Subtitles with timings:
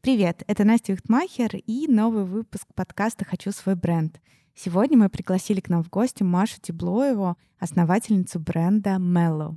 [0.00, 4.20] Привет, это Настя Юхтмахер и новый выпуск подкаста «Хочу свой бренд».
[4.54, 9.56] Сегодня мы пригласили к нам в гости Машу Теблоеву, основательницу бренда Mellow.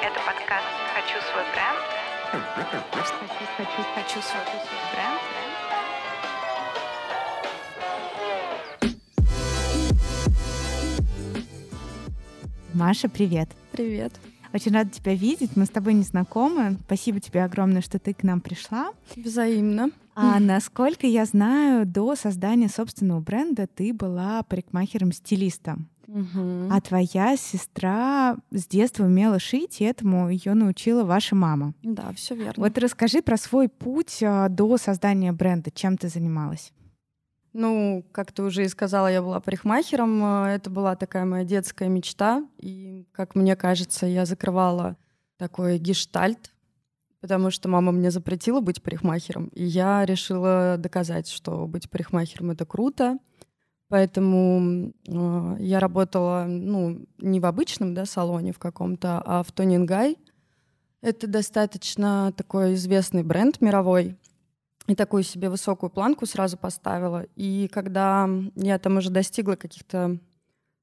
[0.00, 0.64] Это подкаст
[0.94, 1.78] «Хочу свой бренд».
[2.92, 3.14] Хочу,
[3.56, 4.44] хочу, хочу свой
[4.92, 5.20] бренд.
[12.74, 13.48] Маша, привет.
[13.72, 14.12] Привет.
[14.52, 15.56] Очень рада тебя видеть.
[15.56, 16.76] Мы с тобой не знакомы.
[16.86, 18.90] Спасибо тебе огромное, что ты к нам пришла.
[19.16, 19.90] Взаимно.
[20.14, 25.88] А насколько я знаю, до создания собственного бренда ты была парикмахером-стилистом.
[26.08, 26.72] Мгм.
[26.72, 31.74] А твоя сестра с детства умела шить, и этому ее научила ваша мама.
[31.82, 32.64] Да, все верно.
[32.64, 35.70] Вот расскажи про свой путь а, до создания бренда.
[35.70, 36.72] Чем ты занималась?
[37.52, 40.44] Ну, как ты уже и сказала, я была парикмахером.
[40.44, 42.46] э, Это была такая моя детская мечта.
[42.58, 44.96] И, как мне кажется, я закрывала
[45.38, 46.52] такой гештальт,
[47.20, 49.48] потому что мама мне запретила быть парикмахером.
[49.48, 53.18] И я решила доказать, что быть парикмахером— это круто.
[53.88, 60.18] Поэтому э, я работала, ну, не в обычном да, салоне в каком-то, а в Тонингай.
[61.00, 64.16] Это достаточно такой известный бренд мировой.
[64.88, 67.26] И такую себе высокую планку сразу поставила.
[67.36, 70.18] И когда я там уже достигла каких-то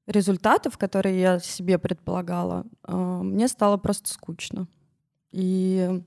[0.06, 4.68] результатов, которые я себе предполагала, э, мне стало просто скучно.
[5.32, 6.02] И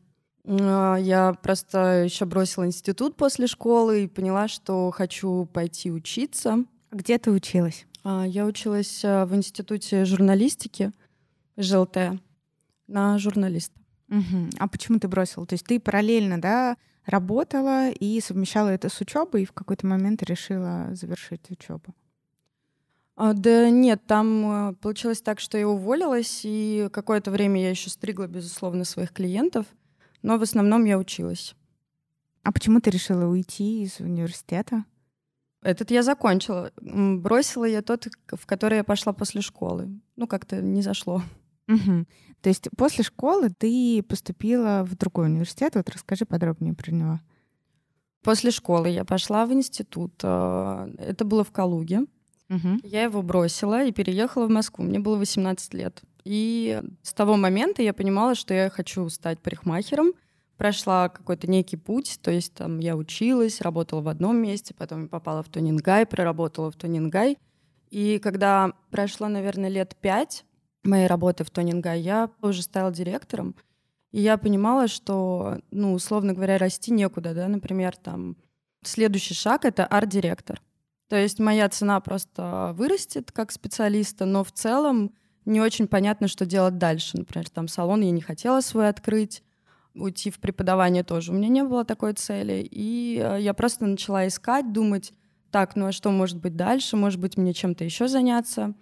[0.46, 6.64] э, я просто еще бросила институт после школы и поняла, что хочу пойти учиться.
[6.92, 7.86] Где ты училась?
[8.06, 10.94] А, Я училась э, в институте журналистики
[11.58, 11.98] ЖЛТ
[12.88, 13.78] на журналиста.
[14.08, 14.52] Мгм.
[14.58, 15.46] А почему ты бросила?
[15.46, 16.78] То есть ты параллельно, да,
[17.10, 21.96] работала и совмещала это с учебой, и в какой-то момент решила завершить учебу.
[23.16, 27.90] А, Да нет, там э, получилось так, что я уволилась, и какое-то время я еще
[27.90, 29.66] стригла, безусловно, своих клиентов,
[30.22, 31.56] но в основном я училась.
[32.44, 34.86] А почему ты решила уйти из университета?
[35.62, 36.72] Этот я закончила.
[36.80, 39.90] Бросила я тот, в который я пошла после школы.
[40.16, 41.22] Ну, как-то не зашло.
[41.68, 42.08] Мгм.
[42.42, 45.76] То есть после школы ты поступила в другой университет.
[45.76, 47.20] Вот расскажи подробнее про него.
[48.24, 50.14] После школы я пошла в институт.
[50.24, 52.02] э, Это было в Калуге.
[52.50, 52.82] Мгм.
[52.84, 54.84] Я его бросила и переехала в Москву.
[54.84, 56.02] Мне было 18 лет.
[56.24, 60.14] И с того момента я понимала, что я хочу стать парикмахером.
[60.58, 65.42] Прошла какой-то некий путь, то есть там я училась, работала в одном месте, потом попала
[65.42, 67.38] в Тонингай, проработала в Тонингай.
[67.92, 70.44] И когда прошло, наверное, лет пять
[70.84, 73.56] моей работы в Тонингай, я уже стала директором.
[74.12, 78.38] И я понимала, что, ну, условно говоря, расти некуда, да, например, там
[78.84, 80.62] следующий шаг— это арт-директор.
[81.10, 85.12] То есть моя цена просто вырастет как специалиста, но в целом
[85.46, 87.18] не очень понятно, что делать дальше.
[87.18, 89.44] Например, там салон я не хотела свой открыть,
[89.96, 91.32] уйти в преподавание тоже.
[91.32, 92.68] У меня не было такой цели.
[92.70, 95.14] И э, я просто начала искать, думать,
[95.52, 96.96] так, ну а что может быть дальше?
[96.96, 98.76] Может быть, мне чем-то еще заняться?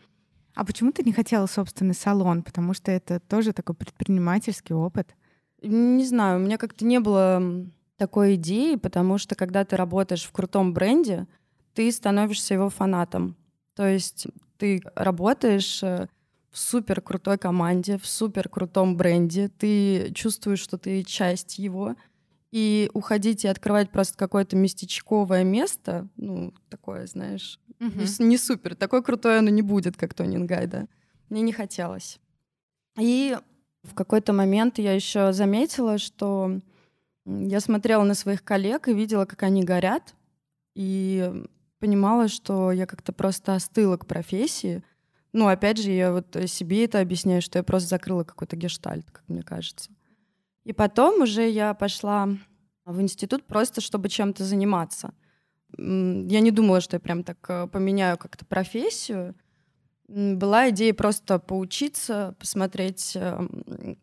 [0.57, 2.41] А почему ты не хотела собственный салон?
[2.41, 5.15] Потому что это тоже такой предпринимательский опыт.
[5.61, 10.31] Не знаю, у меня как-то не было такой идеи, потому что когда ты работаешь в
[10.31, 11.27] крутом бренде,
[11.75, 13.35] ты становишься его фанатом.
[13.75, 14.25] То есть
[14.57, 16.07] ты работаешь э,
[16.49, 21.95] в супер крутой команде, в супер крутом бренде, ты чувствуешь, что ты часть его,
[22.59, 28.75] и уходить и открывать просто какое-то местечковое место, ну, такое, знаешь, не, с- не супер,
[28.75, 30.87] такое крутое оно не будет, как Тонингай, да.
[31.29, 32.19] Мне не хотелось.
[32.99, 33.37] И
[33.83, 36.59] в какой-то момент я еще заметила, что
[37.25, 40.15] я смотрела на своих коллег и видела, как они горят,
[40.75, 41.31] и
[41.79, 44.83] понимала, что я как-то просто остыла к профессии.
[45.33, 49.23] Ну, опять же, я вот себе это объясняю, что я просто закрыла какой-то гештальт, как
[49.27, 49.91] мне кажется.
[50.67, 52.27] И потом уже я пошла
[52.83, 55.13] в институт просто, чтобы чем-то заниматься.
[55.77, 59.33] Я не думала, что я прям так э, поменяю как-то профессию.
[60.09, 63.47] Была идея просто поучиться, посмотреть, э,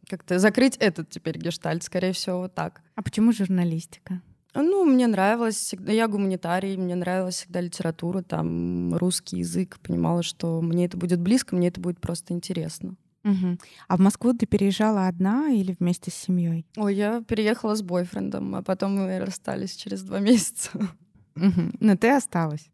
[0.09, 2.81] как-то закрыть этот теперь гештальт, скорее всего, вот так.
[2.95, 4.23] А почему журналистика?
[4.55, 10.63] Ну, мне нравилось всегда, я гуманитарий, мне нравилась всегда литература, там, русский язык, понимала, что
[10.63, 12.97] мне это будет близко, мне это будет просто интересно.
[13.25, 13.59] Мгм.
[13.89, 16.67] А в Москву ты переезжала одна или вместе с семьей?
[16.77, 20.71] Ой, я переехала с бойфрендом, а потом мы расстались через два месяца.
[21.35, 21.75] Мгм.
[21.81, 22.69] Но ты осталась,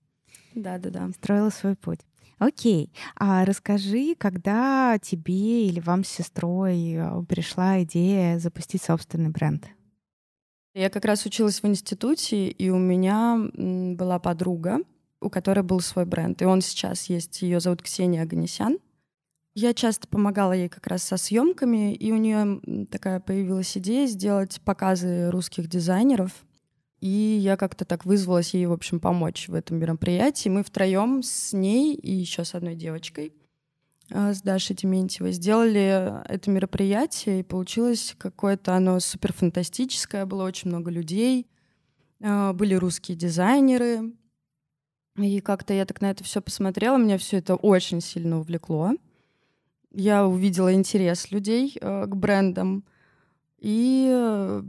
[0.54, 1.08] Да-да-да.
[1.16, 2.00] строила свой путь.
[2.38, 2.92] Окей.
[3.16, 9.68] А расскажи, когда тебе или вам с сестрой э, пришла идея запустить собственный бренд?
[10.74, 14.78] Я как раз училась в институте, и у меня была подруга,
[15.20, 16.40] у которой был свой бренд.
[16.40, 18.78] И он сейчас есть, ее зовут Ксения Аганесян.
[19.54, 24.60] Я часто помогала ей как раз со съемками, и у нее такая появилась идея сделать
[24.60, 26.30] показы русских дизайнеров.
[27.00, 30.50] И я как-то так вызвалась ей, в общем, помочь в этом мероприятии.
[30.50, 33.32] Мы втроем с ней и еще с одной девочкой,
[34.10, 40.68] э, с Дашей Дементьевой, сделали это мероприятие, и получилось какое-то оно супер фантастическое, было очень
[40.68, 41.48] много людей,
[42.20, 44.12] э, были русские дизайнеры,
[45.16, 48.92] и как-то я так на это все посмотрела, меня все это очень сильно увлекло.
[49.92, 52.84] Я увидела интерес людей э, к брендам,
[53.58, 54.62] и э,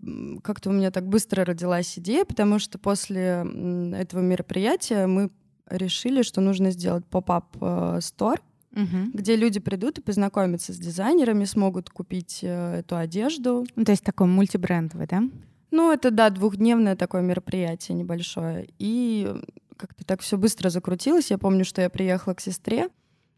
[0.44, 3.45] как-то у меня так быстро родилась идея, потому что после
[3.94, 5.31] этого мероприятия мы
[5.69, 7.56] решили, что нужно сделать pop-up
[8.01, 8.42] store,
[8.75, 9.12] угу.
[9.13, 13.65] где люди придут и познакомятся с дизайнерами, смогут купить э, эту одежду.
[13.75, 15.23] Ну, то есть такой мультибрендовый, да?
[15.71, 18.68] Ну, это, да, двухдневное такое мероприятие небольшое.
[18.77, 19.33] И
[19.77, 21.31] как-то так все быстро закрутилось.
[21.31, 22.89] Я помню, что я приехала к сестре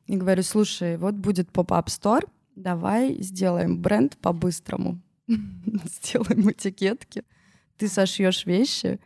[0.07, 2.25] и говорю, слушай, вот будет pop-up store,
[2.55, 4.99] давай сделаем бренд по-быстрому.
[5.27, 7.23] сделаем этикетки,
[7.77, 8.99] ты сошьешь вещи,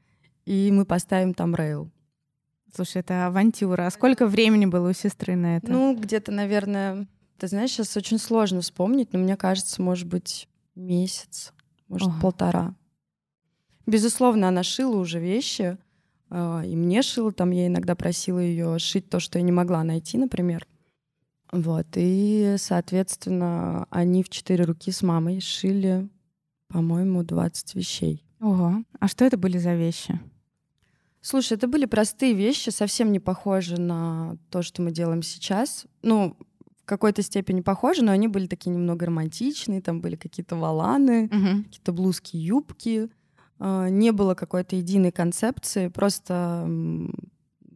[0.45, 1.91] и мы поставим там рейл.
[2.73, 3.87] Слушай, это авантюра.
[3.87, 5.71] А сколько времени было у сестры на это?
[5.71, 7.07] Ну, где-то, наверное,
[7.37, 11.53] ты знаешь, сейчас очень сложно вспомнить, но мне кажется, может быть, месяц,
[11.87, 12.17] может, Ого.
[12.21, 12.75] полтора.
[13.85, 15.77] Безусловно, она шила уже вещи,
[16.29, 19.83] а, и мне шила, там я иногда просила ее шить то, что я не могла
[19.83, 20.67] найти, например.
[21.51, 26.09] Вот, и, соответственно, они в четыре руки с мамой шили,
[26.67, 28.25] по-моему, 20 вещей.
[28.39, 30.19] Ого, а что это были за вещи?
[31.21, 35.85] Слушай, это были простые вещи, совсем не похожи на то, что мы делаем сейчас.
[36.01, 36.37] Ну,
[36.81, 41.63] в какой-то степени похожи, но они были такие немного романтичные, там были какие-то валаны, угу.
[41.63, 43.09] какие-то блузки, юбки.
[43.59, 46.65] А, не было какой-то единой концепции, просто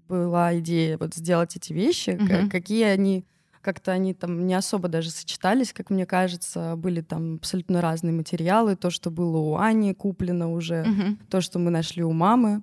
[0.08, 2.50] была идея вот сделать эти вещи, угу.
[2.50, 3.26] какие они
[3.62, 8.76] как-то они там не особо даже сочетались, как мне кажется, были там абсолютно разные материалы,
[8.76, 11.18] то, что было у Ани куплено уже, угу.
[11.30, 12.62] то, что мы нашли у мамы.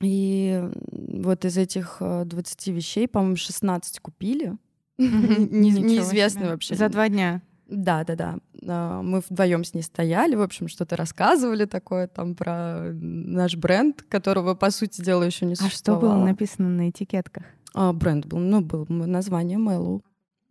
[0.00, 4.56] И вот из этих 20 э, вещей, по-моему, 16 купили.
[4.98, 6.74] Неизвестно вообще.
[6.74, 7.42] За два дня.
[7.68, 9.02] Да, да, да.
[9.02, 14.54] Мы вдвоем с ней стояли, в общем, что-то рассказывали такое там про наш бренд, которого,
[14.54, 16.04] по сути дела, еще не существовало.
[16.04, 17.44] А что было написано на этикетках?
[17.74, 20.04] А, бренд был, ну, был название Мэллоу.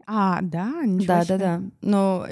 [0.08, 0.84] А, да?
[0.86, 1.38] Ничего да, себе.
[1.38, 1.64] да, да.
[1.82, 2.28] Но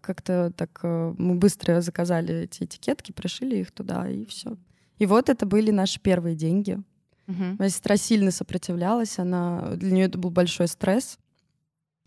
[0.00, 4.56] как-то так э, мы быстро заказали эти этикетки, пришили их туда, и все.
[4.98, 6.80] И вот это были наши первые деньги.
[7.28, 7.56] Угу.
[7.58, 11.18] Моя сестра сильно сопротивлялась, она для нее это был большой стресс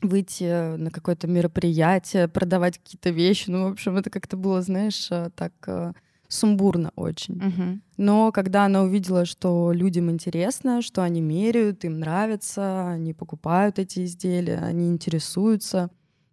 [0.01, 3.50] выйти на какое-то мероприятие, продавать какие-то вещи.
[3.50, 5.94] Ну, в общем, это как-то было, знаешь, э, так э,
[6.27, 7.36] сумбурно очень.
[7.36, 7.80] Угу.
[7.98, 14.06] Но когда она увидела, что людям интересно, что они меряют, им нравится, они покупают эти
[14.06, 15.89] изделия, они интересуются,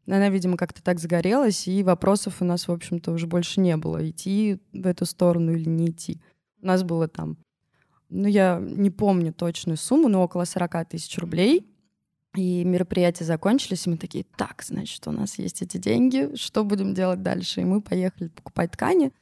[0.07, 4.09] она, видимо, как-то так загорелась, и вопросов у нас, в общем-то, уже больше не было,
[4.09, 6.21] идти в эту сторону или не идти.
[6.61, 7.37] У нас было там,
[8.09, 11.67] ну, я не помню точную сумму, но около 40 тысяч рублей—
[12.35, 16.95] и мероприятия закончились, и мы такие, так, значит, у нас есть эти деньги, что будем
[16.95, 17.61] делать дальше?
[17.61, 19.13] И мы поехали покупать ткани.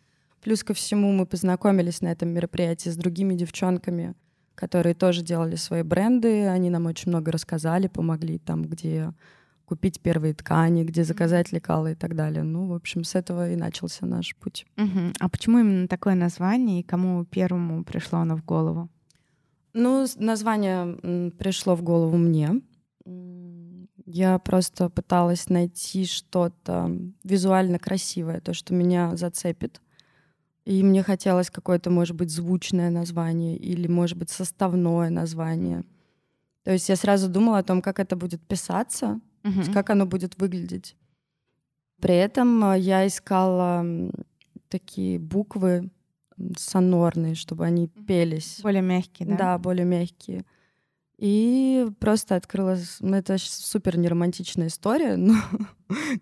[0.43, 4.15] Плюс ко всему мы познакомились на этом мероприятии с другими девчонками,
[4.55, 6.47] которые тоже делали свои бренды.
[6.47, 9.13] Они нам очень много рассказали, помогли там, где
[9.65, 12.43] купить первые ткани, где заказать лекала и так далее.
[12.43, 14.67] Ну, в общем, с этого и начался наш путь.
[14.77, 15.13] Угу.
[15.21, 18.89] А почему именно такое название и кому первому пришло оно в голову?
[19.73, 22.61] Ну, название пришло в голову мне,
[24.07, 26.91] я просто пыталась найти что-то
[27.23, 29.81] визуально красивое, то, что меня зацепит.
[30.65, 35.85] И мне хотелось какое-то, может быть, звучное название или, может быть, составное название.
[36.65, 39.73] То есть я сразу думала о том, как это будет писаться, uh-huh.
[39.73, 40.97] как оно будет выглядеть.
[42.01, 43.85] При этом э, я искала
[44.69, 45.91] такие буквы
[46.57, 48.61] сонорные, чтобы они пелись.
[48.63, 49.37] Более мягкие, да?
[49.37, 50.45] Да, более мягкие.
[51.19, 52.79] И просто открыла...
[53.01, 55.35] Ну, это супер неромантичная история, но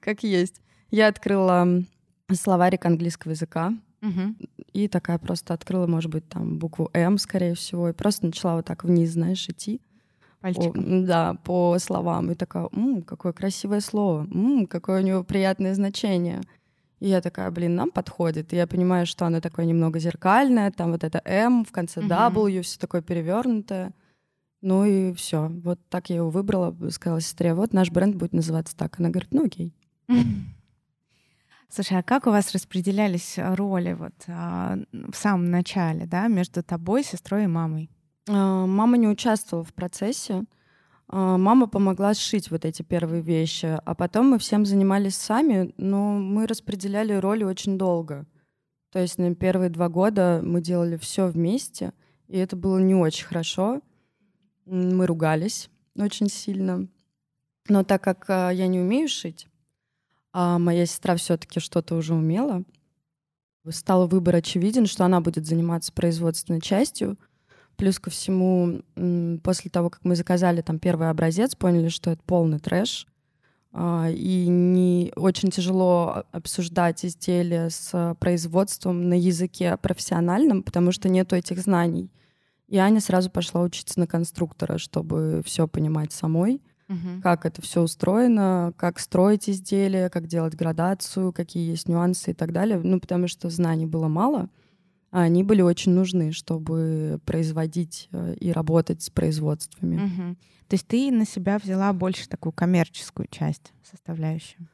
[0.01, 0.61] как есть.
[0.91, 1.85] Я открыла
[2.33, 4.35] словарик английского языка, угу.
[4.73, 8.67] и такая просто открыла, может быть, там букву М, скорее всего, и просто начала вот
[8.67, 9.81] так вниз, знаешь, идти.
[10.41, 10.73] Пальчиком.
[10.73, 12.31] По, да, по словам.
[12.31, 16.41] И такая, м какое красивое слово, м какое у него приятное значение.
[17.01, 18.53] И я такая, блин, нам подходит.
[18.53, 22.63] И я понимаю, что оно такое немного зеркальное, там вот это М в конце W,
[22.63, 23.93] все такое перевернутое.
[24.61, 25.49] Ну и все.
[25.49, 28.99] Вот так я его выбрала, сказала сестре, вот наш бренд будет называться так.
[28.99, 29.73] Она говорит, ну окей.
[31.71, 37.05] Слушай, а как у вас распределялись роли вот а, в самом начале, да, между тобой,
[37.05, 37.91] сестрой и мамой?
[38.27, 40.45] А, мама не участвовала в процессе.
[41.09, 46.13] А, мама помогла сшить вот эти первые вещи, а потом мы всем занимались сами, но
[46.13, 48.27] мы распределяли роли очень долго.
[48.91, 51.93] То есть на первые два года мы делали все вместе,
[52.29, 53.83] и это было не очень хорошо.
[54.65, 56.89] Мы ругались очень сильно.
[57.69, 59.49] Но так как а, я не умею шить,
[60.33, 62.65] а моя сестра все-таки что-то уже умела,
[63.71, 67.19] стал выбор очевиден, что она будет заниматься производственной частью.
[67.77, 68.83] Плюс ко всему,
[69.43, 73.07] после того, как мы заказали там первый образец, поняли, что это полный трэш.
[73.71, 81.37] А, и не очень тяжело обсуждать изделия с производством на языке профессиональном, потому что нету
[81.37, 82.11] этих знаний.
[82.67, 87.21] И Аня сразу пошла учиться на конструктора, чтобы все понимать самой угу.
[87.23, 92.53] как это все устроено, как строить изделия, как делать градацию, какие есть нюансы и так
[92.53, 92.81] далее.
[92.83, 94.49] Ну, потому что знаний было мало,
[95.11, 99.97] а они были очень нужны, чтобы производить э, и работать с производствами.
[99.97, 100.37] Угу.
[100.69, 104.69] То есть ты на себя взяла больше такую коммерческую часть, составляющую?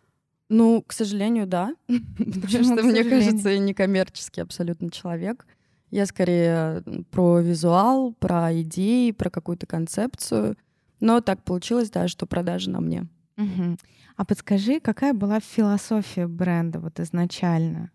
[0.49, 1.75] Ну, к сожалению, да.
[2.18, 5.47] Потому что, мне кажется, я не коммерческий абсолютно человек.
[5.90, 10.56] Я скорее про визуал, про идеи, про какую-то концепцию.
[11.05, 13.07] Но так получилось, да, что продажи на мне.
[13.37, 13.77] Угу.
[14.17, 17.91] А подскажи, какая была философия бренда вот изначально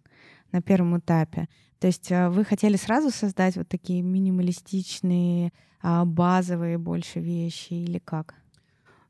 [0.52, 1.50] на первом этапе?
[1.80, 7.98] То есть э, вы хотели сразу создать вот такие минималистичные, а, базовые больше вещи или
[7.98, 8.36] как?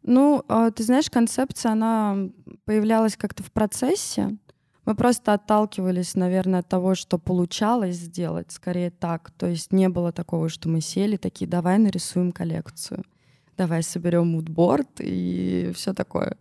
[0.01, 2.29] Ну, а, ты знаешь, концепция, она
[2.63, 4.37] появлялась как-то в процессе.
[4.85, 9.31] Мы просто отталкивались, наверное, от того, что получалось сделать, скорее так.
[9.31, 13.03] То есть не было такого, что мы сели такие, давай нарисуем коллекцию
[13.59, 16.37] давай соберем мудборд и все такое.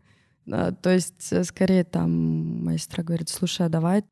[0.47, 4.05] То есть э, скорее там моя говорит, слушай, а давай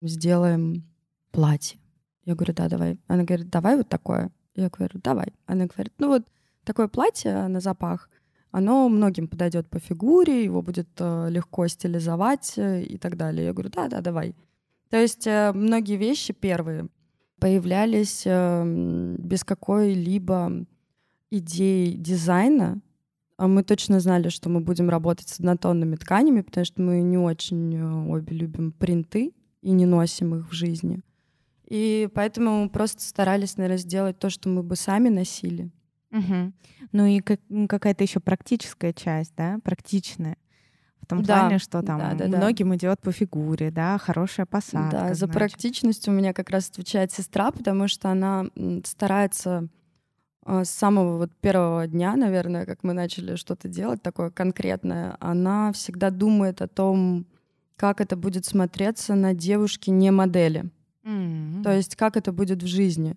[0.00, 0.82] сделаем
[1.30, 1.78] платье.
[2.24, 2.98] Я говорю, да, давай.
[3.06, 4.30] Она говорит, давай вот такое.
[4.54, 5.34] Я говорю, давай.
[5.46, 6.22] Она говорит, ну вот
[6.64, 8.08] такое платье на запах,
[8.50, 13.46] оно многим подойдет по фигуре, его будет э, легко стилизовать э, и так далее.
[13.46, 14.34] Я говорю, да, да, давай.
[14.88, 16.88] То есть многие вещи первые
[17.40, 20.64] появлялись эм, без какой-либо
[21.38, 22.80] идей дизайна,
[23.36, 27.18] а мы точно знали, что мы будем работать с однотонными тканями, потому что мы не
[27.18, 31.00] очень э, обе любим принты и не носим их в жизни.
[31.66, 35.70] И поэтому мы просто старались, наверное, сделать то, что мы бы сами носили.
[36.12, 36.52] Угу.
[36.92, 40.36] Ну и как, какая-то еще практическая часть, да, практичная.
[41.00, 42.76] В том да, плане, что там да, да, многим да.
[42.76, 44.90] идет по фигуре, да, хорошая посадка.
[44.90, 45.34] Да, за значит.
[45.34, 48.46] практичность у меня как раз отвечает сестра, потому что она
[48.84, 49.68] старается
[50.46, 56.10] с самого вот первого дня, наверное, как мы начали что-то делать такое конкретное, она всегда
[56.10, 57.26] думает о том,
[57.76, 60.70] как это будет смотреться на девушке не модели.
[61.04, 61.62] Mm-hmm.
[61.62, 63.16] То есть как это будет в жизни.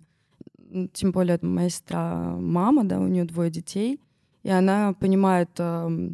[0.92, 4.00] Тем более моя сестра мама, да, у нее двое детей,
[4.42, 6.10] и она понимает э,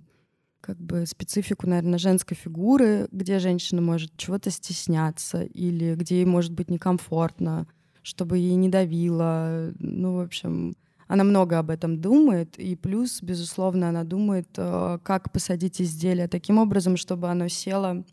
[0.60, 6.52] как бы специфику, наверное, женской фигуры, где женщина может чего-то стесняться или где ей может
[6.52, 7.66] быть некомфортно,
[8.02, 9.72] чтобы ей не давило.
[9.78, 10.74] Ну, в общем,
[11.08, 16.58] она много об этом думает, и плюс, безусловно, она думает, э, как посадить изделие таким
[16.58, 18.04] образом, чтобы оно село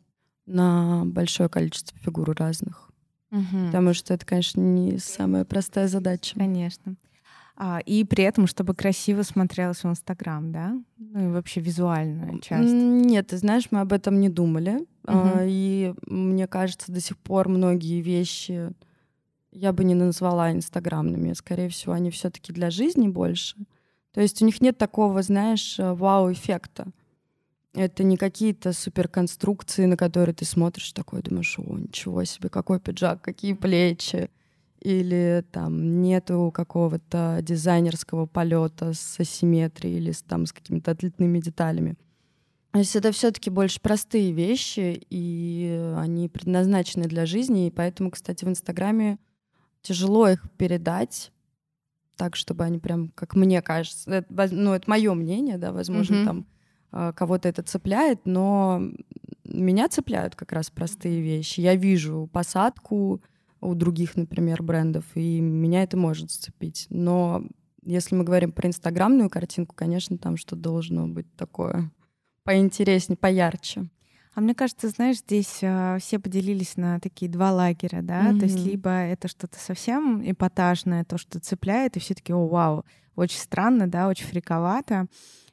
[0.45, 2.91] на большое количество фигур разных.
[3.31, 3.67] Угу.
[3.67, 6.37] Потому что это, конечно, не самая простая задача.
[6.37, 6.95] Конечно.
[7.55, 10.75] А, и при этом, чтобы красиво смотрелось в Инстаграм, да?
[10.97, 12.73] Ну и вообще визуальная часть.
[12.73, 14.77] Нет, ты знаешь, мы об этом не думали.
[14.77, 14.87] Угу.
[15.05, 18.71] А, и мне кажется, до сих пор многие вещи
[19.51, 21.33] я бы не назвала инстаграмными.
[21.33, 23.57] Скорее всего, они все-таки для жизни больше.
[24.13, 26.87] То есть у них нет такого, знаешь, э, вау-эффекта.
[27.73, 33.21] Это не какие-то суперконструкции, на которые ты смотришь такой, думаешь, о, ничего себе, какой пиджак,
[33.21, 34.29] какие плечи.
[34.81, 41.95] Или там нету какого-то дизайнерского полета с асимметрией или с, там, с какими-то отлетными деталями.
[42.71, 47.67] То есть это все-таки больше простые вещи, и они предназначены для жизни.
[47.67, 49.19] И поэтому, кстати, в Инстаграме
[49.81, 51.31] тяжело их передать
[52.15, 56.25] так, чтобы они прям, как мне кажется, это, ну, это мое мнение, да, возможно, mm-hmm.
[56.25, 56.45] там
[56.91, 58.81] а, кого-то это цепляет, но
[59.43, 61.61] меня цепляют как раз простые вещи.
[61.61, 63.21] Я вижу посадку
[63.59, 66.87] у других, например, брендов, и меня это может зацепить.
[66.89, 67.43] Но
[67.83, 71.91] если мы говорим про инстаграмную картинку, конечно, там что должно быть такое
[72.43, 73.87] поинтереснее, поярче.
[74.33, 78.39] А мне кажется, знаешь, здесь э, все поделились на такие два лагеря, да, mm-hmm.
[78.39, 82.85] то есть либо это что-то совсем эпатажное, то, что цепляет, и все таки о, вау,
[83.15, 85.07] очень странно, да, очень фриковато.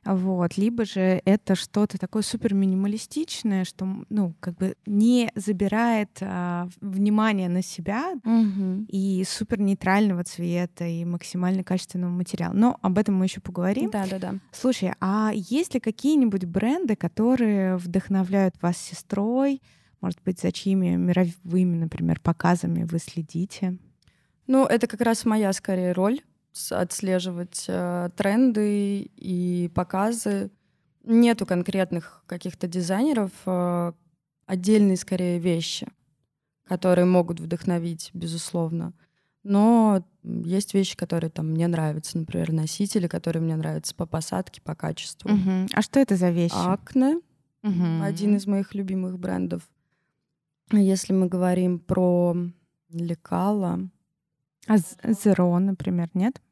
[0.05, 0.57] Вот.
[0.57, 7.49] Либо же это что-то такое супер минималистичное, что, ну, как бы не забирает а, внимание
[7.49, 8.87] на себя Мгм.
[8.89, 12.53] и супер нейтрального цвета и максимально качественного материала.
[12.55, 13.91] Но об этом мы еще поговорим.
[13.91, 14.37] Да-да-да.
[14.53, 19.61] Слушай, а есть ли какие-нибудь бренды, которые вдохновляют вас сестрой?
[20.01, 23.77] Может быть, за чьими мировыми, например, показами вы следите?
[24.47, 26.21] Ну, это как раз моя скорее роль
[26.71, 30.51] отслеживать э, тренды и показы.
[31.05, 33.93] Нету конкретных каких-то дизайнеров, э,
[34.47, 35.89] отдельные скорее вещи,
[36.65, 38.93] которые могут вдохновить, безусловно.
[39.45, 44.75] Но есть вещи, которые там мне нравятся, например, носители, которые мне нравятся по посадке, по
[44.75, 45.31] качеству.
[45.31, 45.69] Мгм.
[45.73, 46.55] А что это за вещи?
[46.57, 47.21] Акне
[47.63, 48.03] Мгм.
[48.03, 49.63] один из моих любимых брендов.
[50.71, 52.37] Если мы говорим про
[52.91, 53.81] лекала,
[54.67, 56.43] А З- Zero, например, нет?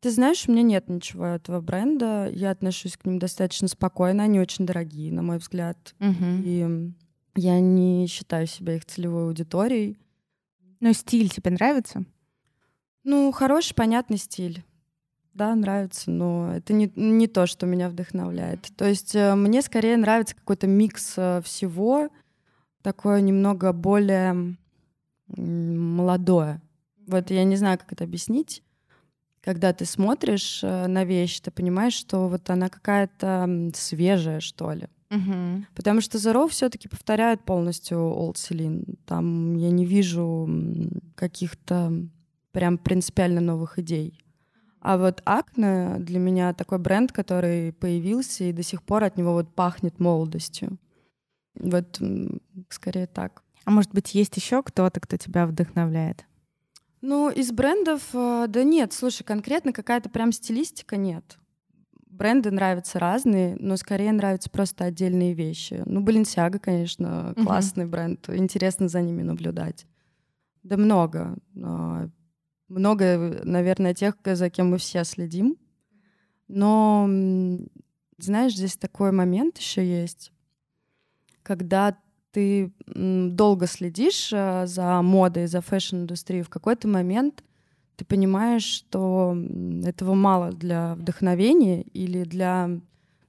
[0.00, 2.30] Ты знаешь, у меня нет ничего этого бренда.
[2.32, 4.24] Я отношусь к ним достаточно спокойно.
[4.24, 5.94] Они очень дорогие, на мой взгляд.
[5.98, 6.42] Мгм.
[6.44, 6.92] И
[7.36, 9.98] я не считаю себя их целевой аудиторией.
[10.80, 12.04] Но стиль тебе нравится?
[13.04, 14.64] Ну, хороший, понятный стиль.
[15.34, 18.68] Да, нравится, но это не, не то, что меня вдохновляет.
[18.76, 22.08] То есть э, мне скорее нравится какой-то микс э, всего,
[22.82, 24.56] такое немного более
[25.28, 26.60] молодое.
[27.06, 28.62] Вот я не знаю, как это объяснить.
[29.42, 34.88] Когда ты смотришь э, на вещь, ты понимаешь, что вот она какая-то свежая, что ли.
[35.10, 35.66] Мгм.
[35.74, 38.96] Потому что Zero все-таки повторяет полностью Old Celine.
[39.06, 40.48] Там я не вижу
[41.16, 41.92] каких-то
[42.52, 44.18] прям принципиально новых идей.
[44.80, 49.32] А вот Acne для меня такой бренд, который появился, и до сих пор от него
[49.32, 50.78] вот пахнет молодостью.
[51.54, 52.00] Вот
[52.68, 53.42] скорее так.
[53.64, 56.24] А может быть, есть еще кто-то, кто тебя вдохновляет?
[57.02, 61.38] Ну, из брендов, э, да нет, слушай, конкретно какая-то прям стилистика нет.
[62.06, 65.82] Бренды нравятся разные, но скорее нравятся просто отдельные вещи.
[65.86, 69.86] Ну, Balenciaga, конечно, классный бренд, интересно за ними наблюдать.
[70.62, 71.38] Да много.
[71.62, 72.08] а,
[72.68, 75.56] Много, наверное, тех, за кем мы все следим.
[76.48, 77.08] Но,
[78.18, 80.32] знаешь, здесь такой момент еще есть,
[81.42, 81.96] когда
[82.32, 87.42] ты долго следишь э, за модой, за fashion -индустрией, в какой-то момент
[87.96, 89.36] ты понимаешь, что
[89.84, 92.70] этого мало для вдохновения или для,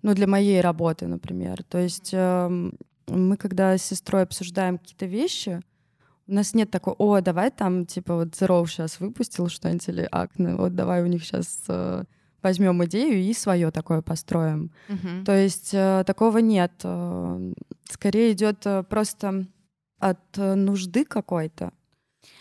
[0.02, 1.64] ну, для моей работы, например.
[1.64, 5.62] То есть эм, мы, когда с сестрой обсуждаем какие-то вещи,
[6.28, 10.56] у нас нет такого, о, давай там, типа, вот Zero сейчас выпустил что-нибудь или Акне,
[10.56, 11.64] вот давай у них сейчас
[12.44, 14.72] возьмем идею и свое такое построим.
[15.26, 16.72] То есть э, такого нет.
[16.84, 17.54] Э,
[17.90, 19.46] Скорее идет э, просто
[20.00, 21.72] от нужды какой-то.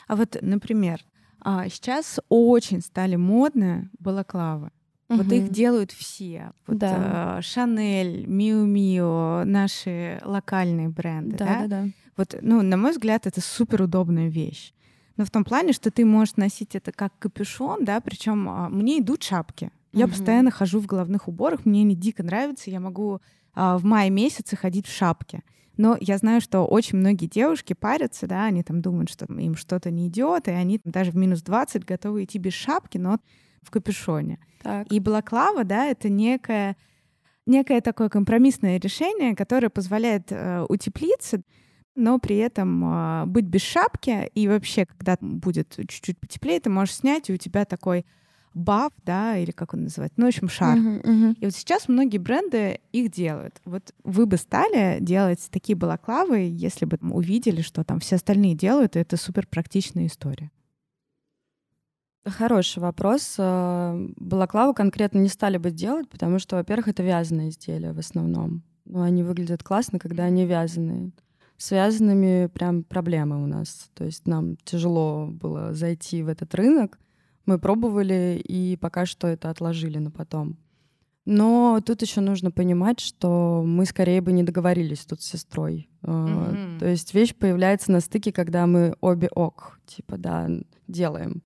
[0.07, 1.05] А вот, например,
[1.41, 4.71] а, сейчас очень стали модны балаклавы.
[5.09, 6.53] Вот их делают все.
[6.67, 7.37] Вот, Да.
[7.39, 11.37] а, Шанель, Миу Мио, наши локальные бренды.
[11.37, 11.61] Да, да?
[11.61, 11.89] да, да.
[12.17, 14.73] Вот, ну, на мой взгляд, это супер удобная вещь.
[15.17, 19.23] Но в том плане, что ты можешь носить это как капюшон, да, причем мне идут
[19.23, 19.71] шапки.
[19.93, 20.11] Я Мгм.
[20.15, 23.21] постоянно хожу в головных уборах, мне они дико нравятся, я могу
[23.55, 25.43] а, в мае месяце ходить в шапке.
[25.77, 29.91] Но я знаю, что очень многие девушки парятся, да, они там думают, что им что-то
[29.91, 33.19] не идет, и они даже в минус 20 готовы идти без шапки, но
[33.63, 34.39] в капюшоне.
[34.63, 34.87] Так.
[34.93, 36.77] И балаклава, да, это некое,
[37.47, 41.41] некое такое компромиссное решение, которое позволяет э, утеплиться,
[41.97, 44.31] но при этом э, быть без шапки.
[44.35, 48.05] И вообще, когда будет чуть-чуть потеплее, ты можешь снять, и у тебя такой
[48.55, 50.77] баф, да, или как он называется, ну, в общем, шар.
[50.77, 51.37] Мгм, мгм.
[51.41, 53.61] И вот сейчас многие бренды их делают.
[53.65, 58.97] Вот вы бы стали делать такие балаклавы, если бы увидели, что там все остальные делают,
[58.97, 60.51] и это супер практичная история.
[62.25, 63.37] Хороший вопрос.
[63.39, 68.63] Э, Балаклаву конкретно не стали бы делать, потому что, во-первых, это вязаные изделия в основном.
[68.85, 71.13] Но они выглядят классно, когда они вязаные.
[71.57, 73.91] С вязаными прям проблемы у нас.
[73.95, 76.99] То есть нам тяжело было зайти в этот рынок.
[77.51, 80.57] Мы пробовали и пока что это отложили на потом.
[81.25, 85.91] Но тут еще нужно понимать, что мы скорее бы не договорились тут с сестрой.
[86.03, 86.79] Мгм.
[86.79, 90.49] То есть вещь появляется на стыке, когда мы обе ок, типа, да,
[90.87, 91.43] делаем.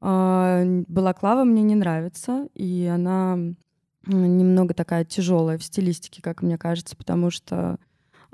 [0.00, 3.38] А, Балаклава мне не нравится, и она
[4.06, 7.78] немного такая тяжелая в стилистике, как мне кажется, потому что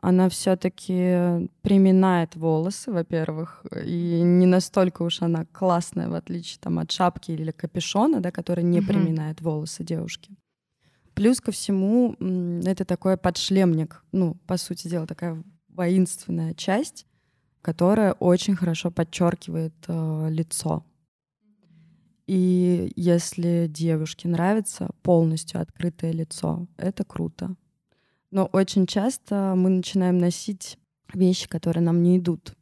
[0.02, 6.90] она все-таки приминает волосы, во-первых, и не настолько уж она классная, в отличие там, от
[6.90, 8.86] шапки или капюшона, да, который не Мгм.
[8.86, 10.36] приминает волосы девушки.
[11.14, 12.14] Плюс ко всему,
[12.64, 17.06] это такой подшлемник, ну, по сути дела, такая воинственная часть,
[17.62, 20.84] которая очень хорошо подчеркивает э, лицо.
[22.26, 27.54] И если девушке нравится полностью открытое лицо, это круто.
[28.36, 30.76] Но очень часто мы начинаем носить
[31.14, 32.52] вещи, которые нам не идут.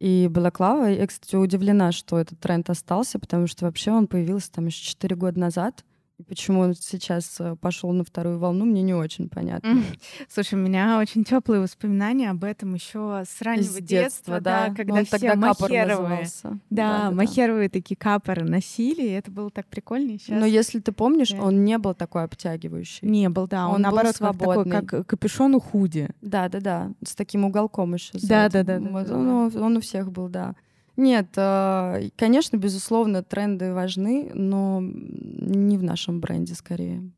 [0.00, 4.66] И Балаклава, я, кстати, удивлена, что этот тренд остался, потому что вообще он появился там
[4.66, 5.84] еще 4 года назад—
[6.18, 9.82] и почему он сейчас э, пошел на вторую волну, мне не очень понятно.
[10.30, 14.74] Слушай, у меня очень теплые воспоминания об этом еще с раннего Из детства, да, да
[14.74, 16.26] когда он все тогда махеровые.
[16.42, 17.74] Да, да, да, махеровые да.
[17.74, 20.18] такие капоры носили, и это было так прикольно.
[20.18, 20.40] Сейчас...
[20.40, 21.42] Но если ты помнишь, да.
[21.42, 23.06] он не был такой обтягивающий.
[23.06, 24.72] Не был, да, он, он наоборот свободный.
[24.72, 26.08] Как, такой, как капюшон у худи.
[26.22, 28.12] Да, да, да, с таким уголком еще.
[28.14, 29.60] Да, да, да, да, он, да.
[29.60, 30.54] он у всех был, да.
[30.96, 37.10] Нет, а, конечно, безусловно, тренды важны, но не в нашем бренде скорее.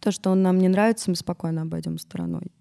[0.00, 2.52] То, что он нам не нравится, мы спокойно обойдем стороной.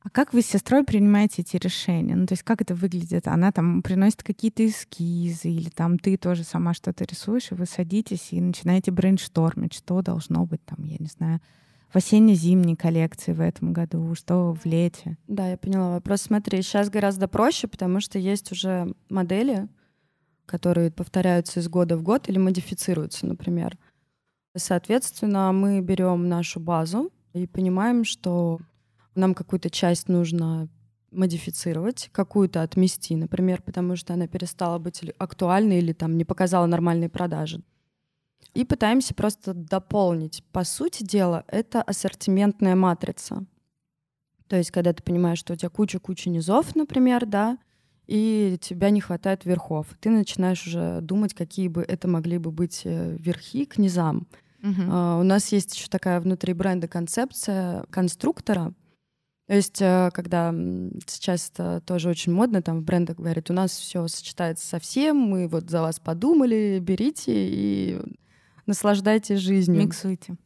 [0.00, 2.14] А как вы с сестрой принимаете эти решения?
[2.14, 3.26] Ну, то есть как это выглядит?
[3.26, 8.28] Она там приносит какие-то эскизы, или там ты тоже сама что-то рисуешь, и вы садитесь
[8.32, 11.40] и начинаете брейнштормить, что должно быть там, я не знаю,
[11.92, 15.16] в осенне-зимней коллекции в этом году, что в лете.
[15.26, 16.22] Да, я поняла вопрос.
[16.22, 19.68] Смотри, сейчас гораздо проще, потому что есть уже модели,
[20.46, 23.78] которые повторяются из года в год или модифицируются, например.
[24.56, 28.58] Соответственно, мы берем нашу базу и понимаем, что
[29.14, 30.68] нам какую-то часть нужно
[31.10, 37.08] модифицировать, какую-то отмести, например, потому что она перестала быть актуальной или там не показала нормальные
[37.08, 37.62] продажи
[38.54, 40.42] и пытаемся просто дополнить.
[40.52, 43.44] По сути дела, это ассортиментная матрица.
[44.48, 47.58] То есть, когда ты понимаешь, что у тебя куча-куча низов, например, да,
[48.06, 52.82] и тебя не хватает верхов, ты начинаешь уже думать, какие бы это могли бы быть
[52.84, 54.26] э, верхи к низам.
[54.62, 54.88] Uh-huh.
[54.88, 58.72] Uh, у нас есть еще такая внутри бренда концепция конструктора.
[59.46, 60.52] То есть, э, когда
[61.06, 65.16] сейчас это тоже очень модно, там в брендах говорят, у нас все сочетается со всем,
[65.16, 68.00] мы вот за вас подумали, берите и
[68.68, 69.82] наслаждайтесь жизнью.
[69.82, 70.36] Миксуйте.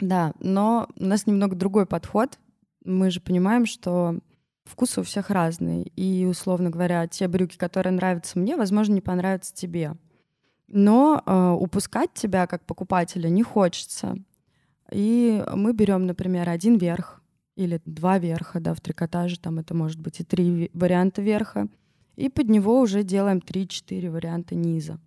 [0.00, 2.38] Да, но у нас немного другой подход.
[2.84, 4.18] Мы же понимаем, что
[4.64, 5.84] вкусы у всех разные.
[5.96, 9.96] И, условно говоря, те брюки, которые нравятся мне, возможно, не понравятся тебе.
[10.68, 14.16] Но э, упускать тебя как покупателя не хочется.
[14.92, 17.22] И мы берем, например, один верх
[17.56, 21.68] или два верха, да, в трикотаже, там это может быть и три варианта верха,
[22.16, 24.98] и под него уже делаем три-четыре варианта низа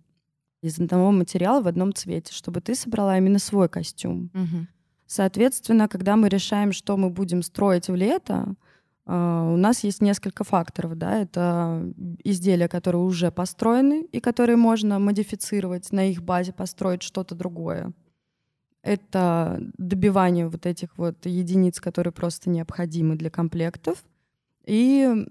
[0.64, 4.30] из одного материала в одном цвете, чтобы ты собрала именно свой костюм.
[4.34, 4.66] Угу.
[5.06, 8.54] Соответственно, когда мы решаем, что мы будем строить в лето,
[9.06, 11.92] Uh, у нас есть несколько факторов, да, это
[12.24, 17.92] изделия, которые уже построены и которые можно модифицировать, на их базе построить что-то другое.
[18.80, 24.02] Это добивание вот этих вот единиц, которые просто необходимы для комплектов.
[24.64, 25.26] И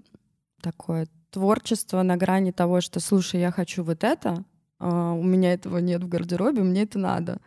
[0.60, 4.44] такое творчество на грани того, что, слушай, я хочу вот это,
[4.88, 7.40] у меня этого нет в гардеробе, мне это надо.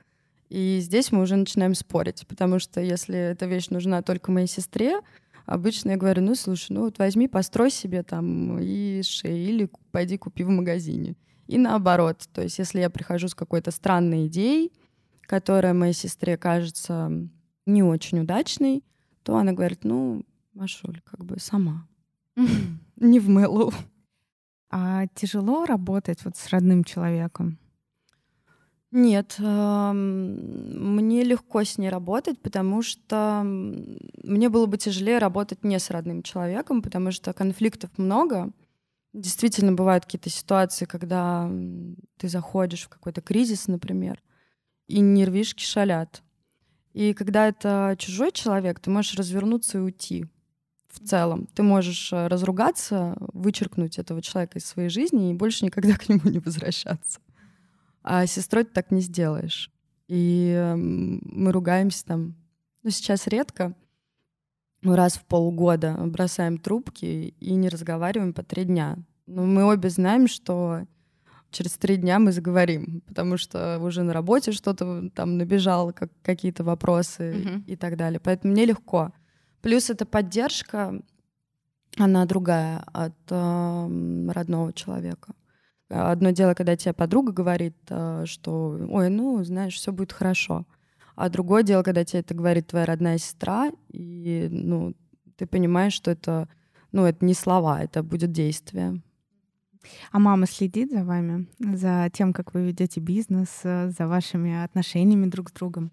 [0.49, 5.01] И здесь мы уже начинаем спорить, потому что если эта вещь нужна только моей сестре,
[5.45, 10.17] обычно я говорю, ну слушай, ну вот возьми, построй себе там и шеи, или пойди
[10.17, 11.15] купи в магазине.
[11.47, 14.71] И наоборот, то есть если я прихожу с какой-то странной идеей,
[15.21, 17.11] которая моей сестре кажется
[17.65, 18.83] не очень удачной,
[19.23, 21.87] то она говорит, ну, Машуль, как бы сама.
[22.95, 23.71] Не в Мэллоу.
[24.69, 27.57] А тяжело работать вот с родным человеком?
[28.91, 35.89] Нет, мне легко с ней работать, потому что мне было бы тяжелее работать не с
[35.89, 38.51] родным человеком, потому что конфликтов много.
[39.13, 41.49] Действительно, бывают какие-то ситуации, когда
[42.17, 44.21] ты заходишь в какой-то кризис, например,
[44.87, 46.23] и нервишки шалят.
[46.93, 50.27] И когда это чужой человек, ты можешь развернуться и уйти
[50.99, 51.47] в целом.
[51.53, 56.29] Ты можешь э, разругаться, вычеркнуть этого человека из своей жизни и больше никогда к нему
[56.29, 57.19] не возвращаться.
[58.03, 59.71] А сестрой ты так не сделаешь.
[60.07, 62.35] И эм, мы ругаемся там,
[62.83, 63.75] ну, сейчас редко,
[64.83, 68.97] раз в полгода бросаем трубки и не разговариваем по три дня.
[69.25, 70.85] Но мы обе знаем, что
[71.51, 76.63] через три дня мы заговорим, потому что уже на работе что-то там набежало, как какие-то
[76.63, 77.63] вопросы uh-huh.
[77.65, 78.19] и так далее.
[78.19, 79.11] Поэтому мне легко.
[79.61, 81.01] Плюс эта поддержка,
[81.97, 85.33] она другая от э, родного человека.
[85.89, 90.65] Одно дело, когда тебе подруга говорит, э, что, ой, ну, знаешь, все будет хорошо.
[91.15, 94.93] А другое дело, когда тебе это говорит твоя родная сестра, и, ну,
[95.37, 96.47] ты понимаешь, что это,
[96.91, 99.01] ну, это не слова, это будет действие.
[100.11, 105.27] А мама следит за вами, за тем, как вы ведете бизнес, э, за вашими отношениями
[105.27, 105.91] друг с другом?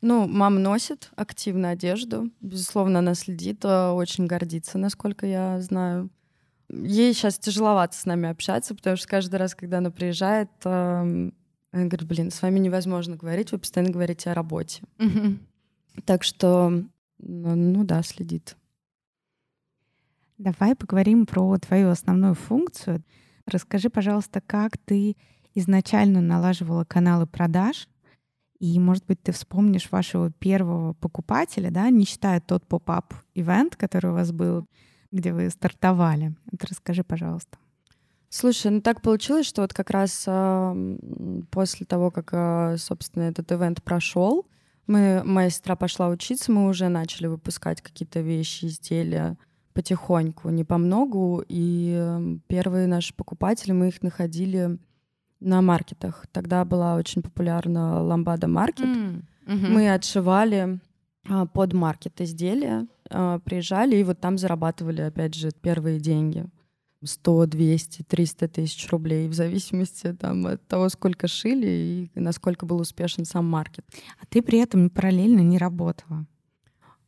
[0.00, 2.30] Ну, мама носит активно одежду.
[2.40, 6.10] Безусловно, она следит, э, очень гордится, насколько я знаю.
[6.70, 11.34] Ей сейчас тяжеловато с нами общаться, потому что каждый раз, когда она приезжает, эм,
[11.70, 14.82] Она говорит, блин, с вами невозможно говорить, вы постоянно говорите о работе.
[16.06, 16.70] Так что,
[17.18, 18.56] ну, ну да, следит.
[20.38, 23.02] Давай поговорим про твою основную функцию.
[23.46, 25.16] Расскажи, пожалуйста, как ты
[25.54, 27.88] изначально налаживала каналы продаж,
[28.58, 34.10] и, может быть, ты вспомнишь вашего первого покупателя, да, не считая тот поп-ап ивент, который
[34.10, 34.66] у вас был,
[35.12, 36.34] где вы стартовали.
[36.52, 37.58] Это расскажи, пожалуйста.
[38.30, 40.98] Слушай, ну так получилось, что вот как раз э,
[41.50, 44.46] после того, как, э, собственно, этот ивент прошел,
[44.86, 49.38] мы, моя сестра пошла учиться, мы уже начали выпускать какие-то вещи, изделия
[49.72, 51.44] потихоньку, не по многу.
[51.46, 54.78] И первые наши покупатели, мы их находили
[55.40, 56.26] на маркетах.
[56.32, 58.86] Тогда была очень популярна ламбада маркет.
[58.86, 59.22] Mm.
[59.46, 60.80] hmm Мы отшивали
[61.28, 66.46] э, под маркет изделия, э, приезжали и вот там зарабатывали, опять же, первые деньги.
[67.04, 72.80] 100, 200, 300 тысяч рублей в зависимости там, от того, сколько шили и насколько был
[72.80, 73.84] успешен сам маркет.
[74.20, 76.26] А ты при этом параллельно не работала?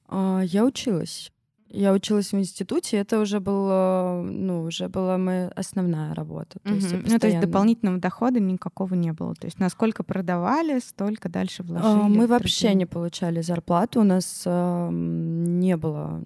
[0.06, 1.32] А, я училась.
[1.72, 6.58] Я училась в институте, это уже было, ну, уже была моя основная работа.
[6.64, 6.74] То, угу.
[6.74, 7.12] есть, постоянно...
[7.12, 9.34] ну, то есть дополнительного дохода никакого не было.
[9.36, 12.08] То есть насколько продавали, столько дальше вложили.
[12.08, 16.24] Мы вообще не получали зарплату, у нас э, не было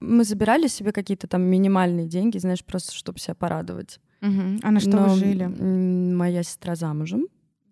[0.00, 4.00] мы забирали себе какие-то там минимальные деньги, знаешь, просто чтобы себя порадовать.
[4.22, 4.60] Угу.
[4.62, 5.44] А на что Но вы жили?
[6.14, 7.26] Моя сестра замужем,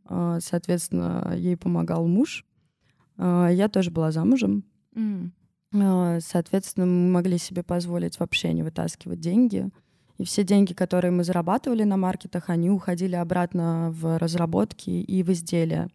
[0.06, 2.44] а, соответственно, ей помогал муж.
[3.16, 4.64] А, я тоже была замужем.
[4.94, 5.30] Mm.
[6.20, 9.68] Соответственно, мы могли себе позволить вообще не вытаскивать деньги.
[10.18, 15.32] И все деньги, которые мы зарабатывали на маркетах, они уходили обратно в разработки и в
[15.32, 15.88] изделия.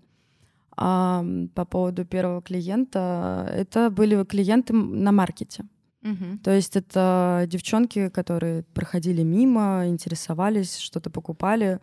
[0.76, 5.66] А по поводу первого клиента, это были клиенты на маркете.
[6.04, 6.40] Угу.
[6.44, 11.80] То есть это девчонки, которые проходили мимо, интересовались, что-то покупали.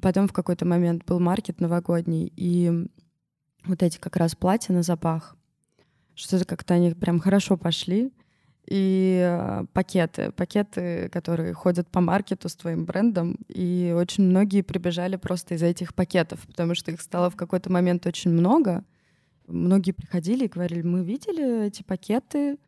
[0.00, 2.88] Потом в какой-то момент был маркет новогодний, и
[3.64, 5.35] вот эти как раз платья на запах,
[6.16, 8.12] что-то как-то они прям хорошо пошли.
[8.68, 15.14] И э, пакеты, пакеты, которые ходят по маркету с твоим брендом, и очень многие прибежали
[15.14, 18.84] просто из-за этих пакетов, потому что их стало в какой-то момент очень много.
[19.46, 22.58] Многие приходили и говорили, мы видели эти пакеты,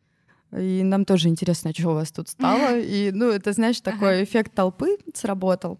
[0.57, 2.79] и нам тоже интересно, что у вас тут стало.
[2.79, 5.79] И, ну, это, знаешь, такой эффект толпы сработал.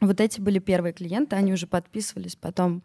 [0.00, 2.84] Вот эти были первые клиенты, они уже подписывались потом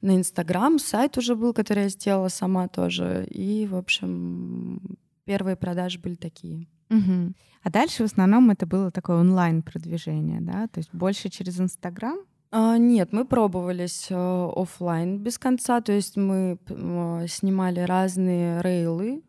[0.00, 3.26] на Инстаграм, сайт уже был, который я сделала сама тоже.
[3.30, 4.80] И, в общем,
[5.24, 6.68] первые продажи были такие.
[6.90, 7.32] Угу.
[7.62, 10.68] А дальше в основном это было такое онлайн-продвижение, да?
[10.68, 12.18] То есть больше через Инстаграм?
[12.50, 19.22] А, нет, мы пробовались э, офлайн без конца, то есть мы э, снимали разные рейлы,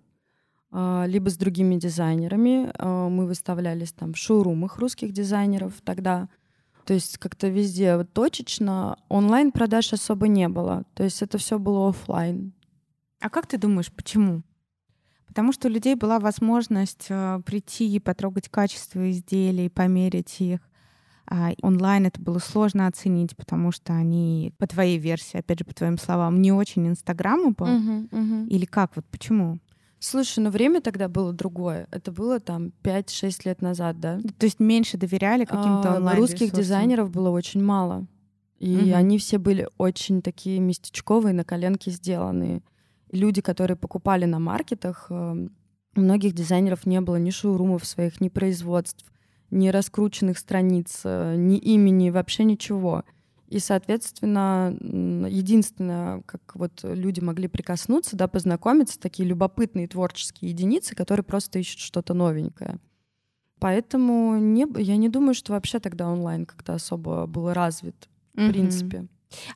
[0.72, 2.72] а, либо с другими дизайнерами.
[2.78, 6.30] А, мы выставлялись там в шоурумах русских дизайнеров тогда.
[6.90, 10.86] То есть как-то везде точечно онлайн продаж особо не было.
[10.96, 12.52] То есть это все было офлайн.
[13.22, 14.42] А как ты думаешь, почему?
[15.28, 20.62] Потому что у людей была возможность э, прийти и потрогать качество изделий, померить их.
[21.28, 25.76] А онлайн это было сложно оценить, потому что они, по твоей версии, опять же, по
[25.76, 27.68] твоим словам, не очень инстаграму был.
[27.68, 28.48] Uh-huh, uh-huh.
[28.48, 28.96] Или как?
[28.96, 29.60] Вот почему?
[30.00, 31.88] Слушай, ну время тогда было другое.
[31.92, 34.20] Это было там 5-6 лет назад, да?
[34.38, 38.08] То есть меньше доверяли каким-то а, онлайн Русских дизайнеров было очень мало.
[38.60, 38.94] И угу.
[38.94, 42.62] они все были очень такие местечковые, на коленке сделанные.
[43.12, 45.48] Люди, которые покупали на маркетах, э,
[45.96, 49.06] у многих дизайнеров не было ни шоурумов своих, ни производств,
[49.50, 53.04] ни раскрученных страниц, э, ни имени, вообще ничего.
[53.50, 61.24] И, соответственно, единственное, как вот люди могли прикоснуться, да, познакомиться, такие любопытные творческие единицы, которые
[61.24, 62.78] просто ищут что-то новенькое.
[63.60, 68.50] Поэтому не, я не думаю, что вообще тогда онлайн как-то особо был развит, в mm-hmm.
[68.52, 69.08] принципе.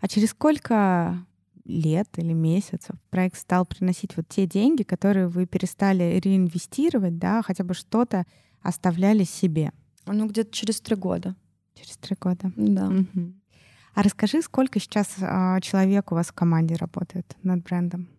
[0.02, 1.24] А через сколько
[1.64, 7.64] лет или месяцев проект стал приносить вот те деньги, которые вы перестали реинвестировать, да, хотя
[7.64, 8.26] бы что-то
[8.64, 9.72] оставляли себе?
[10.08, 11.36] Ну, где-то через три года.
[11.76, 12.52] Через три года.
[12.56, 12.88] Да.
[12.88, 13.34] Угу.
[13.94, 18.10] А расскажи, сколько сейчас а, человек у вас в команде работает над брендом?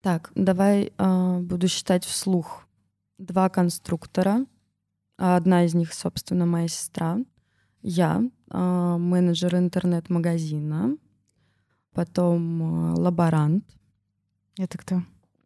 [0.00, 2.66] Так, давай а, буду считать вслух.
[3.18, 4.46] Два конструктора.
[5.18, 7.18] Одна из них, собственно, моя сестра.
[7.82, 10.96] Я, а, менеджер интернет-магазина.
[11.92, 13.64] Потом а, лаборант.
[14.56, 15.02] Это кто?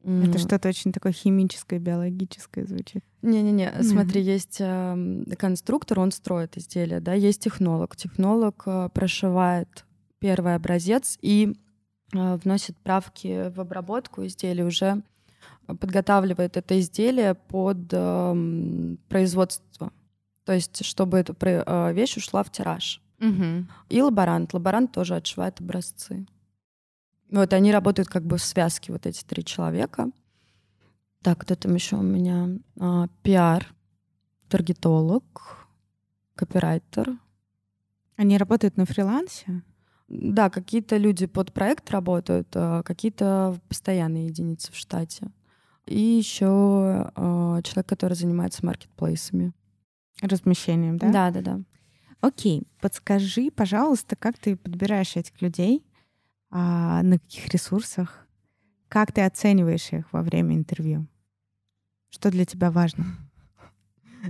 [0.07, 0.31] Mm.
[0.31, 3.05] Это что-то очень такое химическое, биологическое звучит.
[3.23, 3.83] Не-не-не, mm.
[3.83, 7.97] смотри, есть э, конструктор, он строит изделия, да, есть технолог.
[7.97, 9.85] Технолог э, прошивает
[10.21, 11.57] первый образец и
[12.15, 15.03] э, вносит правки в обработку изделия, уже
[15.67, 19.93] подготавливает это изделие под э, производство.
[20.45, 23.03] То есть, чтобы эта э, вещь ушла в тираж.
[23.19, 23.69] Мгм.
[23.89, 24.55] И лаборант.
[24.55, 26.27] Лаборант тоже отшивает образцы.
[27.31, 30.11] Вот они работают как бы в связке, вот эти три человека.
[31.23, 32.49] Так, кто там еще у меня?
[32.79, 33.75] А, пиар,
[34.49, 35.67] таргетолог,
[36.35, 37.19] копирайтер.
[38.17, 39.63] Они работают на фрилансе?
[40.09, 45.29] Да, какие-то люди под проект работают, а какие-то постоянные единицы в штате.
[45.87, 46.47] И еще
[47.15, 49.53] а, человек, который занимается маркетплейсами.
[50.23, 51.11] Размещением, да?
[51.11, 51.61] Да, да, да.
[52.21, 55.85] Окей, подскажи, пожалуйста, как ты подбираешь этих людей,
[56.51, 58.27] а, на каких ресурсах,
[58.89, 61.07] как ты оцениваешь их во время интервью?
[62.11, 63.05] Что для тебя важно?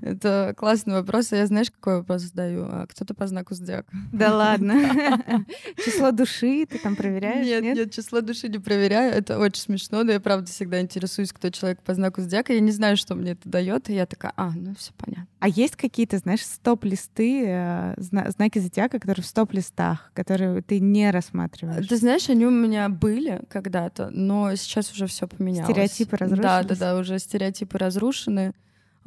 [0.02, 1.32] Это классный вопрос.
[1.32, 2.64] А я знаешь, какой вопрос задаю?
[2.64, 3.88] А кто-то по знаку зодиака.
[4.12, 4.74] Да ладно.
[5.84, 7.46] Число души ты там проверяешь?
[7.46, 9.12] Нет, нет, число души не проверяю.
[9.12, 12.52] Это очень смешно, но я правда всегда интересуюсь, кто человек по знаку зодиака.
[12.52, 15.26] Я не знаю, что мне это дает, и я такая, а, ну все понятно.
[15.40, 21.10] А есть какие-то, знаешь, стоп-листы, э, зна- знаки зодиака, которые в стоп-листах, которые ты не
[21.10, 21.86] рассматриваешь?
[21.86, 25.70] Ты знаешь, они у меня были когда-то, но сейчас уже все поменялось.
[25.70, 26.78] Стереотипы Да, да, разрушились?
[26.78, 28.52] да, уже стереотипы разрушены.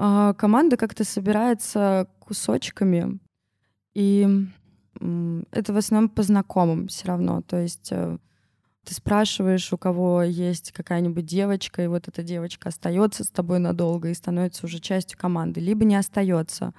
[0.01, 3.19] А, команда как-то собирается кусочками,
[3.93, 4.47] и
[5.51, 7.41] это в основном по знакомым все равно.
[7.41, 8.17] То есть э,
[8.85, 14.07] ты спрашиваешь, у кого есть какая-нибудь девочка, и вот эта девочка остается с тобой надолго
[14.09, 16.73] и становится уже частью команды, либо не остается.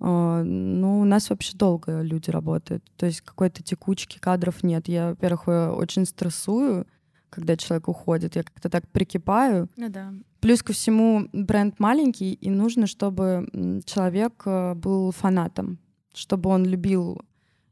[0.00, 2.82] А, Ну, у нас вообще долго люди работают.
[2.96, 4.88] То есть какой-то текучки кадров нет.
[4.88, 6.88] Я, во-первых, э, очень стрессую,
[7.30, 8.34] когда человек уходит.
[8.34, 9.68] Я как-то так прикипаю.
[9.76, 10.12] Ну да.
[10.46, 13.48] Плюс ко всему бренд маленький, и нужно, чтобы
[13.84, 15.80] человек э, был фанатом,
[16.14, 17.20] чтобы он любил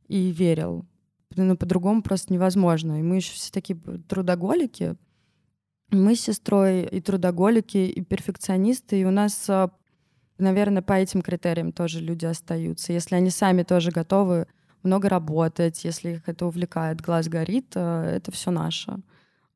[0.08, 0.84] и верил.
[1.37, 2.98] Ну, по-другому просто невозможно.
[2.98, 4.96] И мы еще все такие трудоголики.
[5.92, 9.68] Мы с сестрой и трудоголики, и перфекционисты, и у нас, э,
[10.38, 12.92] наверное, по этим критериям тоже люди остаются.
[12.92, 14.48] Если они сами тоже готовы
[14.82, 18.96] много работать, если их это увлекает, глаз горит, э, это все наше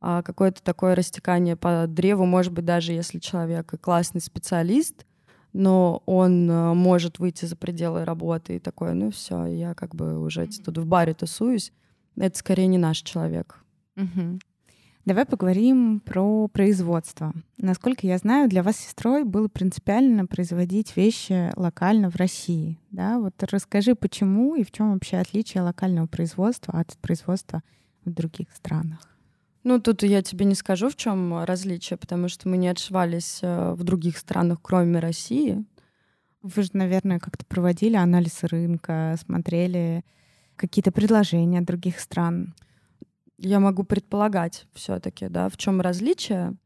[0.01, 5.05] а какое-то такое растекание по древу, может быть, даже если человек классный специалист,
[5.53, 10.19] но он э, может выйти за пределы работы и такое, ну все, я как бы
[10.19, 11.73] уже тут в баре тусуюсь,
[12.17, 13.59] это скорее не наш человек.
[13.97, 14.39] Мгм.
[15.05, 17.33] Давай поговорим про производство.
[17.57, 22.79] Насколько я знаю, для вас с сестрой было принципиально производить вещи локально в России.
[22.91, 23.19] Да?
[23.19, 27.63] Вот расскажи, почему и в чем вообще отличие локального производства от производства
[28.05, 28.99] в других странах.
[29.69, 33.75] Ну, тут я тебе не скажу, в чем различие, потому что мы не отшивались э,
[33.75, 35.63] в других странах, кроме России.
[36.41, 40.07] Вы же, наверное, как-то проводили анализ рынка, смотрели
[40.57, 42.55] какие-то предложения других стран.
[43.37, 46.57] я могу предполагать все-таки, да, в чем различие.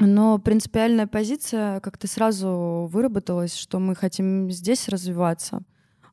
[0.00, 5.62] Но принципиальная позиция как-то сразу выработалась, что мы хотим здесь развиваться,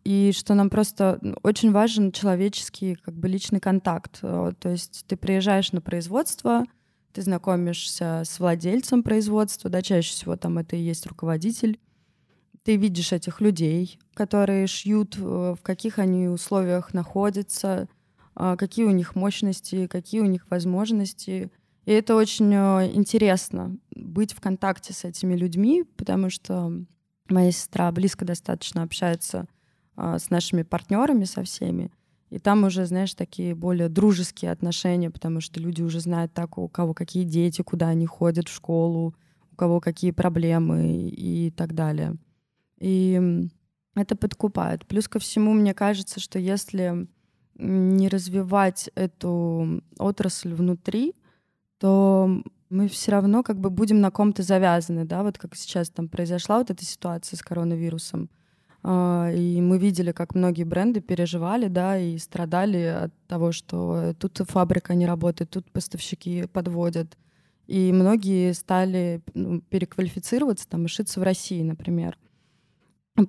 [0.04, 4.20] и что нам просто очень важен человеческий, как бы личный контакт.
[4.24, 6.66] Э, То есть ты приезжаешь на производство,
[7.14, 11.80] ты знакомишься с владельцем производства, да, чаще всего там это и есть руководитель.
[12.64, 17.88] Ты видишь этих людей, которые шьют, э, в каких они условиях находятся,
[18.34, 21.52] а, какие у них мощности, какие у них возможности.
[21.86, 26.72] И это очень э, интересно быть в контакте с этими людьми, потому что
[27.30, 29.48] моя сестра близко достаточно общается
[30.02, 31.92] с нашими партнерами, со всеми.
[32.30, 36.68] И там уже, знаешь, такие более дружеские отношения, потому что люди уже знают так, у
[36.70, 39.14] кого какие дети, куда они ходят в школу,
[39.52, 42.16] у кого какие проблемы и так далее.
[42.80, 43.50] И
[43.96, 44.86] это подкупает.
[44.88, 47.08] Плюс ко всему, мне кажется, что если
[47.56, 51.14] не развивать эту отрасль внутри,
[51.80, 56.08] то мы все равно как бы будем на ком-то завязаны, да, вот как сейчас там
[56.08, 58.40] произошла вот эта ситуация с коронавирусом, А,
[58.84, 64.96] и мы видели, как многие бренды переживали, да, и страдали от того, что тут фабрика
[64.96, 67.17] не работает, тут поставщики подводят,
[67.67, 72.17] и многие стали ну, переквалифицироваться там и шиться в России, например.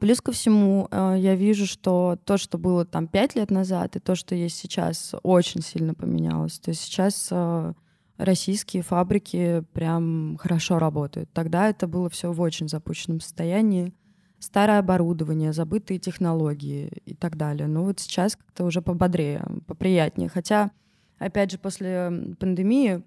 [0.00, 4.00] Плюс ко всему, э, я вижу, что то, что было там пять лет назад, и
[4.00, 6.58] то, что есть сейчас, очень сильно поменялось.
[6.58, 7.74] То есть сейчас э,
[8.16, 11.30] российские фабрики прям хорошо работают.
[11.32, 13.92] Тогда это было все в очень запущенном состоянии.
[14.42, 17.68] Старое оборудование, забытые технологии и так далее.
[17.68, 20.28] Но вот сейчас как-то уже пободрее, поприятнее.
[20.28, 20.72] Хотя,
[21.20, 23.04] опять же, после пандемии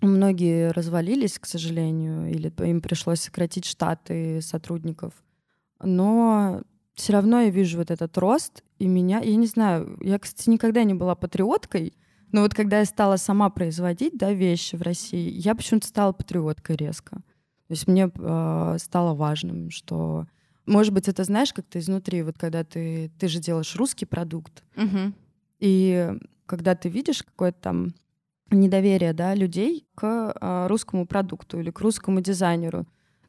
[0.00, 5.12] многие развалились, к сожалению, или им пришлось сократить штаты сотрудников.
[5.82, 6.62] Но
[6.94, 10.82] все равно я вижу вот этот рост, и меня, я не знаю, я, кстати, никогда
[10.84, 11.92] не была патриоткой,
[12.32, 16.76] но вот когда я стала сама производить да, вещи в России, я почему-то стала патриоткой
[16.76, 17.16] резко.
[17.16, 20.26] То есть мне э, стало важным, что
[20.66, 24.62] Может быть, это знаешь, как ты изнутри, вот когда ты, ты же делаешь русский продукт,
[24.76, 25.14] Мгм.
[25.60, 26.12] и
[26.46, 27.94] когда ты видишь какое-то там
[28.50, 30.02] недоверие да, людей к
[30.40, 32.86] а, русскому продукту или к русскому дизайнеру,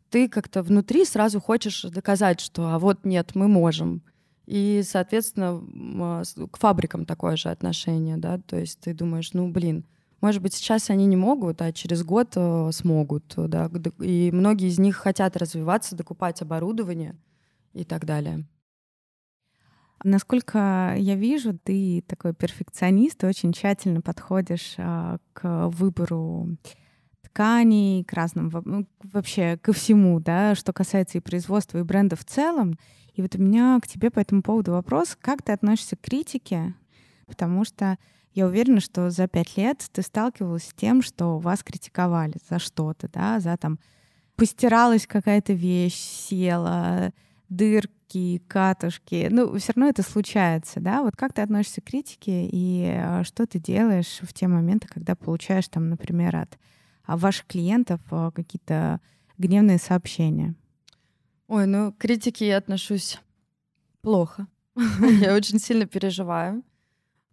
[0.10, 4.02] ты как-то внутри сразу хочешь доказать, что а вот нет, мы можем.
[4.46, 5.62] И, соответственно,
[6.00, 9.86] а, к фабрикам такое же отношение, да, то есть ты думаешь, ну, блин,
[10.22, 14.70] может быть, сейчас они не могут, а через год э, смогут, да, г- и многие
[14.70, 17.16] из них хотят развиваться, докупать оборудование
[17.74, 18.46] и так далее.
[20.04, 26.58] Насколько я вижу, ты такой перфекционист, ты очень тщательно подходишь а, к выбору
[27.22, 32.26] тканей, к разным, ну, вообще ко всему, да, что касается и производства, и бренда в
[32.26, 32.78] целом.
[33.14, 36.76] И вот у меня к тебе по этому поводу вопрос, как ты относишься к критике?
[37.26, 37.98] Потому что
[38.36, 43.08] я уверена, что за пять лет ты сталкивалась с тем, что вас критиковали за что-то,
[43.08, 43.80] да, за там
[44.36, 47.14] постиралась какая-то вещь, села,
[47.48, 49.30] дырки, катушки.
[49.32, 51.02] Ну, все равно это случается, да?
[51.02, 55.16] Вот как ты относишься к критике и а, что ты делаешь в те моменты, когда
[55.16, 56.60] получаешь там, например, от
[57.06, 59.00] а, ваших клиентов а, какие-то
[59.38, 60.56] гневные сообщения?
[61.48, 63.22] Ой, ну, к критике я отношусь
[64.02, 64.48] плохо.
[65.22, 66.62] Я очень сильно переживаю.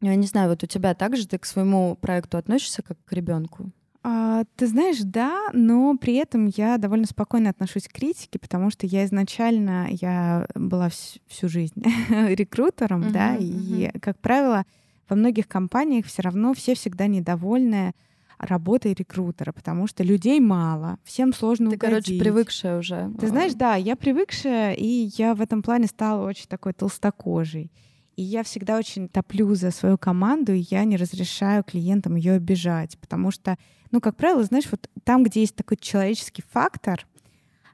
[0.03, 3.70] Я не знаю, вот у тебя также ты к своему проекту относишься как к ребенку?
[4.05, 8.84] А, ты знаешь, да, но при этом я довольно спокойно отношусь к критике, потому что
[8.84, 11.80] я изначально я была вс- всю жизнь
[12.11, 14.64] рекрутером, да, и, как правило,
[15.09, 17.94] во многих компаниях все равно все всегда недовольны
[18.38, 22.20] работой рекрутера, потому что людей мало, всем сложно Ты, короче, угодить.
[22.20, 23.09] привыкшая уже.
[23.20, 27.70] Ты знаешь, да, я привыкшая, и я в этом плане стала очень такой толстокожей.
[28.16, 32.98] И я всегда очень топлю за свою команду, и я не разрешаю клиентам ее обижать,
[32.98, 33.56] потому что,
[33.90, 37.06] ну, как правило, знаешь, вот там, где есть такой человеческий фактор,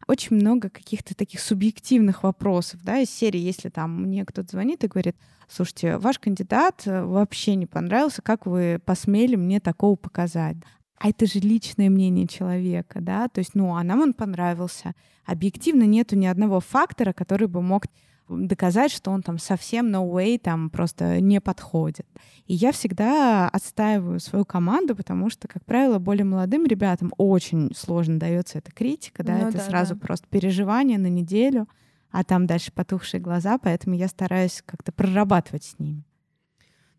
[0.06, 4.88] очень много каких-то таких субъективных вопросов, да, из серии, если там мне кто-то звонит и
[4.88, 5.16] говорит,
[5.48, 10.56] слушайте, ваш кандидат э, вообще не понравился, как вы посмели мне такого показать?
[10.98, 14.94] А это же личное мнение человека, да, то есть, ну, а нам он понравился.
[15.26, 17.84] Объективно нету ни одного фактора, который бы мог
[18.28, 22.06] доказать, что он там совсем no way там просто не подходит.
[22.46, 28.18] И я всегда отстаиваю свою команду, потому что, как правило, более молодым ребятам очень сложно
[28.18, 30.00] дается эта критика, да, Ну это да, сразу да.
[30.00, 31.68] просто переживание на неделю,
[32.10, 36.04] а там дальше потухшие глаза, поэтому я стараюсь как-то прорабатывать с ними.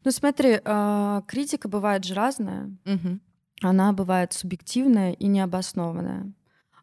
[0.03, 2.71] Ну смотри, а, критика бывает же разная.
[3.61, 6.31] Она бывает субъективная и необоснованная.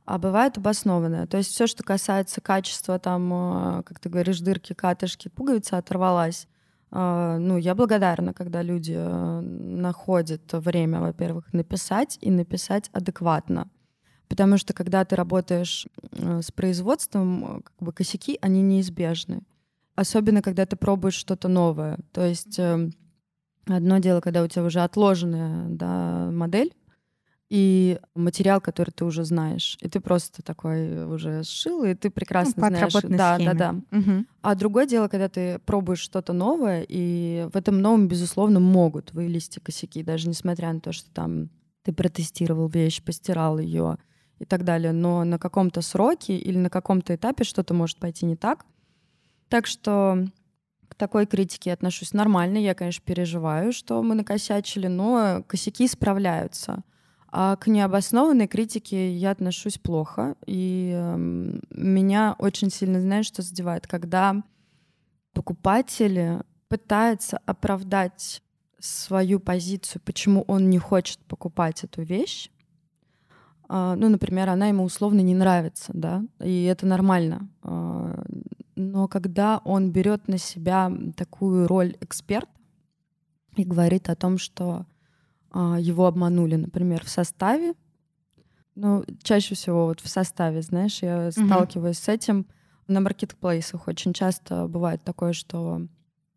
[0.06, 1.26] А бывает обоснованная.
[1.26, 6.46] То есть все, что касается качества, там, а, как ты говоришь, дырки, катышки, пуговица оторвалась.
[6.92, 13.68] А, Ну, я благодарна, когда люди а, находят время, во-первых, написать и написать адекватно.
[14.28, 19.42] Потому что когда ты работаешь э, с производством, э, как бы косяки, они неизбежны.
[19.94, 21.98] Особенно, когда ты пробуешь что-то новое.
[22.12, 22.92] То есть эм,
[23.66, 26.74] одно дело, когда у тебя уже отложенная да, модель,
[27.48, 32.62] и материал, который ты уже знаешь, и ты просто такой уже сшил, и ты прекрасно
[32.62, 32.92] Ну, знаешь.
[33.04, 33.54] Да, схеме.
[33.54, 33.80] да, да.
[33.96, 34.26] Мгм.
[34.42, 39.60] А другое дело, когда ты пробуешь что-то новое, и в этом новом, безусловно, могут вылезти
[39.60, 41.50] косяки, даже несмотря на то, что там
[41.84, 43.98] ты протестировал вещь, постирал ее
[44.40, 44.92] и так далее.
[44.92, 48.66] Но на каком-то сроке или на каком-то этапе что-то может пойти не так.
[49.48, 50.26] Так что
[50.88, 52.58] к такой критике отношусь нормально.
[52.58, 56.82] Я, конечно, переживаю, что мы накосячили, но косяки исправляются.
[57.28, 60.36] А к необоснованной критике я отношусь плохо.
[60.46, 64.42] И эм, меня очень сильно, знаешь, что задевает, когда
[65.32, 68.42] покупатель пытается оправдать
[68.78, 72.50] свою позицию, почему он не хочет покупать эту вещь.
[73.68, 77.48] А, Ну, например, она ему условно не нравится, да, и это нормально.
[77.62, 78.24] А,
[78.76, 82.50] Но когда он берет на себя такую роль эксперта
[83.56, 84.84] и говорит о том, что
[85.54, 87.74] его обманули, например, в составе,
[88.74, 91.46] ну, чаще всего вот в составе, знаешь, я Мгм.
[91.46, 92.46] сталкиваюсь с этим
[92.88, 93.88] на маркетплейсах.
[93.88, 95.80] Очень часто бывает такое, что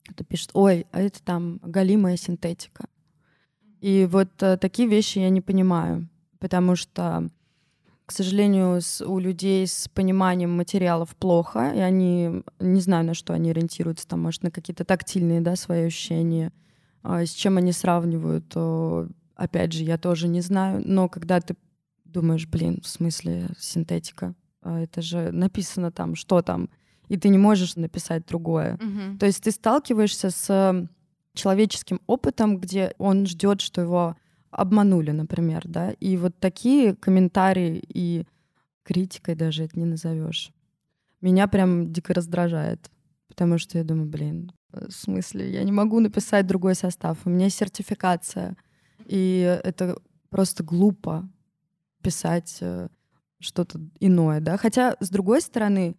[0.08, 2.86] кто пишет, ой, а это там галимая синтетика.
[3.82, 6.08] И вот э, такие вещи я не понимаю,
[6.40, 7.30] потому что,
[8.06, 13.34] к сожалению, с- у людей с пониманием материалов плохо, и они, не знаю, на что
[13.34, 16.69] они ориентируются, там, может, на какие-то тактильные, да, свои ощущения, А
[17.04, 21.56] с чем они сравнивают, то, опять же, я тоже не знаю, но когда ты
[22.06, 26.70] думаешь, блин, в смысле синтетика, А это же написано там, что там,
[27.08, 28.78] и ты не можешь написать другое.
[29.20, 30.88] То есть ты сталкиваешься с
[31.34, 34.18] человеческим опытом, где он ждет, что его
[34.52, 38.26] обманули, например, да, и вот такие комментарии и
[38.84, 40.52] критикой даже это не назовешь.
[41.22, 42.90] меня прям дико раздражает.
[43.28, 47.50] Потому что я думаю, блин, в смысле, я не могу написать другой состав, у меня
[47.50, 48.56] сертификация.
[49.06, 49.98] И это
[50.30, 51.28] просто глупо
[52.02, 52.88] писать э,
[53.40, 54.58] что-то иное, да.
[54.58, 55.96] Хотя, с другой стороны,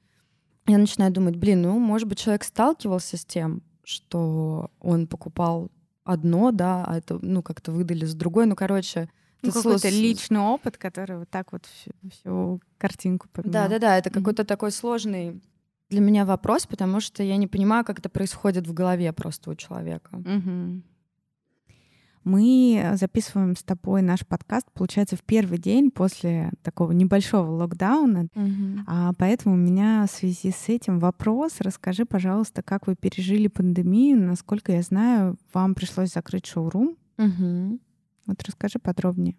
[0.66, 5.70] я начинаю думать, блин, ну, может быть, человек сталкивался с тем, что он покупал
[6.04, 8.46] одно, да, а это, ну, как-то выдали с другой.
[8.46, 9.08] Ну, короче,
[9.42, 13.52] ну, какой-то личный опыт, который вот так вот всю, всю картинку поменял.
[13.52, 14.14] Да, да, да, это mm-hmm.
[14.14, 15.40] какой-то такой сложный
[15.91, 19.55] для меня вопрос, потому что я не понимаю, как это происходит в голове просто у
[19.55, 20.11] человека.
[20.16, 20.82] Mm-hmm.
[22.24, 28.28] Мы записываем с тобой наш подкаст, получается, в первый день после такого небольшого локдауна.
[28.34, 28.84] Угу.
[28.86, 31.57] А поэтому у меня в связи с этим вопрос.
[31.61, 34.20] Расскажи, пожалуйста, как вы пережили пандемию?
[34.20, 36.97] Насколько я знаю, вам пришлось закрыть шоурум.
[37.16, 37.80] Угу.
[38.26, 39.36] Вот расскажи подробнее.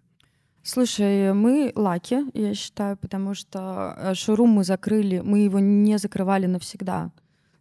[0.64, 6.46] Слушай, мы лаки, я считаю, потому что э, шоурум мы закрыли, мы его не закрывали
[6.46, 7.10] навсегда.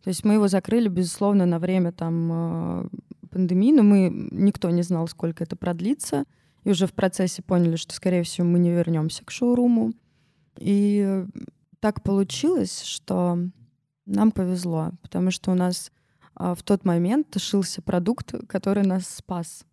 [0.03, 2.87] То есть мы его закрыли, безусловно, на время там э,
[3.31, 6.25] пандемии, но мы никто не знал, сколько это продлится,
[6.63, 9.93] и уже в процессе поняли, что, скорее всего, мы не вернемся к шоуруму.
[10.57, 11.25] И
[11.79, 13.39] так получилось, что
[14.05, 15.91] нам повезло, потому что у нас
[16.35, 19.65] а, в тот момент шился продукт, который нас спас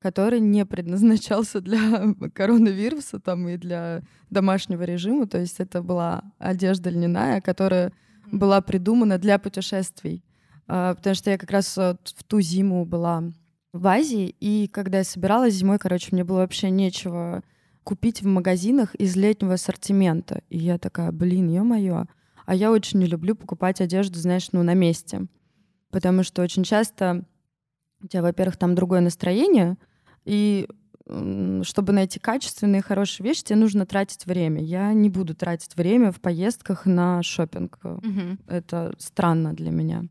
[0.00, 5.26] который не предназначался для коронавируса там, и для домашнего режима.
[5.26, 7.92] То есть это была одежда льняная, которая
[8.32, 10.24] была придумана для путешествий.
[10.66, 13.24] А, потому что я как раз в ту зиму была
[13.72, 17.42] в Азии, и когда я собиралась зимой, короче, мне было вообще нечего
[17.84, 20.42] купить в магазинах из летнего ассортимента.
[20.48, 22.06] И я такая, блин, ё-моё.
[22.46, 25.26] А я очень не люблю покупать одежду, знаешь, ну, на месте.
[25.90, 27.24] Потому что очень часто
[28.02, 29.76] у тебя, во-первых, там другое настроение,
[30.24, 30.68] и
[31.62, 34.62] чтобы найти качественные, хорошие вещи, тебе нужно тратить время.
[34.62, 37.78] Я не буду тратить время в поездках на шопинг.
[37.82, 38.38] Угу.
[38.46, 40.04] Это странно для меня.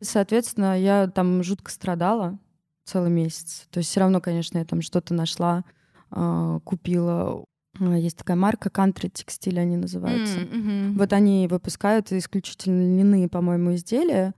[0.00, 2.38] Соответственно, я там жутко страдала
[2.84, 3.66] целый месяц.
[3.70, 5.64] То есть все равно, конечно, я там что-то нашла,
[6.10, 7.44] э, купила.
[7.80, 10.40] А, есть такая марка Country Textile, они называются.
[10.40, 10.98] Mm-hmm.
[10.98, 14.34] Вот они выпускают исключительно льняные, по-моему, изделия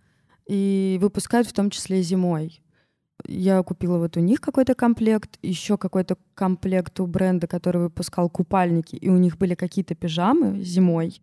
[0.48, 2.62] и выпускают в том числе зимой.
[3.24, 8.96] Я купила вот у них какой-то комплект, еще какой-то комплект у бренда, который выпускал купальники,
[8.96, 11.20] и у них были какие-то пижамы зимой.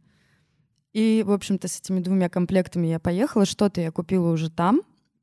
[0.94, 3.46] И, в общем-то, с этими двумя комплектами я поехала.
[3.46, 4.82] Что-то я купила уже там,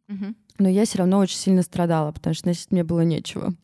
[0.08, 0.34] угу.
[0.58, 3.54] но я все равно очень сильно страдала, потому что носить мне было нечего.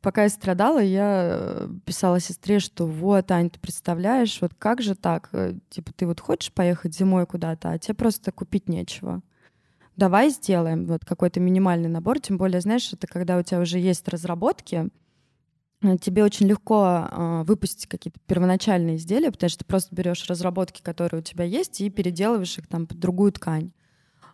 [0.00, 4.94] Пока я страдала, я э, писала сестре, что вот, Ань, ты представляешь, вот как же
[4.94, 5.28] так?
[5.32, 9.20] Э, типа, ты вот хочешь поехать зимой куда-то, а тебе просто купить нечего.
[9.96, 14.08] Давай сделаем вот какой-то минимальный набор, тем более, знаешь, это когда у тебя уже есть
[14.08, 14.90] разработки,
[15.82, 20.82] Э, тебе очень легко э, выпустить какие-то первоначальные изделия, потому что ты просто берешь разработки,
[20.82, 23.72] которые у тебя есть, и переделываешь их там под другую ткань.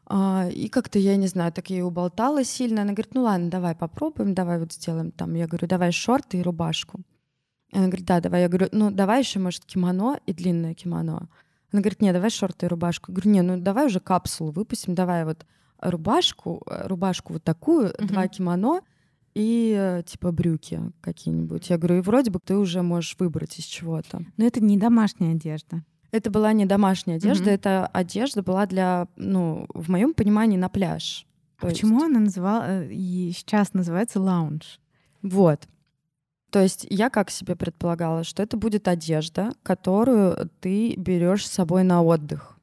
[0.09, 2.82] Uh, и как-то, я не знаю, так я ее уболтала сильно.
[2.82, 5.34] Она говорит, ну ладно, давай попробуем, давай вот сделаем там.
[5.34, 7.00] Я говорю, давай шорты и рубашку.
[7.72, 8.42] Она говорит, да, давай.
[8.42, 11.28] Я говорю, ну давай еще, может, кимоно и длинное кимоно.
[11.76, 13.12] Она говорит, не, давай шорты и рубашку.
[13.12, 15.44] Я говорю, не, ну давай уже капсулу выпустим, давай вот
[15.80, 18.06] рубашку, э, рубашку вот такую, uh-huh.
[18.06, 18.80] два кимоно—
[19.36, 21.68] и э, типа брюки какие-нибудь.
[21.68, 24.22] Я говорю, и вроде бы ты уже можешь выбрать из чего-то.
[24.38, 25.84] Но это не домашняя одежда.
[26.10, 27.54] Это была не домашняя одежда, mm-hmm.
[27.54, 31.26] это одежда была для, ну, в моем понимании, на пляж.
[31.58, 34.80] А почему она называла э, и сейчас называется лаунж?
[35.20, 35.68] Вот.
[36.57, 41.82] То есть я как себе предполагала, что это будет одежда, которую ты берешь с собой
[41.82, 42.57] на отдых.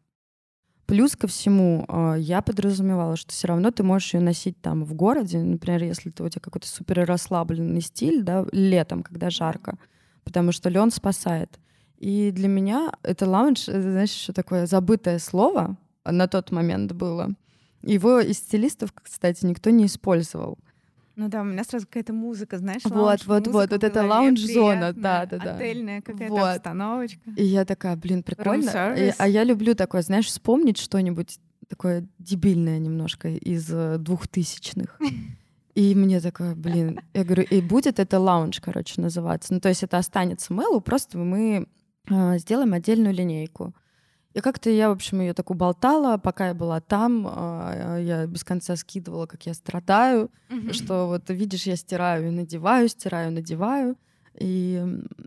[0.88, 4.96] Плюс ко всему, а, я подразумевала, что все равно ты можешь ее носить там в
[4.96, 9.78] городе, например, если ты, у тебя какой-то супер расслабленный стиль, да, летом, когда жарко,
[10.24, 11.60] потому что лен спасает.
[12.00, 17.30] И для меня это лаунж, это, знаешь, что такое забытое слово на тот момент было.
[17.84, 20.58] Его из стилистов, кстати, никто не использовал.
[21.16, 25.26] Ну да, у меня сразу какая-то музыка, знаешь, вот, вот, вот, вот это лаунж-зона, да,
[25.28, 25.56] да, да.
[25.56, 26.56] Отельная какая-то вот.
[26.56, 27.30] обстановочка.
[27.38, 28.96] И я такая, блин, прикольно.
[28.96, 35.00] И, а я люблю такое, знаешь, вспомнить что-нибудь такое дебильное немножко из э, двухтысячных.
[35.76, 39.54] И мне такое, блин, я говорю, и будет это лаунж, короче, называться.
[39.54, 41.68] Ну, то есть это останется Мэлу, просто мы
[42.10, 43.74] э, сделаем отдельную линейку.
[44.34, 48.44] И как-то я, в общем, ее так уболтала, пока я была там, а, я без
[48.44, 50.74] конца скидывала, как я страдаю, mm-hmm.
[50.74, 53.96] что вот видишь, я стираю и надеваю, стираю, надеваю.
[54.40, 54.84] И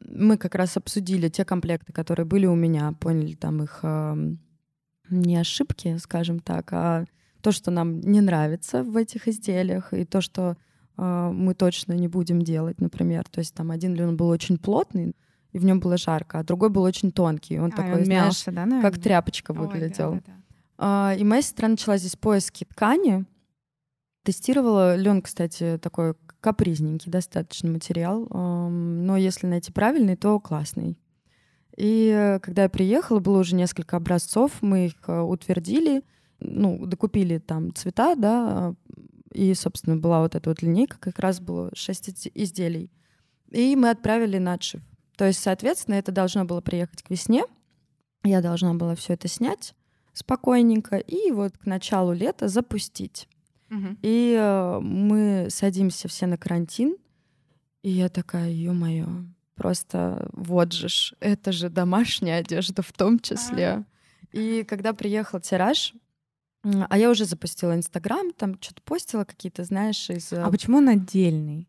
[0.08, 3.84] мы как раз обсудили те комплекты, которые были у меня, поняли там их
[5.08, 7.04] не ошибки, скажем так, а
[7.40, 10.56] то, что нам не нравится в этих изделиях, и то, что
[10.96, 13.24] э, мы точно не будем делать, например.
[13.28, 15.14] То есть там один лен был очень плотный,
[15.56, 17.58] и в нем было жарко, а другой был очень тонкий.
[17.58, 18.82] Он А, такой, он знаешь, мялся, да, наверное?
[18.90, 20.12] как тряпочка Ой, да, выглядел.
[20.12, 20.32] да, да.
[20.76, 23.24] А, И моя сестра начала здесь поиски ткани.
[24.22, 24.96] Тестировала.
[24.96, 28.26] Лен, кстати, такой капризненький достаточно материал.
[28.30, 30.98] Но если найти правильный, то классный.
[31.76, 36.02] И э, когда я приехала, было уже несколько образцов, мы их э, утвердили,
[36.40, 38.74] ну, докупили там цвета, да,
[39.32, 42.90] и, собственно, была вот эта вот линейка, как раз было 6 изделий.
[43.50, 44.80] И мы отправили на отшив.
[45.16, 47.44] То есть, соответственно, это должно было приехать к весне.
[48.24, 49.74] Я должна была все это снять
[50.12, 53.28] спокойненько и вот к началу лета запустить.
[53.68, 53.98] Мгм.
[54.00, 56.96] И э, мы садимся все на карантин,
[57.82, 59.06] и я такая, ё-моё,
[59.54, 63.84] просто вот же ж, это же домашняя одежда в том числе.
[64.32, 65.92] И когда приехал тираж,
[66.62, 70.32] а я уже запустила Инстаграм, там что-то постила какие-то, знаешь, из...
[70.32, 71.68] э, А почему он отдельный?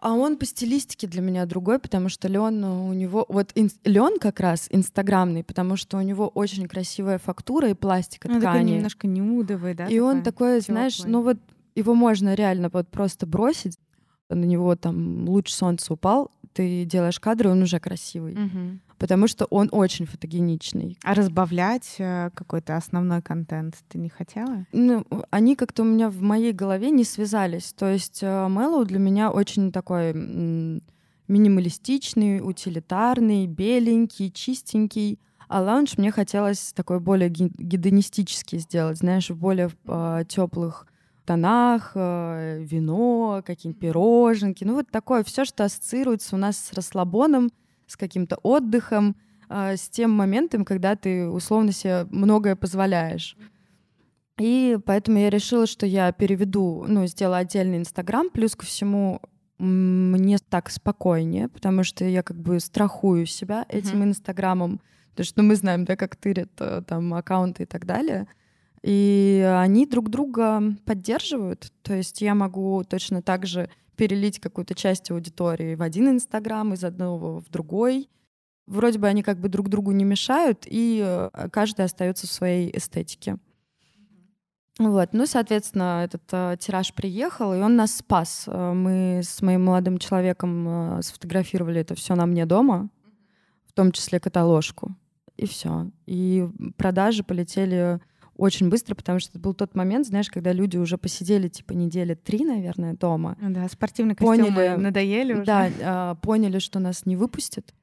[0.00, 3.52] А он по стилистике для меня другой, потому что Лен у него вот
[3.84, 8.60] Лен как раз инстаграмный, потому что у него очень красивая фактура и пластика Ну, такой
[8.60, 8.72] ткани.
[8.72, 9.86] немножко нюдовый, да?
[9.88, 11.12] и он такой, знаешь, тёплый.
[11.12, 11.36] ну вот
[11.74, 13.78] его можно реально вот просто бросить,
[14.30, 18.80] на него там луч солнца упал, ты делаешь кадры, он уже красивый, Мгм.
[18.98, 20.98] Потому что он очень фотогеничный.
[21.04, 24.66] А разбавлять э, какой-то основной контент ты не хотела?
[24.72, 27.72] Ну, они как-то у меня в моей голове не связались.
[27.72, 30.12] То есть Мэллоу для меня очень такой
[31.28, 35.18] минималистичный, утилитарный, беленький, чистенький.
[35.48, 39.70] А лаунж мне хотелось такой более гедонистический сделать, знаешь, в более
[40.28, 40.86] теплых
[41.28, 44.64] тонах, э, вино, какие-нибудь пироженки.
[44.64, 47.50] Ну вот такое все, что ассоциируется у нас с расслабоном,
[47.88, 49.16] с каким-то отдыхом,
[49.48, 53.36] э, с тем моментом, когда ты условно себе многое позволяешь.
[54.38, 58.30] И поэтому я решила, что я переведу, ну, сделаю отдельный Инстаграм.
[58.30, 59.20] Плюс ко всему
[59.58, 64.80] мне так спокойнее, потому что я как бы страхую себя этим Инстаграмом.
[65.10, 68.28] Потому что ну, мы знаем, да, как тырят э, там аккаунты и так далее.
[68.84, 71.72] И они друг друга поддерживают.
[71.82, 73.68] То есть я могу точно так же
[73.98, 78.08] перелить какую-то часть аудитории в один Инстаграм, из одного в другой.
[78.66, 82.70] Вроде бы они как бы друг другу не мешают, и э, каждый остается в своей
[82.76, 83.38] эстетике.
[84.78, 88.44] Вот, ну, соответственно, этот э, тираж приехал, и он нас спас.
[88.46, 92.90] Э, Мы с моим молодым человеком э, сфотографировали это все на мне дома,
[93.66, 94.94] в том числе каталожку,
[95.36, 95.90] и все.
[96.06, 98.00] И продажи полетели
[98.38, 102.14] очень быстро, потому что это был тот момент, знаешь, когда люди уже посидели типа недели
[102.14, 103.36] три, наверное, дома.
[103.40, 104.80] Ну Да, спортивные костюмы Поняли.
[104.80, 105.44] надоели уже.
[105.44, 107.74] Да, а, поняли, что нас не выпустят,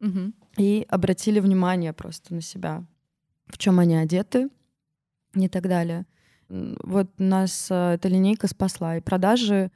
[0.00, 0.34] Мгм.
[0.58, 2.84] и обратили внимание просто на себя,
[3.46, 4.48] в чем они одеты
[5.34, 6.04] и так далее.
[6.48, 9.70] Вот нас а, эта линейка спасла, и продажи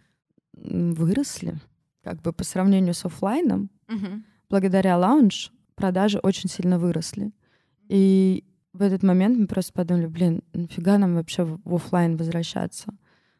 [0.53, 1.55] выросли,
[2.03, 3.71] как бы по сравнению с оффлайном.
[3.89, 4.25] Мгм.
[4.51, 7.33] Благодаря lounge продажи очень сильно выросли.
[7.89, 8.45] И
[8.75, 12.93] в этот момент мы просто подумали, блин, нафига нам вообще в оффлайн возвращаться?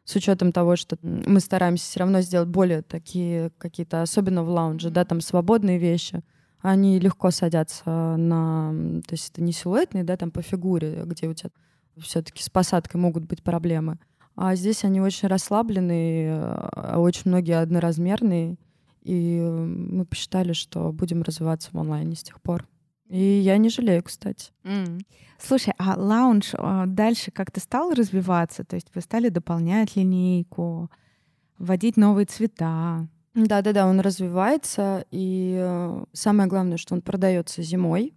[0.05, 4.80] С учетом того, что мы стараемся все равно сделать более такие какие-то, особенно в lounge
[4.80, 6.21] е, да, там свободные вещи,
[6.61, 9.01] они легко садятся на...
[9.07, 11.49] То есть это не силуэтные, да, там по фигуре, где у тебя
[11.97, 13.99] все-таки с посадкой могут быть проблемы.
[14.35, 18.57] А здесь они очень расслабленные, а очень многие одноразмерные.
[19.03, 22.67] И мы посчитали, что будем развиваться в онлайне с тех пор.
[23.07, 24.51] И я не жалею, кстати.
[24.63, 24.99] М.
[25.39, 28.63] Слушай, а лаунж а, дальше как-то стал развиваться?
[28.63, 30.89] То есть вы стали дополнять линейку,
[31.57, 33.07] вводить новые цвета?
[33.35, 38.13] Да-да-да, он развивается, и э, самое главное, что он продается зимой,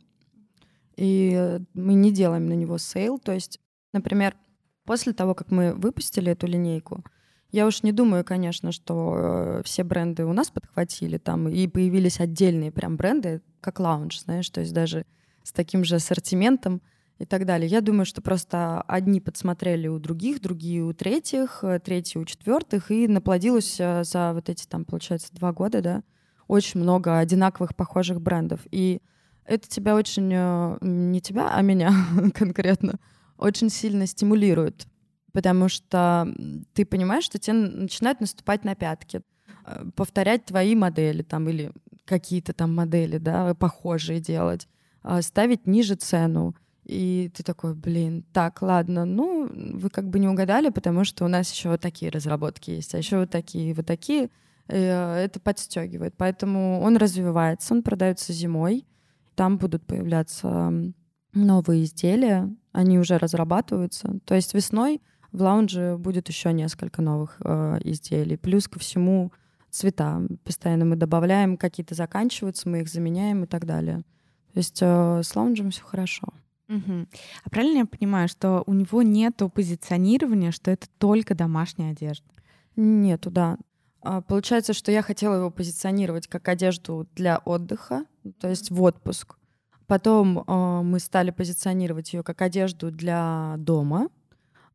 [0.97, 3.19] и э, мы не делаем на него sale.
[3.19, 3.59] То есть,
[3.93, 4.37] например,
[4.85, 7.03] после того, как мы выпустили эту линейку,
[7.51, 12.21] я уж не думаю, конечно, что э, все бренды у нас подхватили там, и появились
[12.21, 15.07] отдельные прям бренды, как lounge, знаешь, то есть даже
[15.43, 16.83] с таким же ассортиментом
[17.19, 17.67] и так далее.
[17.67, 22.91] Я думаю, что просто одни подсмотрели у других, другие у третьих, э, третьи у четвертых,
[22.91, 26.03] и наплодилось э, за вот эти там, получается, два года, да,
[26.49, 28.61] очень много одинаковых похожих брендов.
[28.71, 29.01] И
[29.47, 31.93] это тебя очень, не тебя, а меня
[32.35, 32.99] конкретно,
[33.39, 34.87] очень сильно стимулирует,
[35.39, 36.27] потому что
[36.73, 39.23] ты понимаешь, что тебе начинают наступать на пятки,
[39.67, 41.71] э, повторять твои модели там или
[42.05, 44.67] какие-то там модели, да, похожие делать,
[45.05, 46.57] а, ставить ниже цену.
[46.83, 51.29] И ты такой, блин, так, ладно, ну, вы как бы не угадали, потому что у
[51.29, 54.31] нас еще вот такие разработки есть, а еще вот такие, вот такие.
[54.67, 56.15] Э, Это подстегивает.
[56.17, 58.89] Поэтому он развивается, он продается зимой.
[59.37, 60.73] Там будут появляться
[61.33, 64.19] новые изделия, они уже разрабатываются.
[64.25, 65.01] То есть весной
[65.33, 68.37] в лаунже будет еще несколько новых э, изделий.
[68.37, 69.33] Плюс ко всему
[69.71, 70.23] цвета.
[70.45, 73.99] Постоянно мы добавляем, какие-то заканчиваются, мы их заменяем и так далее.
[74.53, 76.29] То есть э, с лаунжем все хорошо.
[76.69, 77.07] Угу.
[77.45, 82.27] А правильно я понимаю, что у него нету позиционирования, что это только домашняя одежда?
[82.77, 83.59] Нету, да.
[84.03, 88.05] А, получается, что я хотела его позиционировать как одежду для отдыха,
[88.41, 89.37] то есть в отпуск.
[89.87, 94.09] Потом э, мы стали позиционировать ее как одежду для дома,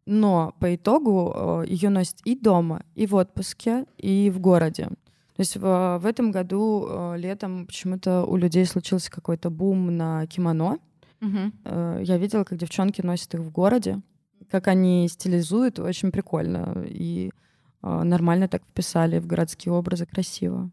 [0.05, 4.87] но по итогу э, ее носят и дома, и в отпуске, и в городе.
[4.87, 10.25] То есть в, в этом году э, летом почему-то у людей случился какой-то бум на
[10.27, 10.79] кимоно.
[11.21, 12.01] Угу.
[12.01, 14.01] Я видела, как девчонки носят их в городе,
[14.51, 16.83] как они стилизуют, очень прикольно.
[16.85, 17.31] И
[17.81, 20.69] нормально так вписали в городские образы, красиво.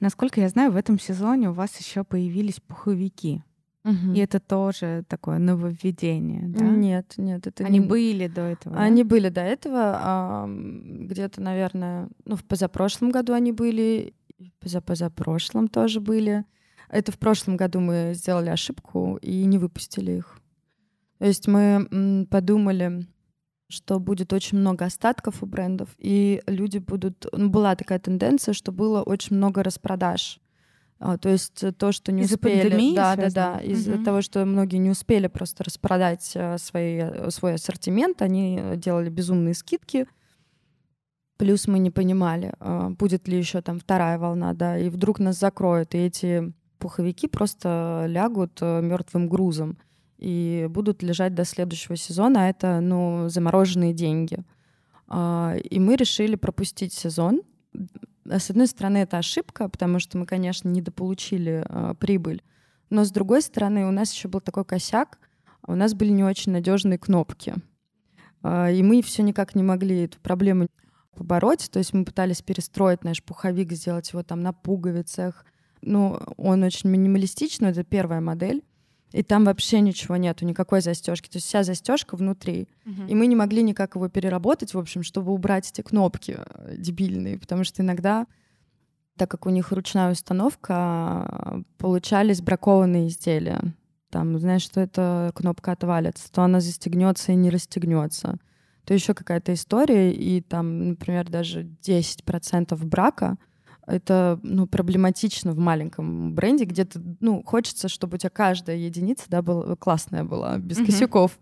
[0.00, 3.42] Насколько я знаю, в этом сезоне у вас еще появились пуховики.
[3.84, 4.14] Мгм.
[4.14, 6.64] И это тоже такое нововведение, да?
[6.64, 7.86] Нет, нет, это Они не...
[7.86, 8.76] были до этого.
[8.76, 8.82] да?
[8.82, 14.14] Они были до этого, а, где-то, наверное, ну, в позапрошлом году они были,
[14.60, 16.44] позапозапрошлом тоже были.
[16.88, 20.38] Это в прошлом году мы сделали ошибку и не выпустили их.
[21.18, 23.06] То есть мы подумали,
[23.68, 27.26] что будет очень много остатков у брендов, и люди будут...
[27.32, 30.38] Ну, была такая тенденция, что было очень много распродаж.
[31.04, 32.60] А, то есть э, то, что не Из-за успели...
[32.70, 33.54] пандемии да, да, связано?
[33.58, 33.60] да.
[33.60, 34.04] Из-за Мгм.
[34.04, 39.54] того, что многие не успели просто распродать э, свои, э, свой ассортимент, они делали безумные
[39.54, 40.06] скидки.
[41.38, 42.54] Плюс мы не понимали,
[43.00, 48.04] будет ли еще там вторая волна, да, и вдруг нас закроют, и эти пуховики просто
[48.08, 49.76] лягут мертвым грузом
[50.18, 54.38] и будут лежать до следующего сезона, а это, ну, замороженные деньги.
[55.08, 57.42] А, И мы решили пропустить сезон.
[58.28, 62.42] А С одной стороны, это ошибка, потому что мы, конечно, недополучили а, прибыль.
[62.90, 65.18] Но с другой стороны, у нас еще был такой косяк,
[65.66, 67.54] у нас были не очень надежные кнопки.
[68.42, 70.68] А, И мы все никак не могли эту проблему
[71.14, 71.70] побороть.
[71.70, 75.44] То есть мы пытались перестроить наш пуховик, сделать его там на пуговицах.
[75.80, 78.62] Ну, он очень минималистичный, это первая модель.
[79.12, 81.28] И там вообще ничего нету, никакой застежки.
[81.28, 82.68] То есть вся застежка внутри.
[82.84, 83.06] Мгм.
[83.06, 87.38] И мы не могли никак его переработать, в общем, чтобы убрать эти кнопки э, дебильные,
[87.38, 88.26] потому что иногда,
[89.16, 93.60] так как у них ручная установка, получались бракованные изделия.
[94.10, 98.38] Там, знаешь, что эта кнопка отвалится, то она застегнется и не расстегнется.
[98.84, 103.38] То еще какая-то история, и там, например, даже 10% брака
[103.86, 109.24] это ну, проблематично в маленьком бренде, где ты, ну, хочется, чтобы у тебя каждая единица
[109.28, 110.86] да, была, классная была, без Мгм.
[110.86, 111.38] косяков.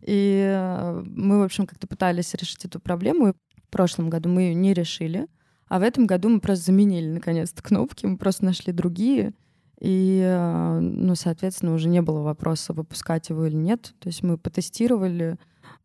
[0.00, 3.28] И э, мы, в общем, как-то пытались решить эту проблему.
[3.28, 5.28] И в прошлом году мы ее не решили.
[5.68, 8.06] А в этом году мы просто заменили, наконец-то, кнопки.
[8.06, 9.32] Мы просто нашли другие.
[9.80, 13.94] И, э, ну, соответственно, уже не было вопроса, выпускать его или нет.
[13.98, 15.38] То есть мы потестировали,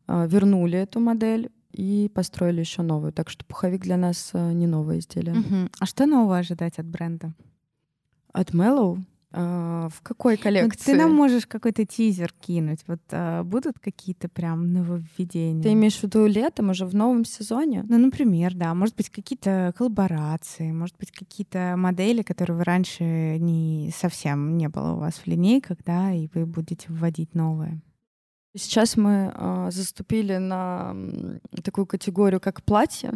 [0.06, 3.12] э, вернули эту модель и построили еще новую.
[3.12, 5.34] Так что пуховик для нас э, не новое изделие.
[5.36, 5.70] Мгм.
[5.78, 7.32] А что нового ожидать от бренда?
[8.32, 8.98] От Mellow?
[9.30, 10.92] А, в какой Ну, коллекции?
[10.92, 12.80] ты нам можешь какой-то тизер кинуть.
[12.88, 15.62] Вот а, будут какие-то прям нововведения?
[15.62, 17.84] Ты имеешь в виду летом, уже в новом сезоне?
[17.88, 18.74] Ну, например, да.
[18.74, 24.94] Может быть, какие-то коллаборации, может быть, какие-то модели, которые вы раньше не совсем не было
[24.94, 27.80] у вас в линейках, да, и вы будете вводить новые.
[28.58, 30.96] Сейчас мы а, заступили на
[31.62, 33.12] такую категорию, как платье,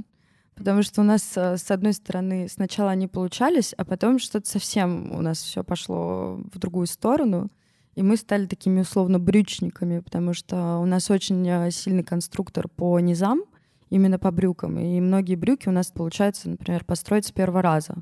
[0.55, 5.11] потому что у нас, а, с одной стороны, сначала они получались, а потом что-то совсем
[5.13, 7.51] у нас все пошло в другую сторону,
[7.97, 13.01] и мы стали такими условно брючниками, потому что у нас очень а, сильный конструктор по
[13.01, 13.43] низам,
[13.91, 17.97] именно по брюкам, и многие брюки у нас получается, например, построить с первого раза.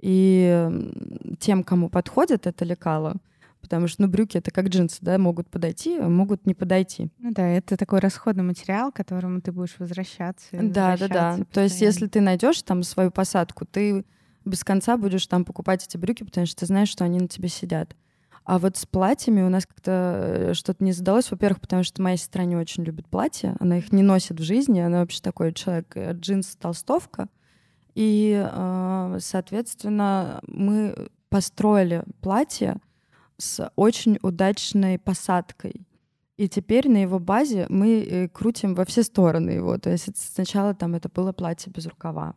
[0.00, 0.70] И
[1.40, 3.16] тем, кому подходит это лекало,
[3.60, 7.10] Потому что, ну, брюки это как джинсы, да, могут подойти, а могут не подойти.
[7.18, 10.48] Ну да, это такой расходный материал, к которому ты будешь возвращаться.
[10.52, 11.38] Да, да, да.
[11.52, 14.04] То есть, если ты найдешь там свою посадку, ты
[14.44, 17.48] без конца будешь там покупать эти брюки, потому что ты знаешь, что они на тебе
[17.48, 17.94] сидят.
[18.44, 21.30] А вот с платьями у нас как-то э, что-то не задалось.
[21.30, 24.80] Во-первых, потому что моя сестра не очень любит платья, она их не носит в жизни,
[24.80, 27.28] она вообще такой человек, э, джинс, толстовка.
[27.94, 32.78] И, э, соответственно, мы построили платье
[33.38, 35.86] с очень удачной посадкой.
[36.36, 39.78] И теперь на его базе мы э, крутим во все стороны его.
[39.78, 42.34] То есть сначала там это было платье без рукава.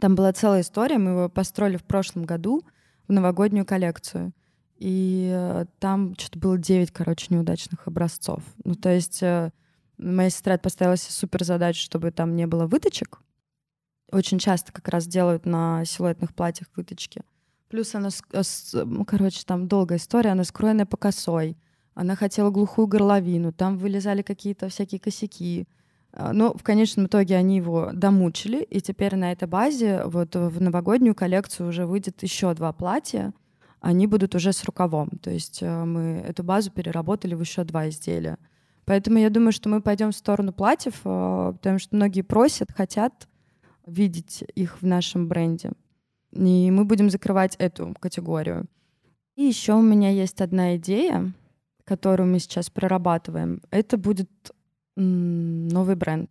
[0.00, 2.62] Там была целая история, мы его построили в прошлом году
[3.08, 4.32] в новогоднюю коллекцию.
[4.76, 8.42] И э, там что-то было 9, короче, неудачных образцов.
[8.64, 9.52] Ну, то есть э,
[9.98, 13.20] моя сестра поставила себе супер задачу, чтобы там не было выточек.
[14.10, 17.22] Очень часто как раз делают на силуэтных платьях выточки.
[17.70, 18.42] Плюс она, э,
[18.84, 21.56] ну, короче, там долгая история, она скроенная по косой.
[21.94, 25.68] Она хотела глухую горловину, там вылезали какие-то всякие косяки.
[26.12, 30.60] А, но в конечном итоге они его домучили, и теперь на этой базе вот в
[30.60, 33.32] новогоднюю коллекцию уже выйдет еще два платья.
[33.80, 35.10] Они будут уже с рукавом.
[35.22, 38.36] То есть э, мы эту базу переработали в еще два изделия.
[38.84, 43.28] Поэтому я думаю, что мы пойдем в сторону платьев, э, потому что многие просят, хотят
[43.86, 45.70] видеть их в нашем бренде.
[46.32, 48.66] И мы будем закрывать эту категорию.
[49.36, 51.32] И еще у меня есть одна идея,
[51.84, 53.60] которую мы сейчас прорабатываем.
[53.70, 54.30] Это будет
[54.96, 56.30] новый бренд.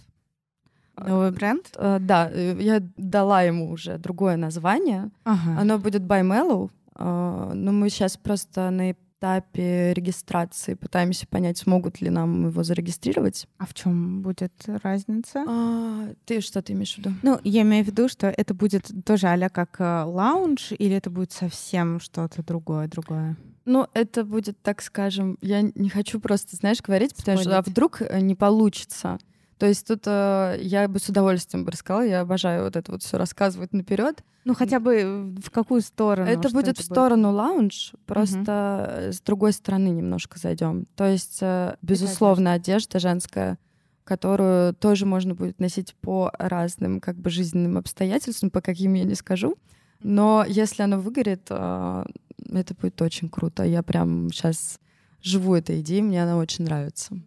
[0.96, 1.72] Новый бренд?
[1.76, 5.10] Э, да, э, я дала ему уже другое название.
[5.24, 5.62] Ага.
[5.62, 6.70] Оно будет By Mellow.
[6.96, 13.48] Э, но мы сейчас просто на этапе регистрации пытаемся понять, смогут ли нам его зарегистрировать.
[13.58, 15.44] А в чем будет разница?
[15.48, 17.12] А, ты что ты имеешь в виду?
[17.22, 21.32] Ну, я имею в виду, что это будет тоже а как лаунж, или это будет
[21.32, 23.38] совсем что-то другое, другое?
[23.66, 27.52] Ну, это будет, так скажем, я не хочу просто, знаешь, говорить, потому Спорить.
[27.52, 29.20] что а вдруг э, не получится.
[29.60, 33.04] То есть тут э, я бы с удовольствием бы рассказала, я обожаю вот это вот
[33.04, 34.24] все рассказывать наперед.
[34.46, 36.30] Ну хотя бы в какую сторону?
[36.30, 39.14] Это будет это в сторону лаунж, просто угу.
[39.14, 40.86] с другой стороны немножко зайдем.
[40.96, 43.58] То есть, э, безусловно, одежда женская,
[44.06, 49.16] которую тоже можно будет носить по разным как бы жизненным обстоятельствам, по каким я не
[49.16, 49.58] скажу.
[50.02, 52.06] Но если оно выгорит, э,
[52.54, 53.64] это будет очень круто.
[53.64, 54.80] Я прям сейчас
[55.22, 57.20] живу этой идеей, мне она очень нравится.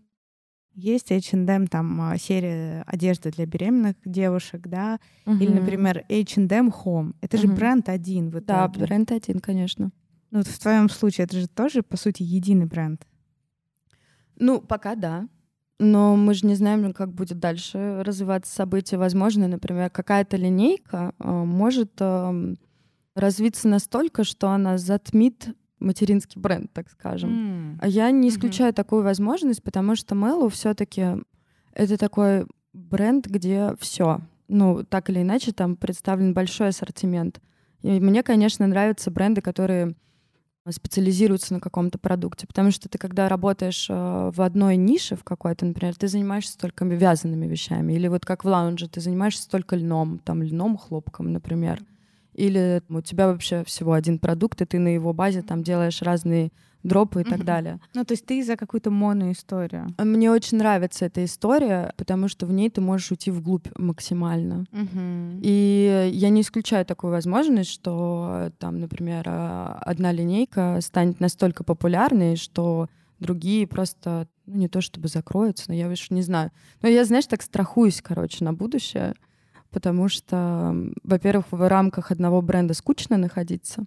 [0.74, 5.36] Есть H&M, там а, серия одежды для беременных девушек, да, угу.
[5.36, 7.14] или, например, H&M Home.
[7.20, 7.46] Это угу.
[7.46, 8.46] же бренд один в итоге.
[8.46, 9.90] Да, бренд один, конечно.
[10.30, 13.06] Ну, вот в твоем случае это же тоже, по сути, единый бренд.
[14.36, 15.28] Ну, пока да.
[15.78, 18.96] Но мы же не знаем, как будет дальше развиваться события.
[18.96, 22.54] Возможно, например, какая-то линейка э, может э,
[23.14, 25.48] развиться настолько, что она затмит
[25.82, 27.30] материнский бренд, так скажем.
[27.30, 27.78] Mm.
[27.80, 28.76] А я не исключаю mm-hmm.
[28.76, 31.04] такую возможность, потому что Мэлу все-таки
[31.74, 37.40] это такой бренд, где все, ну так или иначе там представлен большой ассортимент.
[37.82, 39.94] И мне, конечно, нравятся бренды, которые
[40.70, 45.66] специализируются на каком-то продукте, потому что ты, когда работаешь э, в одной нише в какой-то,
[45.66, 50.20] например, ты занимаешься только вязаными вещами, или вот как в лаунже, ты занимаешься только льном,
[50.20, 51.82] там льном, хлопком, например
[52.34, 56.50] или у тебя вообще всего один продукт, и ты на его базе там делаешь разные
[56.82, 57.78] дропы и так далее.
[57.94, 59.94] Ну, то есть ты за какую-то моноисторию.
[59.98, 64.66] Мне очень нравится эта история, потому что в ней ты можешь уйти вглубь максимально.
[65.42, 72.36] И я не исключаю такую возможность, что там, например, а, одна линейка станет настолько популярной,
[72.36, 72.88] что
[73.20, 76.50] другие просто, ну, не то чтобы закроются, но я уж не знаю.
[76.82, 79.14] Но я, знаешь, так страхуюсь, короче, на будущее
[79.72, 83.84] потому что, во-первых, в рамках одного бренда скучно находиться,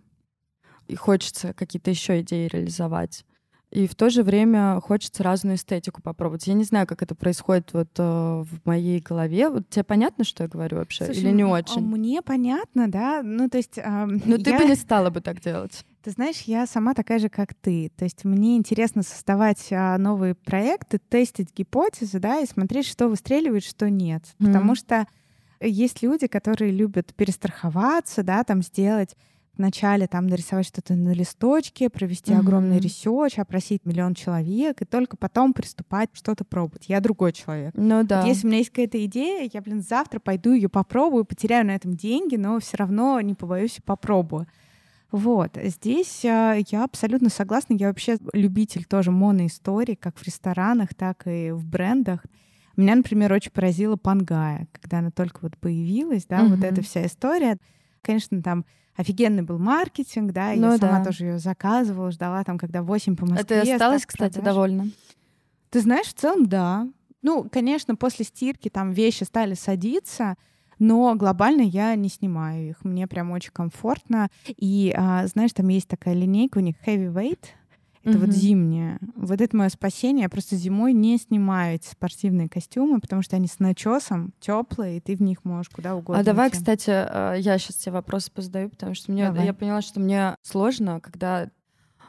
[0.87, 3.25] и хочется какие-то еще идеи реализовать.
[3.71, 6.47] И в то же время хочется разную эстетику попробовать.
[6.47, 9.49] Я не знаю, как это происходит вот э, в моей голове.
[9.49, 11.81] Вот тебе понятно, что я говорю вообще, Слушай, или не очень?
[11.81, 13.21] Мне понятно, да.
[13.21, 13.77] Ну то есть.
[13.77, 14.37] Э, Но я...
[14.37, 15.83] ты бы не стала бы так делать.
[16.03, 17.91] Ты знаешь, я сама такая же, как ты.
[17.97, 23.65] То есть мне интересно создавать а, новые проекты, тестить гипотезы, да, и смотреть, что выстреливает,
[23.65, 24.23] что нет.
[24.23, 24.45] Mm-hmm.
[24.45, 25.07] Потому что
[25.67, 29.15] есть люди, которые любят перестраховаться, да, там сделать
[29.57, 32.39] вначале там нарисовать что-то на листочке, провести mm-hmm.
[32.39, 36.85] огромный research, опросить миллион человек, и только потом приступать что-то пробовать.
[36.87, 37.73] Я другой человек.
[37.75, 38.21] Ну да.
[38.21, 41.75] Вот если у меня есть какая-то идея, я, блин, завтра пойду ее попробую, потеряю на
[41.75, 44.47] этом деньги, но все равно не побоюсь и попробую.
[45.11, 47.75] Вот, здесь э, я абсолютно согласна.
[47.75, 52.25] Я вообще любитель тоже моноисторий, как в ресторанах, так и в брендах.
[52.77, 56.55] Меня, например, очень поразила Пангая, когда она только вот появилась, да, угу.
[56.55, 57.57] вот эта вся история.
[58.01, 58.65] Конечно, там
[58.95, 63.25] офигенный был маркетинг, да, ну, я сама тоже ее заказывала, ждала там, когда 8 по
[63.25, 63.59] Москве.
[63.59, 64.53] А ты осталась, кстати, продаж.
[64.53, 64.87] довольна?
[65.69, 66.87] Ты знаешь, в целом, да.
[67.21, 70.35] Ну, конечно, после стирки там вещи стали садиться,
[70.79, 72.83] но глобально я не снимаю их.
[72.83, 74.29] Мне прям очень комфортно.
[74.45, 77.39] И, а, знаешь, там есть такая линейка у них Heavyweight,
[78.05, 78.27] это угу.
[78.27, 78.99] вот зимнее.
[79.15, 80.23] Вот это мое спасение.
[80.23, 84.99] Я просто зимой не снимаю эти спортивные костюмы, потому что они с начесом теплые, и
[84.99, 86.21] ты в них можешь куда угодно.
[86.21, 86.57] А давай, идти.
[86.57, 89.45] кстати, я сейчас тебе вопросы позадаю, потому что мне давай.
[89.45, 91.49] я поняла, что мне сложно, когда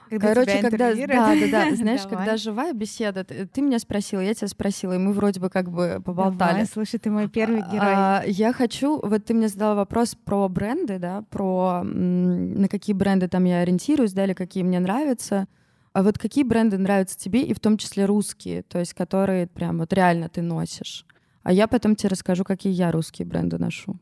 [0.08, 4.34] когда Короче, когда да, да, да, знаешь, когда живая беседа, ты, ты меня спросила, я
[4.34, 6.52] тебя спросила, и мы вроде бы как бы поболтали.
[6.52, 7.92] Давай, слушай, ты мой первый герой.
[7.92, 13.26] А, я хочу, вот ты мне задала вопрос про бренды, да, про на какие бренды
[13.26, 15.48] там я ориентируюсь, да, или какие мне нравятся.
[15.96, 19.78] А вот какие бренды нравятся тебе, и в том числе русские, то есть которые прям
[19.78, 21.06] вот реально ты носишь?
[21.42, 23.96] А я потом тебе расскажу, какие я русские бренды ношу.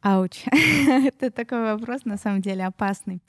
[0.00, 0.46] Ауч.
[0.50, 3.22] Это такой вопрос, на самом деле, опасный.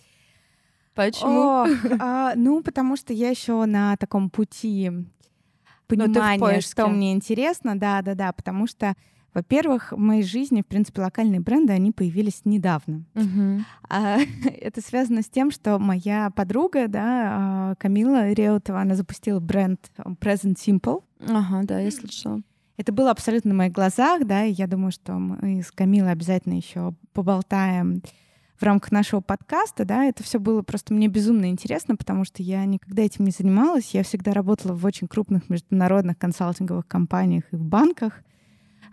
[0.95, 1.39] Почему?
[1.39, 1.67] О,
[1.99, 4.89] а, ну, потому что я еще на таком пути
[5.85, 8.95] понимание, что мне интересно, да-да-да, потому что
[9.33, 13.03] во-первых, в моей жизни, в принципе, локальные бренды, они появились недавно.
[13.15, 13.63] Угу.
[13.89, 14.17] А,
[14.61, 20.55] это связано с тем, что моя подруга, да, а, Камила Реутова, она запустила бренд Present
[20.55, 21.03] Simple.
[21.27, 22.41] Ага, да, я слышала.
[22.77, 26.53] Это было абсолютно на моих глазах, да, и я думаю, что мы с Камилой обязательно
[26.53, 28.01] еще поболтаем
[28.57, 32.63] в рамках нашего подкаста, да, это все было просто мне безумно интересно, потому что я
[32.65, 37.63] никогда этим не занималась, я всегда работала в очень крупных международных консалтинговых компаниях и в
[37.63, 38.23] банках,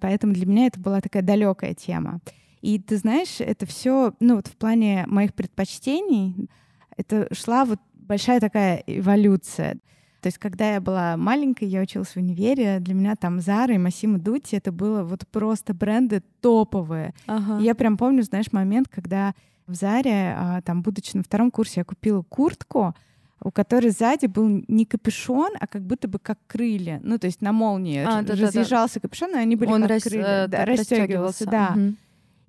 [0.00, 2.20] поэтому для меня это была такая далекая тема.
[2.60, 6.48] И ты знаешь, это все, ну вот в плане моих предпочтений,
[6.96, 9.78] это шла вот большая такая эволюция.
[10.20, 13.78] То есть, когда я была маленькой, я училась в универе, для меня там Zara и
[13.78, 17.14] Massimo Dutti это было вот просто бренды топовые.
[17.26, 17.58] Ага.
[17.58, 19.34] И я прям помню, знаешь, момент, когда
[19.66, 22.94] в Заре, а, там, будучи на втором курсе, я купила куртку,
[23.42, 27.00] у которой сзади был не капюшон, а как будто бы как крылья.
[27.02, 29.08] Ну, то есть на молнии а, да, разъезжался да, да.
[29.08, 30.44] капюшон, и они были Он как рас, крылья.
[30.44, 31.74] Э, да, расстегивался, да.
[31.74, 31.94] Угу.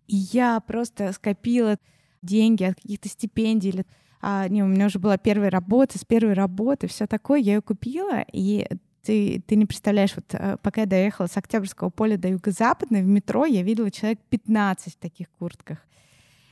[0.07, 1.77] И я просто скопила
[2.21, 3.69] деньги от каких-то стипендий.
[3.69, 3.85] Или,
[4.21, 7.39] а, не, у меня уже была первая работа, с первой работы, все такое.
[7.39, 8.67] Я ее купила, и
[9.03, 13.07] ты, ты не представляешь, вот э, пока я доехала с Октябрьского поля до Юго-Западной, в
[13.07, 15.79] метро я видела человек 15 в таких куртках.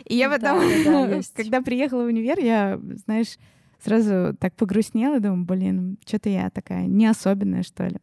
[0.06, 3.38] И я потом, да, да, когда приехала в универ, я, знаешь,
[3.84, 7.98] сразу так погрустнела, думаю, блин, что-то я такая не особенная, что ли.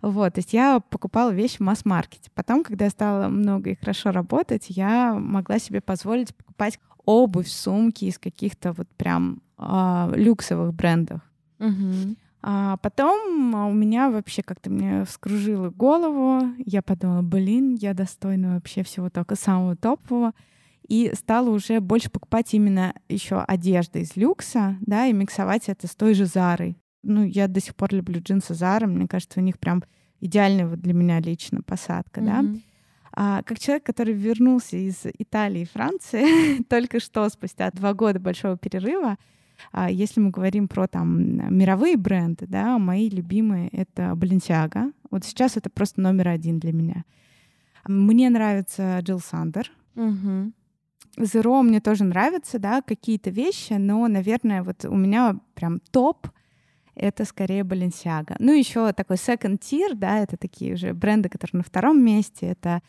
[0.00, 2.30] Вот, то есть я покупала вещи в масс-маркете.
[2.34, 8.04] Потом, когда я стала много и хорошо работать, я могла себе позволить покупать обувь, сумки
[8.04, 11.20] из каких-то вот прям э, люксовых брендов.
[11.58, 12.16] Угу.
[12.42, 16.46] А потом у меня вообще как-то мне вскружило голову.
[16.58, 20.32] Я подумала, блин, я достойна вообще всего только самого топового
[20.88, 25.94] и стала уже больше покупать именно еще одежды из люкса, да, и миксовать это с
[25.94, 26.76] той же Зарой.
[27.02, 29.84] Ну, я до сих пор люблю джинсы Зара, мне кажется, у них прям
[30.20, 32.24] идеальная вот для меня лично посадка, mm-hmm.
[32.24, 32.60] да.
[33.12, 38.56] А, как человек, который вернулся из Италии и Франции только что спустя два года большого
[38.56, 39.16] перерыва,
[39.72, 44.92] а, если мы говорим про там мировые бренды, да, мои любимые это Balenciaga.
[45.10, 47.04] Вот сейчас это просто номер один для меня.
[47.86, 49.70] Мне нравится Джилл Сандер.
[49.96, 50.52] Угу.
[51.18, 56.28] Zero мне тоже нравятся, да, какие-то вещи, но, наверное, вот у меня прям топ
[56.94, 58.36] это скорее Balenciaga.
[58.38, 62.46] Ну, еще такой second tier, да, это такие уже бренды, которые на втором месте.
[62.46, 62.82] Это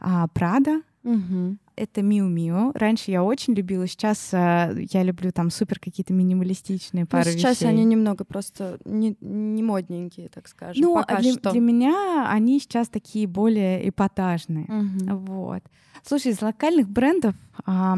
[0.00, 1.56] а, Prada, угу.
[1.76, 2.72] Это Miu Miu.
[2.76, 7.60] Раньше я очень любила, сейчас а, я люблю там супер какие-то минималистичные пары ну, сейчас
[7.60, 7.68] вещей.
[7.68, 11.50] они немного просто не, не модненькие, так скажем, ну, пока для, что.
[11.50, 14.64] для меня они сейчас такие более эпатажные.
[14.64, 15.16] Угу.
[15.16, 15.62] Вот.
[16.04, 17.96] Слушай, из локальных брендов а,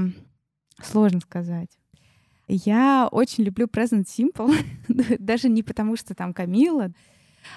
[0.82, 1.70] сложно сказать.
[2.46, 4.54] Я очень люблю Present Simple,
[5.18, 6.92] даже не потому, что там Камила,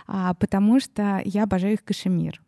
[0.06, 2.42] а потому что я обожаю их кашемир.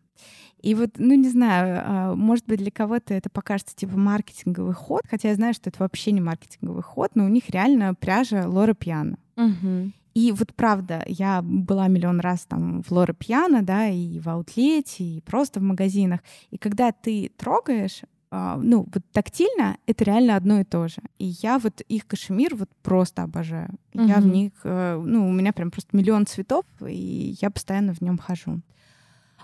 [0.61, 5.01] И вот, ну не знаю, а, может быть, для кого-то это покажется типа маркетинговый ход,
[5.09, 8.73] хотя я знаю, что это вообще не маркетинговый ход, но у них реально пряжа Лора
[8.73, 9.17] Пьяна.
[9.37, 9.91] Угу.
[10.15, 15.03] И вот правда, я была миллион раз там в Лора Пьяна, да, и в аутлете,
[15.03, 16.19] и просто в магазинах.
[16.51, 18.01] И когда ты трогаешь,
[18.31, 21.01] а, ну, вот тактильно это реально одно и то же.
[21.17, 23.69] И я вот их кашемир вот просто обожаю.
[23.93, 24.07] Mm-hmm.
[24.07, 28.01] Я в них, э, ну, у меня прям просто миллион цветов, и я постоянно в
[28.01, 28.61] нем хожу.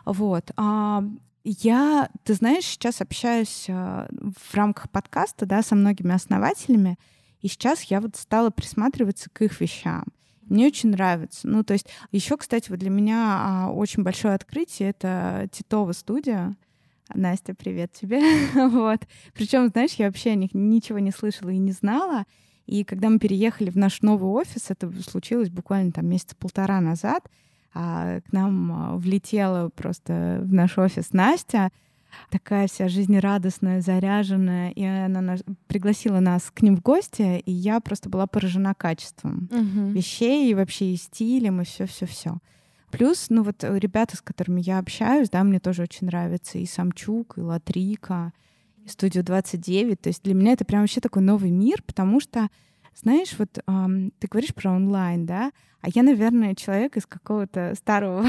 [0.06, 0.52] Вот.
[0.56, 1.04] А
[1.44, 6.98] я, ты знаешь, сейчас общаюсь а, в рамках подкаста, да, со многими основателями,
[7.42, 10.06] и сейчас я вот стала присматриваться к их вещам.
[10.42, 11.48] Мне очень нравится.
[11.48, 16.56] Ну, то есть, еще, кстати, вот для меня а, очень большое открытие это Титова студия.
[17.14, 18.22] Настя, привет тебе.
[18.70, 19.02] вот.
[19.34, 22.26] Причем, знаешь, я вообще о них ничего не слышала и не знала.
[22.66, 27.30] И когда мы переехали в наш новый офис, это случилось буквально там месяца полтора назад,
[27.76, 31.70] а к нам а, влетела просто в наш офис Настя,
[32.30, 37.82] такая вся жизнерадостная, заряженная, и она нас, пригласила нас к ним в гости, и я
[37.82, 39.90] просто была поражена качеством угу.
[39.90, 42.38] вещей и вообще и стилем, и все-все-все.
[42.92, 47.38] Плюс, ну вот ребята, с которыми я общаюсь, да, мне тоже очень нравится и Самчук,
[47.38, 48.32] и Латрика,
[48.86, 50.00] и Студию 29.
[50.00, 52.48] То есть для меня это прям вообще такой новый мир, потому что,
[52.96, 58.26] знаешь, вот эм, ты говоришь про онлайн, да, а я, наверное, человек из какого-то старого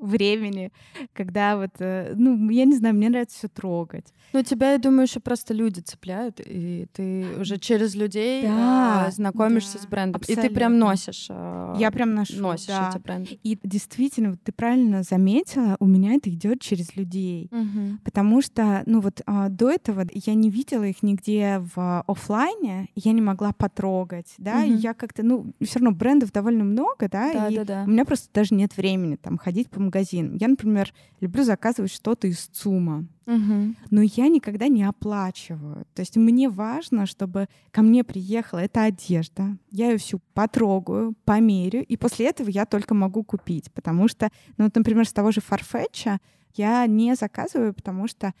[0.00, 0.72] времени,
[1.12, 4.12] когда вот, э, ну, я не знаю, мне нравится все трогать.
[4.32, 9.10] Ну, тебя, я думаю, еще просто люди цепляют, и ты уже через людей да, а,
[9.10, 10.20] знакомишься да, с брендом.
[10.20, 10.46] абсолютно.
[10.46, 11.26] И ты прям носишь.
[11.30, 12.90] А, я прям ношу, носишь да.
[12.92, 13.40] эти бренды.
[13.42, 17.48] И действительно, вот ты правильно заметила, у меня это идет через людей.
[17.50, 17.98] Угу.
[18.04, 23.12] Потому что, ну вот а, до этого я не видела их нигде в офлайне, я
[23.12, 27.48] не могла потрогать, да, и я как-то, ну, все равно брендов довольно много, да, Да,
[27.48, 27.84] и да, да.
[27.86, 29.89] у меня просто даже нет времени там ходить по магазинам.
[29.98, 33.76] Я, например, люблю заказывать что-то из ЦУМа, Мгм.
[33.90, 35.86] но я никогда не оплачиваю.
[35.94, 41.84] То есть мне важно, чтобы ко мне приехала эта одежда, я ее всю потрогаю, померю,
[41.84, 45.40] и после этого я только могу купить, потому что, ну вот, например, с того же
[45.40, 46.18] Farfetch
[46.54, 48.32] я не заказываю, потому что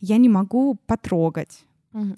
[0.00, 1.64] я не могу потрогать.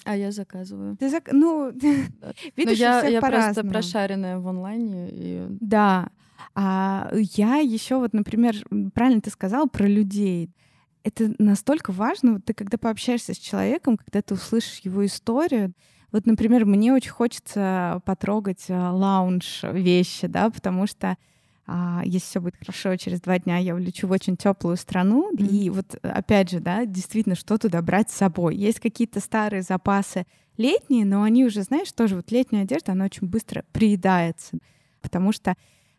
[0.04, 0.96] А я заказываю.
[0.96, 1.32] Ты зак...
[1.32, 1.72] Ну.
[2.20, 5.08] Но видишь, у я, я просто прошаренная в онлайне.
[5.10, 5.46] И...
[5.60, 6.10] Да.
[6.54, 8.56] А я еще вот, например,
[8.94, 10.50] правильно ты сказал про людей.
[11.04, 15.72] Это настолько важно, вот ты когда пообщаешься с человеком, когда ты услышишь его историю.
[16.12, 21.16] Вот, например, мне очень хочется потрогать а, лаунж вещи, да, потому что
[21.66, 25.30] а, если все будет хорошо, через два дня я улечу в очень теплую страну.
[25.32, 25.46] Мгм.
[25.46, 28.56] И вот опять же, да, действительно, что туда брать с собой.
[28.56, 30.26] Есть какие-то старые запасы
[30.56, 34.58] летние, но они уже, знаешь, тоже вот летняя одежда, она очень быстро приедается,
[35.00, 35.54] потому что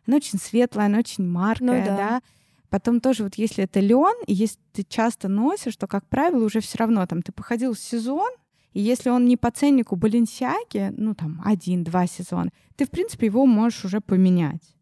[0.06, 1.96] она очень светлая, она очень маркая, Ну да.
[1.96, 2.22] да.
[2.70, 6.60] Потом тоже вот если это лен, и если ты часто носишь, то, как правило, уже
[6.60, 8.30] все равно там ты походил сезон,
[8.72, 13.46] и если он не по ценнику Баленсиаги, ну там один-два сезона, ты, в принципе, его
[13.46, 14.74] можешь уже поменять.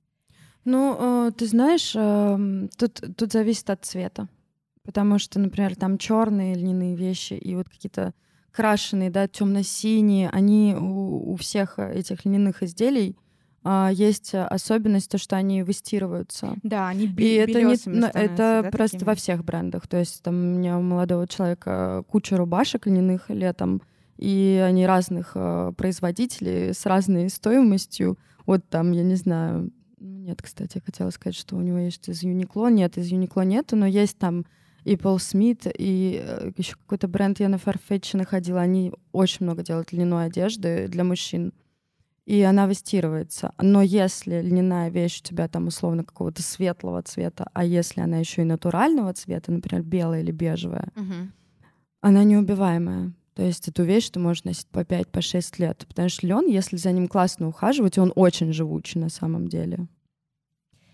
[0.64, 4.28] Ну, э, ты знаешь, эм, тут, тут зависит от цвета.
[4.84, 8.14] Потому что, например, там черные льняные вещи и вот какие-то
[8.50, 13.16] крашеные, да, темно-синие, они у, у всех этих льняных изделий
[13.64, 16.56] а, есть особенность, то, что они выстирываются.
[16.62, 19.06] Да, они И это, не, ну, это да, просто такими?
[19.08, 19.86] во всех брендах.
[19.86, 23.82] То есть там у меня у молодого человека куча рубашек льняных летом,
[24.18, 28.18] и они разных э, производителей с разной стоимостью.
[28.46, 32.08] Вот там, я не знаю, ну, нет, кстати, я хотела сказать, что у него есть
[32.08, 32.68] из Юникло.
[32.68, 34.44] Нет, из Юникло нету, но есть там
[34.84, 38.60] и Пол Смит, и еще какой-то бренд я на Farfetch находила.
[38.60, 41.52] Они очень много делают льняной одежды для мужчин.
[42.24, 43.52] И она выстирывается.
[43.60, 48.42] Но если льняная вещь у тебя там условно какого-то светлого цвета, а если она еще
[48.42, 51.32] и натурального цвета, например, белая или бежевая, Мгм.
[52.00, 53.12] она неубиваемая.
[53.34, 55.84] То есть эту вещь ты можешь носить по 5 по 6 лет.
[55.88, 59.86] Потому что лен, если за ним классно ухаживать, он очень живучий на самом деле.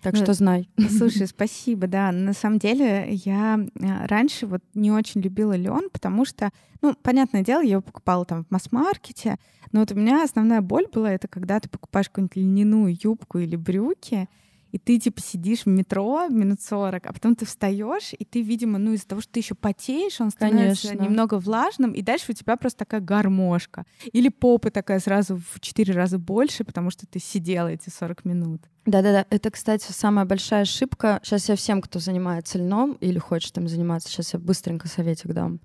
[0.03, 0.69] Так Ну, что знай.
[0.97, 2.13] Слушай, спасибо, да.
[2.13, 6.51] На самом деле я а, раньше вот не очень любила лен, потому что,
[6.83, 9.39] ну, понятное дело, я его покупала там в масс-маркете,
[9.73, 13.57] но вот у меня основная боль была это когда ты покупаешь какую-нибудь льняную юбку или
[13.57, 14.29] брюки,
[14.73, 18.79] и ты типа сидишь в метро минут 40, а потом ты встаешь, и ты, видимо,
[18.79, 21.05] ну из-за того, что ты еще потеешь, он становится Конечно.
[21.05, 23.85] немного влажным, и дальше у тебя просто такая гармошка.
[24.13, 28.63] Или попа такая сразу в 4 раза больше, потому что ты сидела эти 40 минут.
[28.87, 31.21] Да-да-да, это, кстати, самая большая ошибка.
[31.23, 35.61] Сейчас я всем, кто занимается льном или хочет им заниматься, сейчас я быстренько советик дам.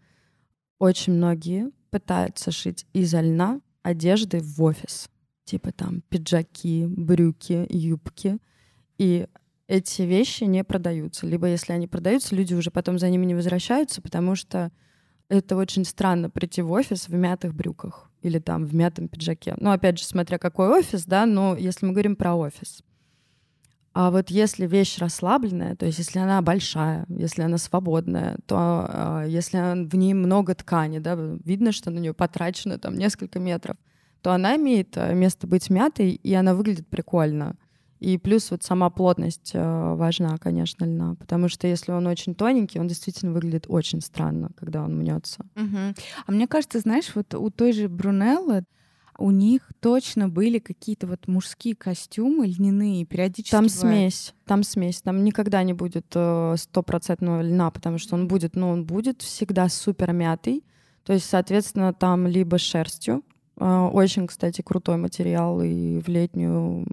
[0.80, 5.10] Очень многие пытаются шить из льна одежды в офис.
[5.45, 8.39] Типа там пиджаки, брюки, юбки.
[8.97, 9.27] И
[9.67, 11.25] эти вещи не продаются.
[11.25, 14.71] Либо если они продаются, люди уже потом за ними не возвращаются, потому что
[15.29, 19.55] это очень странно прийти в офис в мятых брюках или там в мятом пиджаке.
[19.59, 22.83] Ну, опять же, смотря какой офис, да, но если мы говорим про офис.
[23.93, 29.23] А вот если вещь расслабленная, то есть если она большая, если она свободная, то а,
[29.27, 33.77] если в ней много ткани, да, видно, что на нее потрачено там несколько метров,
[34.21, 37.55] то она имеет э, место быть мятой, и она выглядит прикольно.
[38.04, 42.78] И плюс вот сама плотность э, важна, конечно, льна, потому что если он очень тоненький,
[42.78, 45.45] он действительно выглядит очень странно, когда он мнется.
[45.56, 45.95] Мгм.
[46.26, 48.66] А мне кажется, знаешь, вот у той же Брунеллы
[49.18, 53.80] у них точно были какие-то вот мужские костюмы льняные, периодически Там бывает.
[53.80, 58.70] смесь, там смесь, там никогда не будет э, стопроцентного льна, потому что он будет, ну,
[58.70, 60.66] он будет всегда супер мятый,
[61.06, 63.24] то есть, соответственно, там либо шерстью,
[63.56, 66.86] э, очень, кстати, крутой материал и в летнюю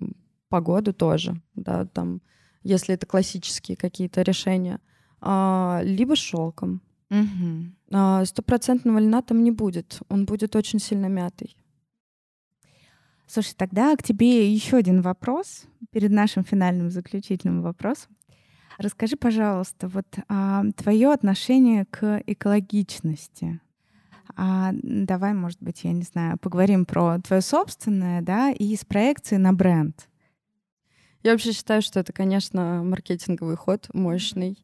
[0.50, 2.20] погоду тоже, да, там,
[2.62, 4.80] если это классические какие-то решения,
[5.22, 6.82] а, либо шелком.
[7.08, 7.74] Мгм.
[7.90, 11.56] А, Стопроцентного льна там не будет, он будет очень сильно мятый.
[13.26, 18.16] Слушай, тогда к тебе еще один вопрос перед нашим финальным заключительным вопросом.
[18.76, 20.06] Расскажи, пожалуйста, вот
[20.76, 23.60] твое отношение к экологичности.
[24.36, 29.40] А, давай, может быть, я не знаю, поговорим про твое собственное, да, и с проекцией
[29.40, 30.09] на бренд.
[31.22, 34.58] Я вообще считаю, что это, конечно, маркетинговый ход мощный.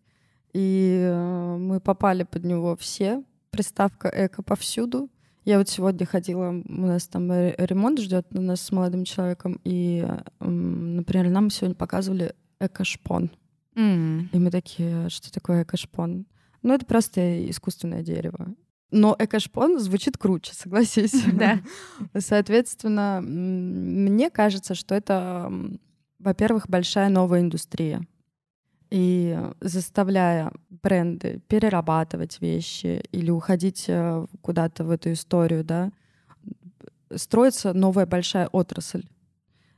[0.52, 3.22] И э, мы попали под него все.
[3.50, 5.10] Приставка эко повсюду.
[5.44, 10.04] Я вот сегодня ходила, у нас там ремонт ждет у нас с молодым человеком, и,
[10.40, 13.30] например, нам сегодня показывали эко-шпон.
[13.76, 14.28] Mm.
[14.32, 16.26] И мы такие, что такое эко-шпон?
[16.62, 18.56] Ну, это просто искусственное дерево.
[18.90, 21.14] Но эко-шпон звучит круче, согласись.
[21.32, 21.60] Да.
[22.18, 25.52] Соответственно, мне кажется, что это,
[26.26, 28.04] во-первых, большая новая индустрия.
[28.90, 35.92] И заставляя бренды перерабатывать вещи или уходить э, куда-то в эту историю, да,
[37.14, 39.04] строится новая большая отрасль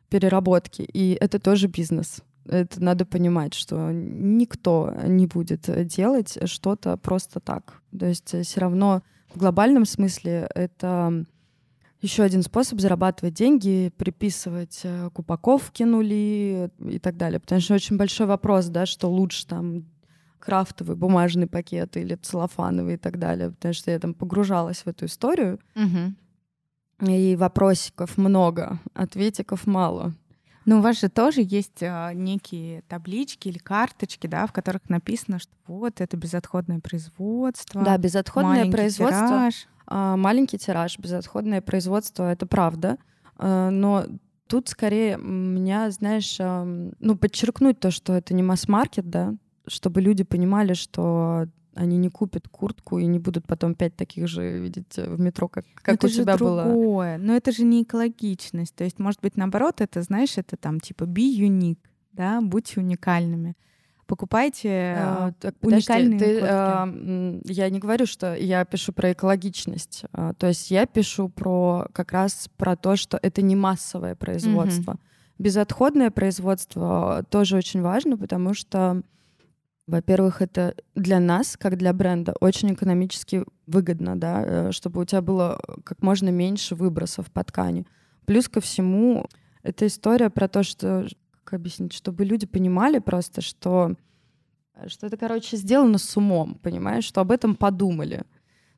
[0.08, 2.22] переработки, и это тоже бизнес.
[2.46, 7.82] Это надо понимать, что никто не будет делать что-то просто так.
[7.98, 9.02] То есть э, все равно
[9.34, 11.26] в глобальном смысле это
[12.00, 17.40] еще один способ зарабатывать деньги, приписывать э, к упаковке нули и так далее.
[17.40, 19.84] Потому что очень большой вопрос, да, что лучше там
[20.38, 25.06] крафтовый бумажный пакет или целлофановый и так далее, потому что я там погружалась в эту
[25.06, 25.58] историю.
[25.74, 27.10] Угу.
[27.10, 30.14] И вопросиков много, ответиков мало.
[30.64, 35.38] Но у вас же тоже есть а, некие таблички или карточки, да, в которых написано,
[35.38, 37.82] что вот это безотходное производство.
[37.82, 39.28] Да, безотходное производство.
[39.28, 39.66] Тираж.
[39.90, 42.98] А, маленький тираж, безотходное производство, это правда.
[43.36, 44.04] А, но
[44.46, 49.34] тут скорее меня, знаешь, ну, подчеркнуть то, что это не масс-маркет, да,
[49.66, 54.58] чтобы люди понимали, что они не купят куртку и не будут потом пять таких же
[54.58, 56.64] видеть э, в метро, как, как это у тебя другое.
[56.64, 57.16] было.
[57.18, 58.74] Но это же не экологичность.
[58.74, 61.78] То есть, может быть, наоборот, это, знаешь, это там типа be unique,
[62.12, 63.54] да, будьте уникальными
[64.08, 66.88] покупайте а, так, уникальные подожди, ты, а,
[67.44, 70.04] Я не говорю, что я пишу про экологичность.
[70.12, 74.92] А, то есть я пишу про как раз про то, что это не массовое производство.
[74.92, 75.00] Угу.
[75.38, 79.02] Безотходное производство тоже очень важно, потому что,
[79.86, 85.20] во-первых, это для нас, как для бренда, очень экономически выгодно, да, э, чтобы у тебя
[85.20, 87.86] было как можно меньше выбросов по ткани.
[88.24, 89.26] Плюс ко всему,
[89.62, 91.06] это история про то, что
[91.52, 93.94] объяснить, чтобы люди понимали просто, что,
[94.86, 98.24] что это, короче, сделано с умом, понимаешь, что об этом подумали.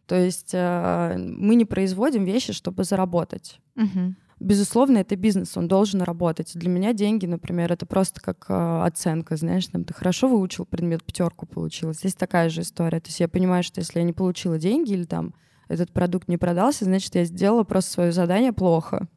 [0.06, 3.60] То есть э, мы не производим вещи, чтобы заработать.
[3.76, 4.14] Угу.
[4.40, 6.52] Безусловно, это бизнес, он должен работать.
[6.54, 11.04] Для меня деньги, например, это просто как э, оценка, знаешь, там ты хорошо выучил предмет,
[11.04, 11.92] пятерку получила.
[11.92, 13.00] Здесь такая же история.
[13.00, 15.34] То есть я понимаю, что если я не получила деньги или там
[15.68, 19.08] этот продукт не продался, значит, я сделала просто свое задание плохо.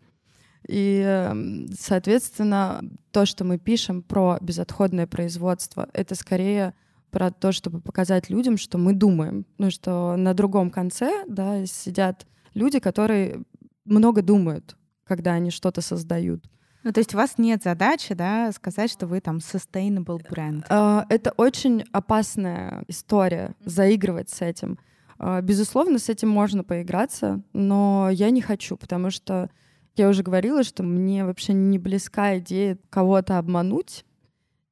[0.67, 2.81] И, эм, соответственно,
[3.11, 6.73] то, что мы пишем про безотходное производство, это скорее
[7.11, 9.45] про то, чтобы показать людям, что мы думаем.
[9.57, 13.43] Ну, что на другом конце да, сидят люди, которые
[13.85, 14.75] много думают,
[15.05, 16.43] когда они что-то создают.
[16.83, 20.65] Ну, то есть у вас нет задачи, да, сказать, что вы там sustainable бренд.
[20.69, 24.77] А, это очень опасная история, заигрывать с этим.
[25.17, 29.49] А, безусловно, с этим можно поиграться, но я не хочу, потому что
[29.95, 34.05] я уже говорила, что мне вообще не близка идея кого-то обмануть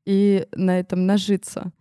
[0.05, 1.71] и на этом нажиться.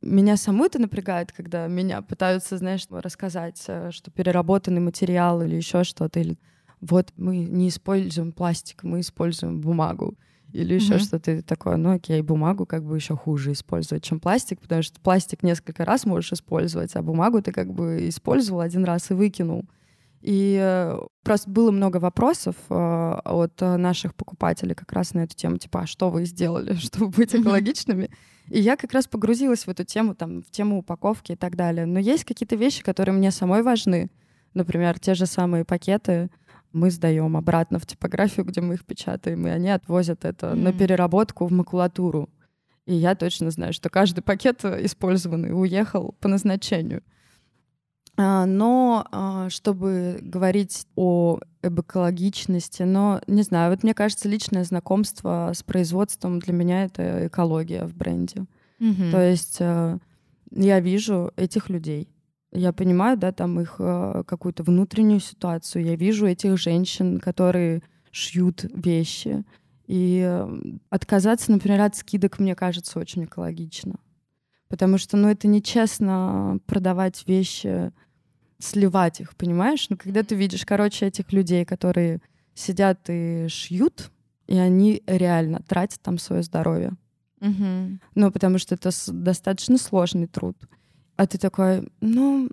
[0.00, 5.82] Меня саму это напрягает, когда меня пытаются, знаешь, рассказать, э, что переработанный материал или еще
[5.82, 6.38] что-то, или
[6.80, 10.16] вот мы не используем пластик, мы используем бумагу
[10.52, 10.98] или еще mm-hmm.
[10.98, 11.76] что-то такое.
[11.76, 16.06] Ну окей, бумагу как бы еще хуже использовать, чем пластик, потому что пластик несколько раз
[16.06, 19.64] можешь использовать, а бумагу ты как бы использовал один раз и выкинул.
[20.28, 22.74] И э, просто было много вопросов э,
[23.24, 27.34] от наших покупателей как раз на эту тему, типа, а что вы сделали, чтобы быть
[27.34, 28.10] экологичными?
[28.48, 31.86] И я как раз погрузилась в эту тему, там, в тему упаковки и так далее.
[31.86, 34.10] Но есть какие-то вещи, которые мне самой важны.
[34.52, 36.28] Например, те же самые пакеты
[36.72, 40.56] мы сдаем обратно в типографию, где мы их печатаем, и они отвозят это mm-hmm.
[40.56, 42.28] на переработку в макулатуру.
[42.84, 47.02] И я точно знаю, что каждый пакет использованный уехал по назначению.
[48.20, 54.64] А, но а, чтобы говорить о об экологичности, но не знаю, вот мне кажется, личное
[54.64, 58.46] знакомство с производством для меня это экология в бренде.
[58.80, 59.10] Mm-hmm.
[59.10, 59.98] То есть э,
[60.52, 62.08] я вижу этих людей,
[62.52, 68.64] я понимаю, да, там их э, какую-то внутреннюю ситуацию, я вижу этих женщин, которые шьют
[68.72, 69.44] вещи,
[69.86, 73.96] и э, отказаться, например, от скидок мне кажется очень экологично,
[74.68, 77.92] потому что, ну, это нечестно продавать вещи
[78.58, 79.88] сливать их, понимаешь?
[79.88, 82.20] Но ну, когда ты видишь, короче, этих людей, которые
[82.54, 84.10] сидят и шьют,
[84.46, 86.92] и они реально тратят там свое здоровье.
[87.40, 87.98] Угу.
[88.14, 90.56] Ну, потому что это достаточно сложный труд.
[91.16, 92.48] А ты такой, ну,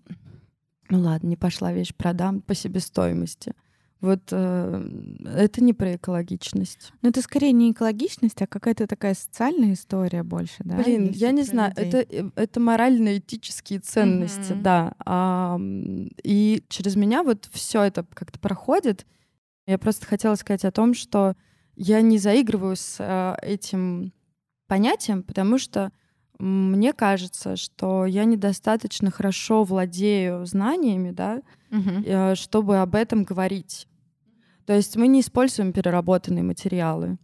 [0.89, 3.53] ну ладно, не пошла вещь, продам по себестоимости.
[4.01, 4.87] Вот э,
[5.35, 6.91] это не про экологичность.
[7.01, 10.75] Но это скорее не экологичность, а какая-то такая социальная история больше, да?
[10.75, 12.01] Блин, я не знаю, людей.
[12.01, 14.63] это, э, это морально-этические ценности, Мгм.
[14.63, 14.93] да.
[15.05, 15.57] А,
[16.23, 19.05] и через меня вот все это как-то проходит.
[19.65, 21.35] Я просто хотела сказать о том, что
[21.75, 24.13] я не заигрываю с э, этим
[24.67, 25.91] понятием, потому что
[26.39, 31.41] мне кажется, что я недостаточно хорошо владею знаниями, да,
[32.05, 33.87] э, чтобы об этом говорить.
[34.65, 37.17] То есть мы не используем переработанные материалы,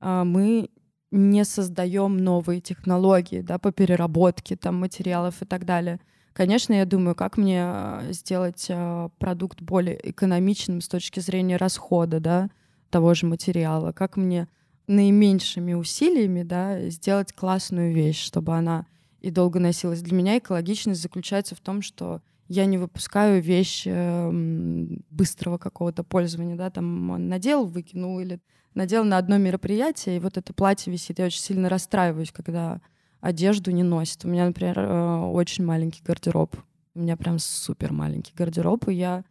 [0.00, 0.70] а мы
[1.10, 6.00] не создаем новые технологии да, по переработке там, материалов и так далее.
[6.32, 12.20] Конечно, я думаю, как мне э, сделать э, продукт более экономичным с точки зрения расхода
[12.20, 12.50] да,
[12.90, 14.48] того же материала, как мне
[14.88, 18.86] наименьшими усилиями да, сделать классную вещь, чтобы она
[19.20, 20.02] и долго носилась.
[20.02, 26.56] Для меня экологичность заключается в том, что я не выпускаю вещь эм, быстрого какого-то пользования,
[26.56, 28.40] да, там надел, выкинул или
[28.74, 31.18] надел на одно мероприятие, и вот это платье висит.
[31.18, 32.80] Я очень сильно расстраиваюсь, когда
[33.20, 34.24] одежду не носят.
[34.24, 36.56] У меня, например, э, очень маленький гардероб.
[36.94, 39.24] У меня прям супер маленький гардероб, и я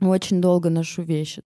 [0.00, 1.42] очень долго ношу вещи.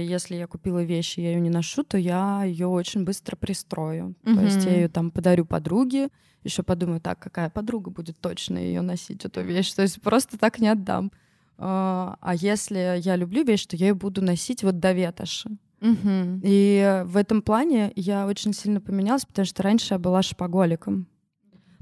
[0.00, 4.14] Если я купила вещь, и я ее не ношу, то я ее очень быстро пристрою.
[4.24, 6.08] То есть я ее там подарю подруге,
[6.44, 9.72] еще подумаю, так, какая подруга будет точно ее носить, эту вещь.
[9.74, 11.12] То есть просто так не отдам.
[11.58, 15.50] А а если я люблю вещь, то я ее буду носить вот до ветоши.
[15.80, 16.40] Мгм.
[16.42, 21.06] И в этом плане я очень сильно поменялась, потому что раньше я была шопоголиком.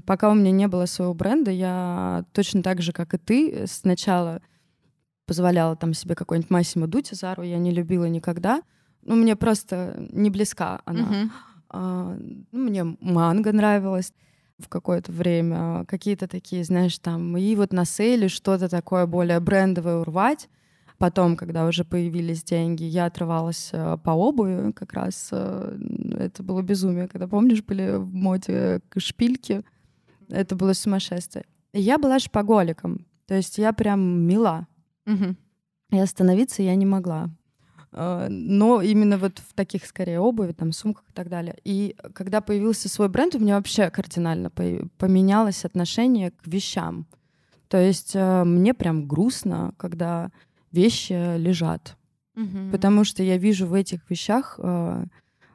[0.05, 4.41] Пока у меня не было своего бренда, я точно так же, как и ты, сначала
[5.31, 8.63] позволяла там себе какой-нибудь Массимо Дути Зару, я не любила никогда.
[9.01, 11.03] Ну, мне просто не близка она.
[11.03, 11.31] Мгм.
[11.69, 12.17] А,
[12.51, 14.11] ну, мне манго нравилось
[14.59, 20.01] в какое-то время, какие-то такие, знаешь, там, и вот на сейле что-то такое более брендовое
[20.01, 20.49] урвать.
[20.97, 25.79] Потом, когда уже появились деньги, я отрывалась э, по обуви, как раз э,
[26.19, 29.63] это было безумие, когда, помнишь, были в моде шпильки,
[30.27, 31.45] это было сумасшествие.
[31.71, 34.67] И я была шпаголиком, то есть я прям мила,
[35.05, 35.35] Мгм.
[35.91, 37.29] и остановиться я не могла.
[37.91, 41.57] А, Но именно вот в таких, скорее, обуви, там, сумках и так далее.
[41.65, 47.05] И когда появился свой бренд, у меня вообще кардинально по- поменялось отношение к вещам.
[47.67, 50.31] То есть э, мне прям грустно, когда
[50.71, 51.97] вещи лежат.
[52.35, 52.71] Мгм.
[52.71, 55.05] Потому что я вижу в этих вещах э,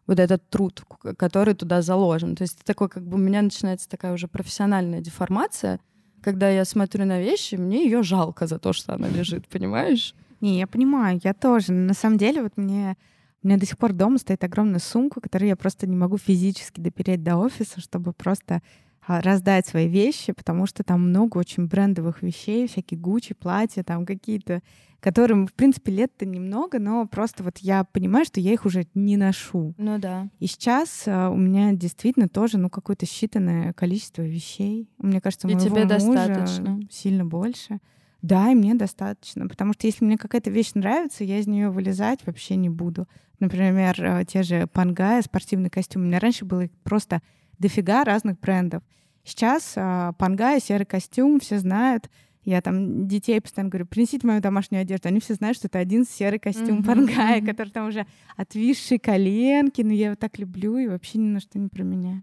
[0.06, 0.82] вот этот труд,
[1.18, 2.36] который туда заложен.
[2.36, 5.80] То есть такой, как бы у меня начинается такая уже профессиональная деформация,
[6.26, 10.12] когда я смотрю на вещи, мне ее жалко за то, что она лежит, понимаешь?
[10.40, 11.72] Не, я понимаю, я тоже.
[11.72, 12.96] На самом деле, вот мне
[13.44, 16.80] у меня до сих пор дома стоит огромная сумка, которую я просто не могу физически
[16.80, 18.60] допереть до офиса, чтобы просто
[19.06, 24.62] раздать свои вещи, потому что там много очень брендовых вещей, всякие Гуччи, платья, там какие-то,
[25.00, 29.16] которым, в принципе, лет-то немного, но просто вот я понимаю, что я их уже не
[29.16, 29.74] ношу.
[29.78, 30.28] Ну да.
[30.40, 34.88] И сейчас а, у меня действительно тоже, ну, какое-то считанное количество вещей.
[34.98, 35.88] Мне кажется, у И моего тебе мужа
[36.28, 36.80] достаточно?
[36.90, 37.78] сильно больше.
[38.22, 42.20] Да, и мне достаточно, потому что если мне какая-то вещь нравится, я из нее вылезать
[42.26, 43.06] вообще не буду.
[43.38, 46.02] Например, э, те же пангая, спортивный костюм.
[46.02, 47.20] У меня раньше было просто
[47.58, 48.82] дофига разных брендов.
[49.24, 52.08] Сейчас а, пангая, серый костюм, все знают.
[52.44, 55.08] Я там детей постоянно говорю, принесите мою домашнюю одежду.
[55.08, 58.06] Они все знают, что это один серый костюм Мгм, пангая, который там уже
[58.36, 62.22] отвисшие коленки, но я его так люблю и вообще ни на что не променяю.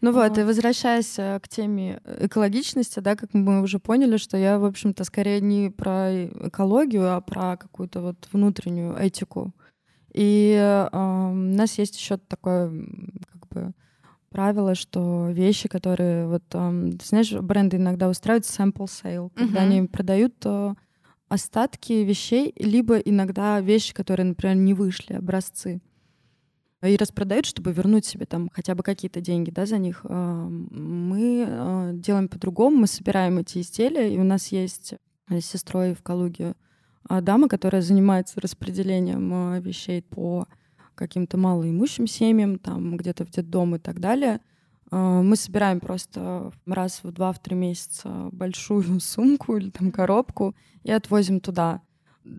[0.00, 0.38] Ну вот, Вот.
[0.38, 5.04] и возвращаясь э, к теме экологичности, да, как мы уже поняли, что я, в общем-то,
[5.04, 9.54] скорее не про экологию, а про какую-то вот внутреннюю этику.
[10.12, 12.68] И э, у нас есть еще такое
[13.32, 13.72] как бы
[14.34, 19.70] правило, что вещи, которые вот, эм, знаешь, бренды иногда устраивают sample sale, когда Мгм.
[19.70, 20.74] они продают э,
[21.28, 25.80] остатки вещей, либо иногда вещи, которые, например, не вышли, образцы
[26.82, 30.00] и распродают, чтобы вернуть себе там хотя бы какие-то деньги да, за них.
[30.04, 34.94] А, Мы а, делаем по-другому, мы собираем эти изделия, и у нас есть
[35.30, 36.54] с сестрой в Калуге
[37.08, 40.46] а, дама, которая занимается распределением а, вещей по
[40.94, 44.40] каким-то малоимущим семьям, там где-то в детдом и так далее.
[44.90, 51.40] А, Мы собираем просто раз в два-три месяца большую сумку или там коробку и отвозим
[51.40, 51.80] туда.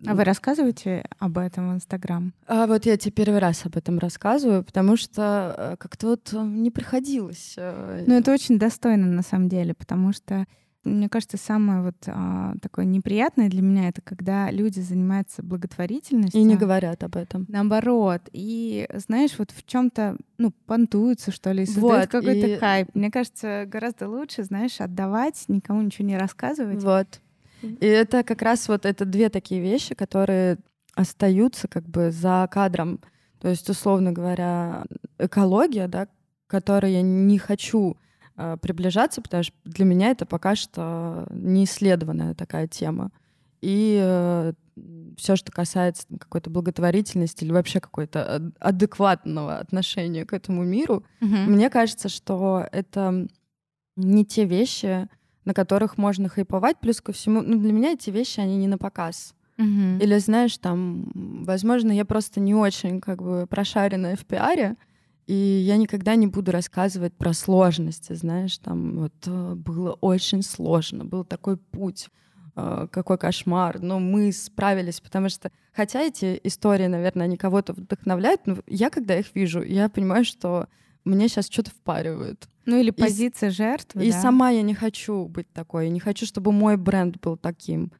[0.07, 2.33] А вы рассказываете об этом в Инстаграм?
[2.47, 6.41] А вот я тебе первый раз об этом рассказываю, потому что э, как-то вот э,
[6.43, 7.53] не приходилось.
[7.55, 10.47] э, Ну, это очень достойно на самом деле, потому что
[10.85, 16.39] мне кажется, самое вот а, такое неприятное для меня это когда люди занимаются благотворительностью.
[16.39, 17.45] И не говорят об этом.
[17.49, 18.21] Наоборот.
[18.31, 22.89] И знаешь, вот в чем-то, ну, понтуются, что ли, создают Вот, какой-то и- хайп.
[22.93, 26.83] Мне кажется, гораздо лучше, знаешь, отдавать, никому ничего не рассказывать.
[26.83, 27.19] Вот.
[27.61, 30.57] И это как раз вот это две такие вещи, которые
[30.93, 32.99] остаются как бы за кадром.
[33.41, 34.85] То есть, условно говоря,
[35.19, 36.07] экология, да,
[36.47, 37.97] которой я не хочу
[38.61, 43.11] приближаться, потому что для меня это пока что не исследованная такая тема.
[43.61, 44.53] И э,
[45.17, 51.51] все, что касается какой-то благотворительности или вообще какой-то адекватного отношения к этому миру, Мгм.
[51.53, 53.27] мне кажется, что это
[53.95, 55.07] не те вещи,
[55.45, 56.77] на которых можно хайповать.
[56.79, 59.33] Плюс ко всему, ну, для меня эти вещи, они не на показ.
[59.57, 59.99] Мгм.
[59.99, 61.09] Или, знаешь, там,
[61.45, 64.75] возможно, я просто не очень как бы прошаренная в пиаре,
[65.27, 71.03] и я никогда не буду рассказывать про сложности, знаешь, там вот э, было очень сложно,
[71.03, 72.09] был такой путь,
[72.55, 78.41] э, какой кошмар, но мы справились, потому что, хотя эти истории, наверное, они кого-то вдохновляют,
[78.45, 80.67] но я, когда их вижу, я понимаю, что
[81.05, 82.47] мне сейчас что-то впаривают.
[82.65, 84.21] Ну или И позиция жертвы, И да?
[84.21, 87.91] сама я не хочу быть такой, я не хочу, чтобы мой бренд был таким.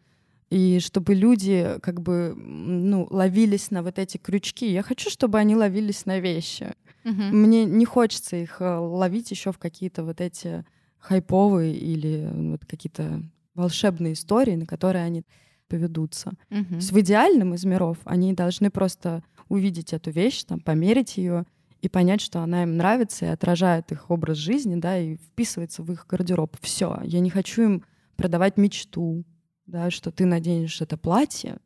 [0.50, 4.72] И чтобы люди как бы ну, ловились на вот эти крючки.
[4.72, 6.74] Я хочу, чтобы они ловились на вещи.
[7.04, 7.42] Мгм.
[7.42, 10.64] Мне не хочется их э, ловить еще в какие-то вот эти
[11.00, 13.22] хайповые или вот какие-то
[13.54, 15.24] волшебные истории, на которые они
[15.68, 16.32] поведутся.
[16.50, 16.76] То Мгм.
[16.76, 21.46] есть в идеальном из миров они должны просто увидеть эту вещь, там, померить ее
[21.82, 25.92] и понять, что она им нравится и отражает их образ жизни, да, и вписывается в
[25.92, 26.56] их гардероб.
[26.62, 27.00] Все.
[27.04, 27.84] Я не хочу им
[28.16, 29.24] продавать мечту,
[29.66, 31.58] да, что ты наденешь это платье,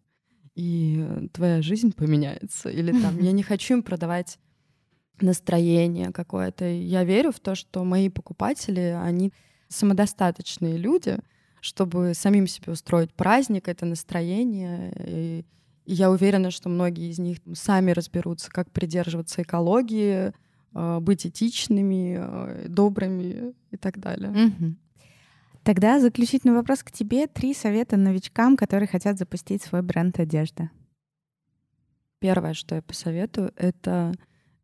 [0.56, 2.70] и э, твоя жизнь поменяется.
[2.70, 4.40] Или там, я не хочу им продавать
[5.22, 6.66] настроение какое-то.
[6.66, 9.34] Я верю в то, что мои покупатели, они
[9.68, 11.18] самодостаточные люди,
[11.62, 14.94] чтобы самим себе устроить праздник, это настроение.
[15.06, 15.46] И,
[15.86, 20.34] я уверена, что многие из них сами разберутся, как придерживаться экологии,
[20.74, 24.30] э, быть этичными, э, добрыми и так далее.
[24.30, 24.78] Мгм.
[25.70, 27.28] Тогда заключительный вопрос к тебе.
[27.28, 30.72] Три совета новичкам, которые хотят запустить свой бренд одежды.
[32.18, 34.16] Первое, что я посоветую, это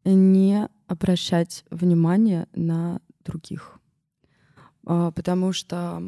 [0.03, 3.79] не обращать внимание на других.
[4.87, 6.01] А, Потому что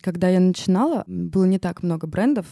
[0.00, 2.46] когда я начинала, было не так много брендов,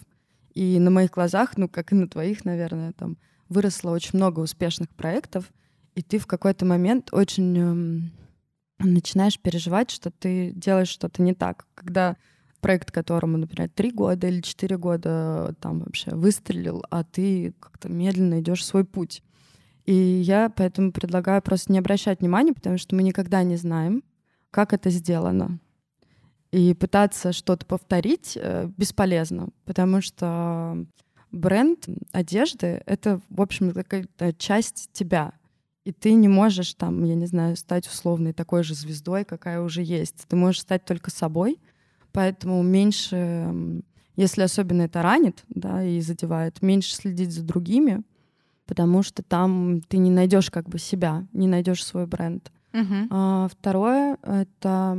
[0.52, 3.16] и на моих глазах, ну, как и на твоих, наверное, там
[3.48, 5.50] выросло очень много успешных проектов,
[5.94, 8.12] и ты в какой-то момент очень эм,
[8.78, 11.66] начинаешь переживать, что ты делаешь что-то не так.
[11.74, 12.16] Когда
[12.60, 18.40] проект, которому, например, три года или четыре года там вообще выстрелил, а ты как-то медленно
[18.40, 19.22] идешь свой путь.
[19.84, 24.02] И я поэтому предлагаю просто не обращать внимания, потому что мы никогда не знаем,
[24.50, 25.60] как это сделано.
[26.50, 30.84] И пытаться что-то повторить э, бесполезно, потому что
[31.30, 35.34] бренд одежды— это, в общем, какая-то часть тебя.
[35.86, 39.84] И ты не можешь там, я не знаю, стать условной такой же звездой, какая уже
[39.84, 40.26] есть.
[40.26, 41.60] Ты можешь стать только собой,
[42.10, 43.82] поэтому меньше,
[44.16, 48.02] если особенно это ранит, да, и задевает, меньше следить за другими,
[48.66, 52.50] потому что там ты не найдешь как бы себя, не найдешь свой бренд.
[52.72, 53.06] Мгм.
[53.10, 54.98] А второе— это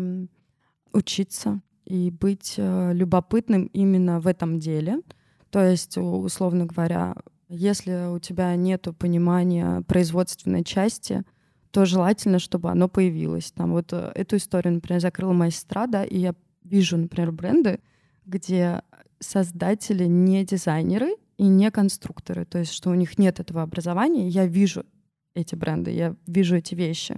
[0.93, 5.01] учиться и быть э, любопытным именно в этом деле.
[5.49, 7.17] То есть, условно говоря,
[7.49, 11.23] если у тебя нет понимания производственной части,
[11.71, 13.51] то желательно, чтобы оно появилось.
[13.51, 15.51] Там вот э, эту историю, например, закрыла моя
[15.87, 17.79] да, и я вижу, например, бренды,
[18.25, 18.81] где
[19.19, 24.27] создатели не дизайнеры и не конструкторы, то есть что у них нет этого образования.
[24.27, 24.85] Я вижу
[25.33, 27.17] эти бренды, я вижу эти вещи.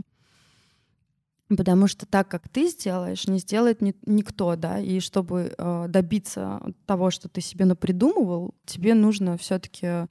[1.48, 4.80] Потому что так, как ты сделаешь, не сделает ни- никто, да.
[4.80, 10.08] И чтобы э, добиться того, что ты себе напридумывал, тебе нужно все-таки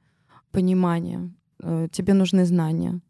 [0.50, 1.30] понимание,
[1.62, 3.00] э, тебе нужны знания.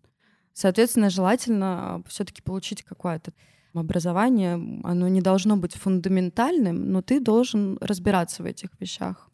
[0.52, 3.32] Соответственно, желательно все-таки получить какое-то
[3.74, 4.55] образование.
[4.82, 9.31] Оно не должно быть фундаментальным, но ты должен разбираться в этих вещах.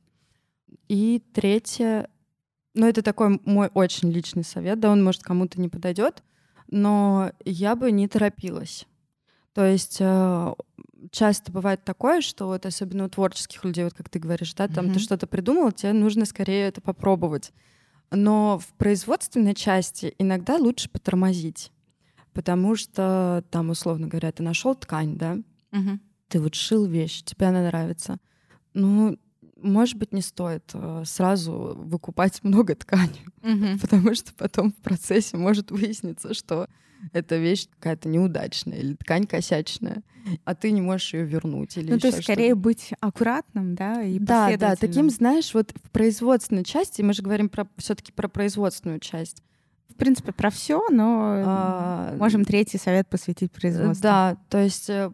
[0.89, 2.10] И третье,
[2.74, 6.22] ну это такой мой очень личный совет, да, он может кому-то не подойдет,
[6.68, 8.86] но я бы не торопилась.
[9.55, 10.55] То есть э,
[11.10, 14.86] часто бывает такое, что вот особенно у творческих людей, вот как ты говоришь, да, там
[14.86, 14.94] Мгм.
[14.94, 17.52] ты что-то придумал, тебе нужно скорее это попробовать.
[18.10, 21.72] Но в производственной части иногда лучше потормозить,
[22.32, 25.39] потому что там, условно говоря, ты нашел ткань, да,
[25.72, 26.01] Мгм.
[26.28, 28.18] ты вот шил вещь, тебе она нравится.
[28.72, 29.18] Ну,
[29.65, 33.78] может быть, не стоит э, сразу выкупать много ткани, Мгм.
[33.81, 36.69] потому что потом в процессе может выясниться, что
[37.12, 40.03] эта вещь какая-то неудачная или ткань косячная,
[40.45, 42.61] а ты не можешь ее вернуть или Ну, то есть скорее что-то.
[42.62, 47.49] быть аккуратным, да, и Да, да, таким, знаешь, вот в производственной части, мы же говорим
[47.51, 49.43] про все-таки про производственную часть.
[49.91, 54.03] В принципе, про все, но А, можем третий совет посвятить производству.
[54.03, 55.12] Да, то есть э,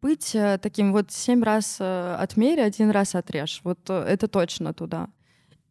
[0.00, 3.60] быть э, таким вот семь раз э, отмерь, один раз отрежь.
[3.64, 5.08] Вот э, это точно туда.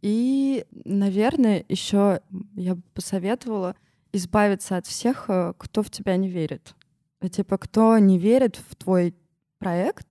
[0.01, 2.21] И, наверное, еще
[2.55, 3.75] я бы посоветовала
[4.13, 6.73] избавиться от всех, кто в тебя не верит.
[7.31, 9.13] Типа, кто не верит в твой
[9.57, 10.07] проект,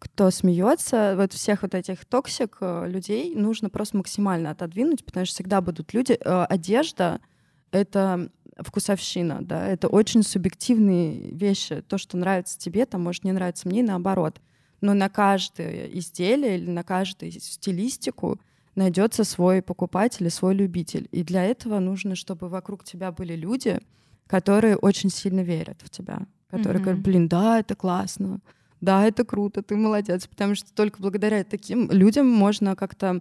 [0.00, 5.60] кто смеется, вот всех вот этих токсик людей нужно просто максимально отодвинуть, потому что всегда
[5.60, 6.18] будут люди.
[6.24, 7.20] Одежда—
[7.70, 8.30] это
[8.62, 11.82] вкусовщина, да, это очень субъективные вещи.
[11.82, 14.40] То, что нравится тебе, там может не нравиться мне, наоборот.
[14.80, 18.40] Но на каждое изделие или на каждую стилистику
[18.74, 21.08] найдется свой покупатель и свой любитель.
[21.12, 23.80] И для этого нужно, чтобы вокруг тебя были люди,
[24.26, 26.84] которые очень сильно верят в тебя, которые mm-hmm.
[26.84, 28.40] говорят, блин, да, это классно,
[28.80, 33.20] да, это круто, ты молодец, потому что только благодаря таким людям можно как-то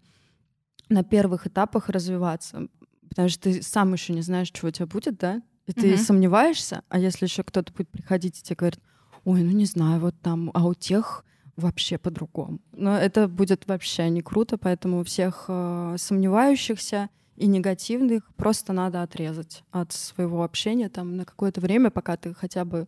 [0.88, 2.68] на первых этапах развиваться,
[3.10, 5.98] потому что ты сам еще не знаешь, чего у тебя будет, да, и ты mm-hmm.
[5.98, 8.80] сомневаешься, а если еще кто-то будет приходить и тебе говорит,
[9.26, 11.24] ой, ну не знаю, вот там, а у тех
[11.56, 12.60] вообще по-другому.
[12.72, 19.64] Но это будет вообще не круто, поэтому всех э, сомневающихся и негативных просто надо отрезать
[19.72, 22.88] от своего общения там на какое-то время, пока ты хотя бы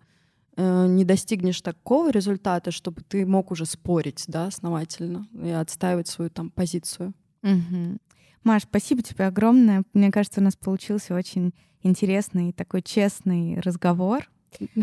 [0.57, 6.29] э, не достигнешь такого результата, чтобы ты мог уже спорить, да, основательно и отстаивать свою
[6.29, 7.13] там позицию.
[7.43, 7.97] Угу.
[8.43, 9.83] Маш, спасибо тебе огромное.
[9.93, 11.53] Мне кажется, у нас получился очень
[11.83, 14.29] интересный такой честный разговор.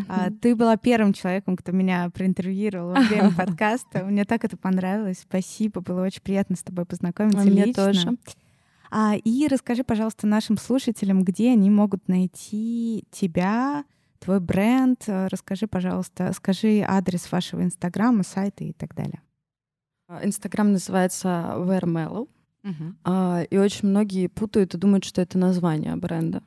[0.08, 4.04] А, ты была первым человеком, кто меня проинтервьюировал во время подкаста.
[4.04, 5.20] Мне так это понравилось.
[5.20, 7.84] Спасибо, было очень приятно с тобой познакомиться Мне лично.
[7.84, 8.16] тоже.
[8.90, 13.84] А, и расскажи, пожалуйста, нашим слушателям, где они могут найти тебя,
[14.18, 15.04] твой бренд.
[15.06, 19.20] Расскажи, пожалуйста, скажи адрес вашего инстаграма, сайта и так далее.
[20.22, 22.28] Инстаграм называется Wear Mellow.
[22.68, 23.46] Uh-huh.
[23.46, 26.42] И очень многие путают и думают, что это название бренда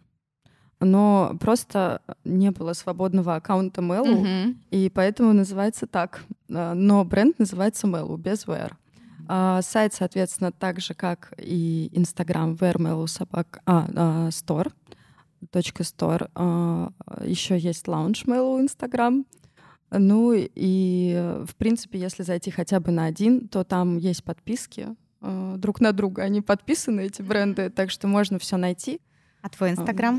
[0.81, 4.55] но просто не было свободного аккаунта Мэлу, mm-hmm.
[4.71, 6.23] и поэтому называется так.
[6.49, 8.73] А, но бренд называется Мэлу, без Wear.
[9.27, 14.71] А сайт, соответственно, так же, как и Инстаграм, Wear собак, а, а, store,
[15.51, 16.29] точка store.
[16.33, 16.91] А,
[17.23, 19.25] еще есть лаунж Мэлу Инстаграм.
[19.91, 25.57] Ну и, в принципе, если зайти хотя бы на один, то там есть подписки а,
[25.57, 26.23] друг на друга.
[26.23, 28.99] Они подписаны, эти бренды, так что можно все найти.
[29.41, 30.17] А твой Инстаграм?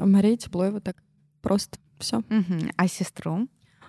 [0.00, 0.96] Мария Теплоева, так
[1.40, 1.78] просто.
[1.98, 2.18] Все.
[2.18, 2.72] Угу.
[2.76, 3.48] А сестру?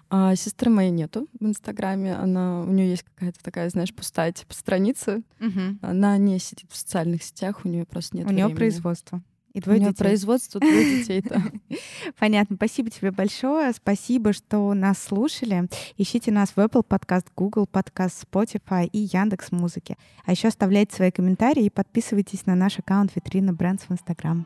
[0.10, 2.16] А сестры моей нету в Инстаграме.
[2.16, 5.22] Она, у нее есть какая-то такая, знаешь, пустая типа страница.
[5.42, 5.80] Угу.
[5.82, 9.22] Она не сидит в социальных сетях, у нее просто нет У нее производство.
[9.58, 9.96] И двое У детей.
[9.96, 11.42] производство двое детей, да.
[12.20, 12.56] Понятно.
[12.58, 13.74] Спасибо тебе большое.
[13.74, 15.68] Спасибо, что нас слушали.
[15.98, 19.98] Ищите нас в Apple Podcast, Google Podcast, Spotify и Яндекс Музыки.
[20.26, 24.46] А еще оставляйте свои комментарии и подписывайтесь на наш аккаунт Витрина Брендс в Instagram.